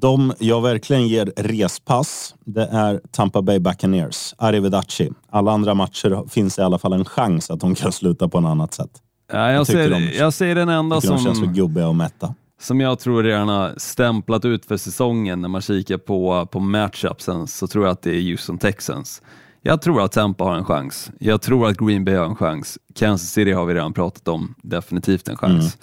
de 0.04 0.34
jag 0.40 0.62
verkligen 0.62 1.08
ger 1.08 1.34
respass, 1.38 2.36
det 2.46 2.66
är 2.72 3.02
Tampa 3.12 3.42
Bay 3.42 3.60
Buccaneers. 3.60 4.34
Arrivederci. 4.38 5.10
Alla 5.30 5.52
andra 5.52 5.74
matcher 5.74 6.30
finns 6.30 6.60
i 6.60 6.62
alla 6.62 6.78
fall 6.78 6.94
en 6.94 7.06
chans 7.06 7.52
att 7.52 7.60
de 7.60 7.76
kan 7.76 7.92
sluta 7.92 8.30
på 8.30 8.38
en 8.38 8.46
annat 8.46 8.74
sätt. 8.74 8.90
Ja, 9.32 9.52
jag, 9.52 9.68
tycker 9.68 9.84
ser, 9.84 9.90
de- 9.90 10.18
jag 10.18 10.34
ser 10.34 10.56
den 10.56 10.70
enda 10.70 11.02
Tycker 11.02 11.16
de 11.16 11.24
känns 11.24 11.40
som, 11.40 11.54
gubbiga 11.54 11.88
och 11.88 11.96
mätta. 11.96 12.36
som 12.62 12.82
jag 12.82 13.00
tror 13.00 13.24
redan 13.24 13.48
har 13.50 13.74
stämplat 13.78 14.46
ut 14.46 14.66
för 14.66 14.78
säsongen 14.78 15.42
när 15.42 15.50
man 15.50 15.62
kikar 15.62 15.98
på, 15.98 16.46
på 16.52 16.60
matchupsen 16.60 17.48
så 17.48 17.68
tror 17.68 17.86
jag 17.86 17.92
att 17.92 18.02
det 18.02 18.16
är 18.16 18.22
Houston 18.32 18.58
Texans. 18.58 19.22
Jag 19.62 19.82
tror 19.82 20.04
att 20.04 20.12
Tampa 20.12 20.44
har 20.44 20.56
en 20.56 20.66
chans. 20.66 21.12
Jag 21.20 21.42
tror 21.42 21.68
att 21.68 21.78
Green 21.78 22.06
Bay 22.06 22.16
har 22.16 22.26
en 22.26 22.36
chans. 22.36 22.78
Kansas 22.96 23.30
City 23.30 23.52
har 23.52 23.66
vi 23.66 23.74
redan 23.74 23.94
pratat 23.94 24.28
om, 24.28 24.56
definitivt 24.64 25.28
en 25.28 25.38
chans. 25.38 25.78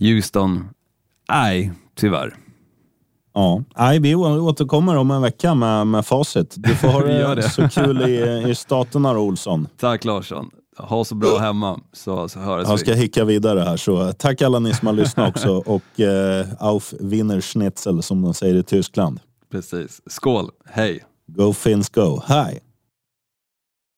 Houston, 0.00 0.68
nej, 1.28 1.72
tyvärr. 1.94 2.34
Ja, 3.34 3.62
Nej, 3.78 3.98
vi 3.98 4.14
återkommer 4.14 4.96
om 4.96 5.10
en 5.10 5.22
vecka 5.22 5.54
med, 5.54 5.86
med 5.86 6.06
facit. 6.06 6.54
Du 6.56 6.74
får 6.74 6.88
ha 6.88 7.00
det, 7.04 7.34
det. 7.34 7.42
så 7.50 7.68
kul 7.68 8.02
i, 8.10 8.44
i 8.50 8.54
staterna 8.54 9.18
Olsson. 9.18 9.68
Tack 9.80 10.04
Larsson. 10.04 10.50
Ha 10.78 11.04
så 11.04 11.14
bra 11.14 11.38
hemma 11.40 11.80
så, 11.92 12.28
så 12.28 12.38
hörs 12.38 12.64
Jag 12.68 12.72
vi. 12.72 12.78
ska 12.78 12.92
hicka 12.94 13.24
vidare 13.24 13.60
här. 13.60 13.76
Så 13.76 14.12
tack 14.12 14.42
alla 14.42 14.58
ni 14.58 14.74
som 14.74 14.86
har 14.86 14.94
lyssnat 14.94 15.28
också. 15.36 15.50
Och 15.56 16.00
eh, 16.00 16.46
auf 16.58 16.94
Wiener 17.00 17.40
Schnitzel 17.40 18.02
som 18.02 18.22
de 18.22 18.34
säger 18.34 18.54
i 18.54 18.62
Tyskland. 18.62 19.20
Precis. 19.52 20.00
Skål, 20.06 20.50
hej! 20.70 21.04
Go 21.26 21.52
Finns 21.52 21.88
Go. 21.88 22.20
Hej! 22.26 22.60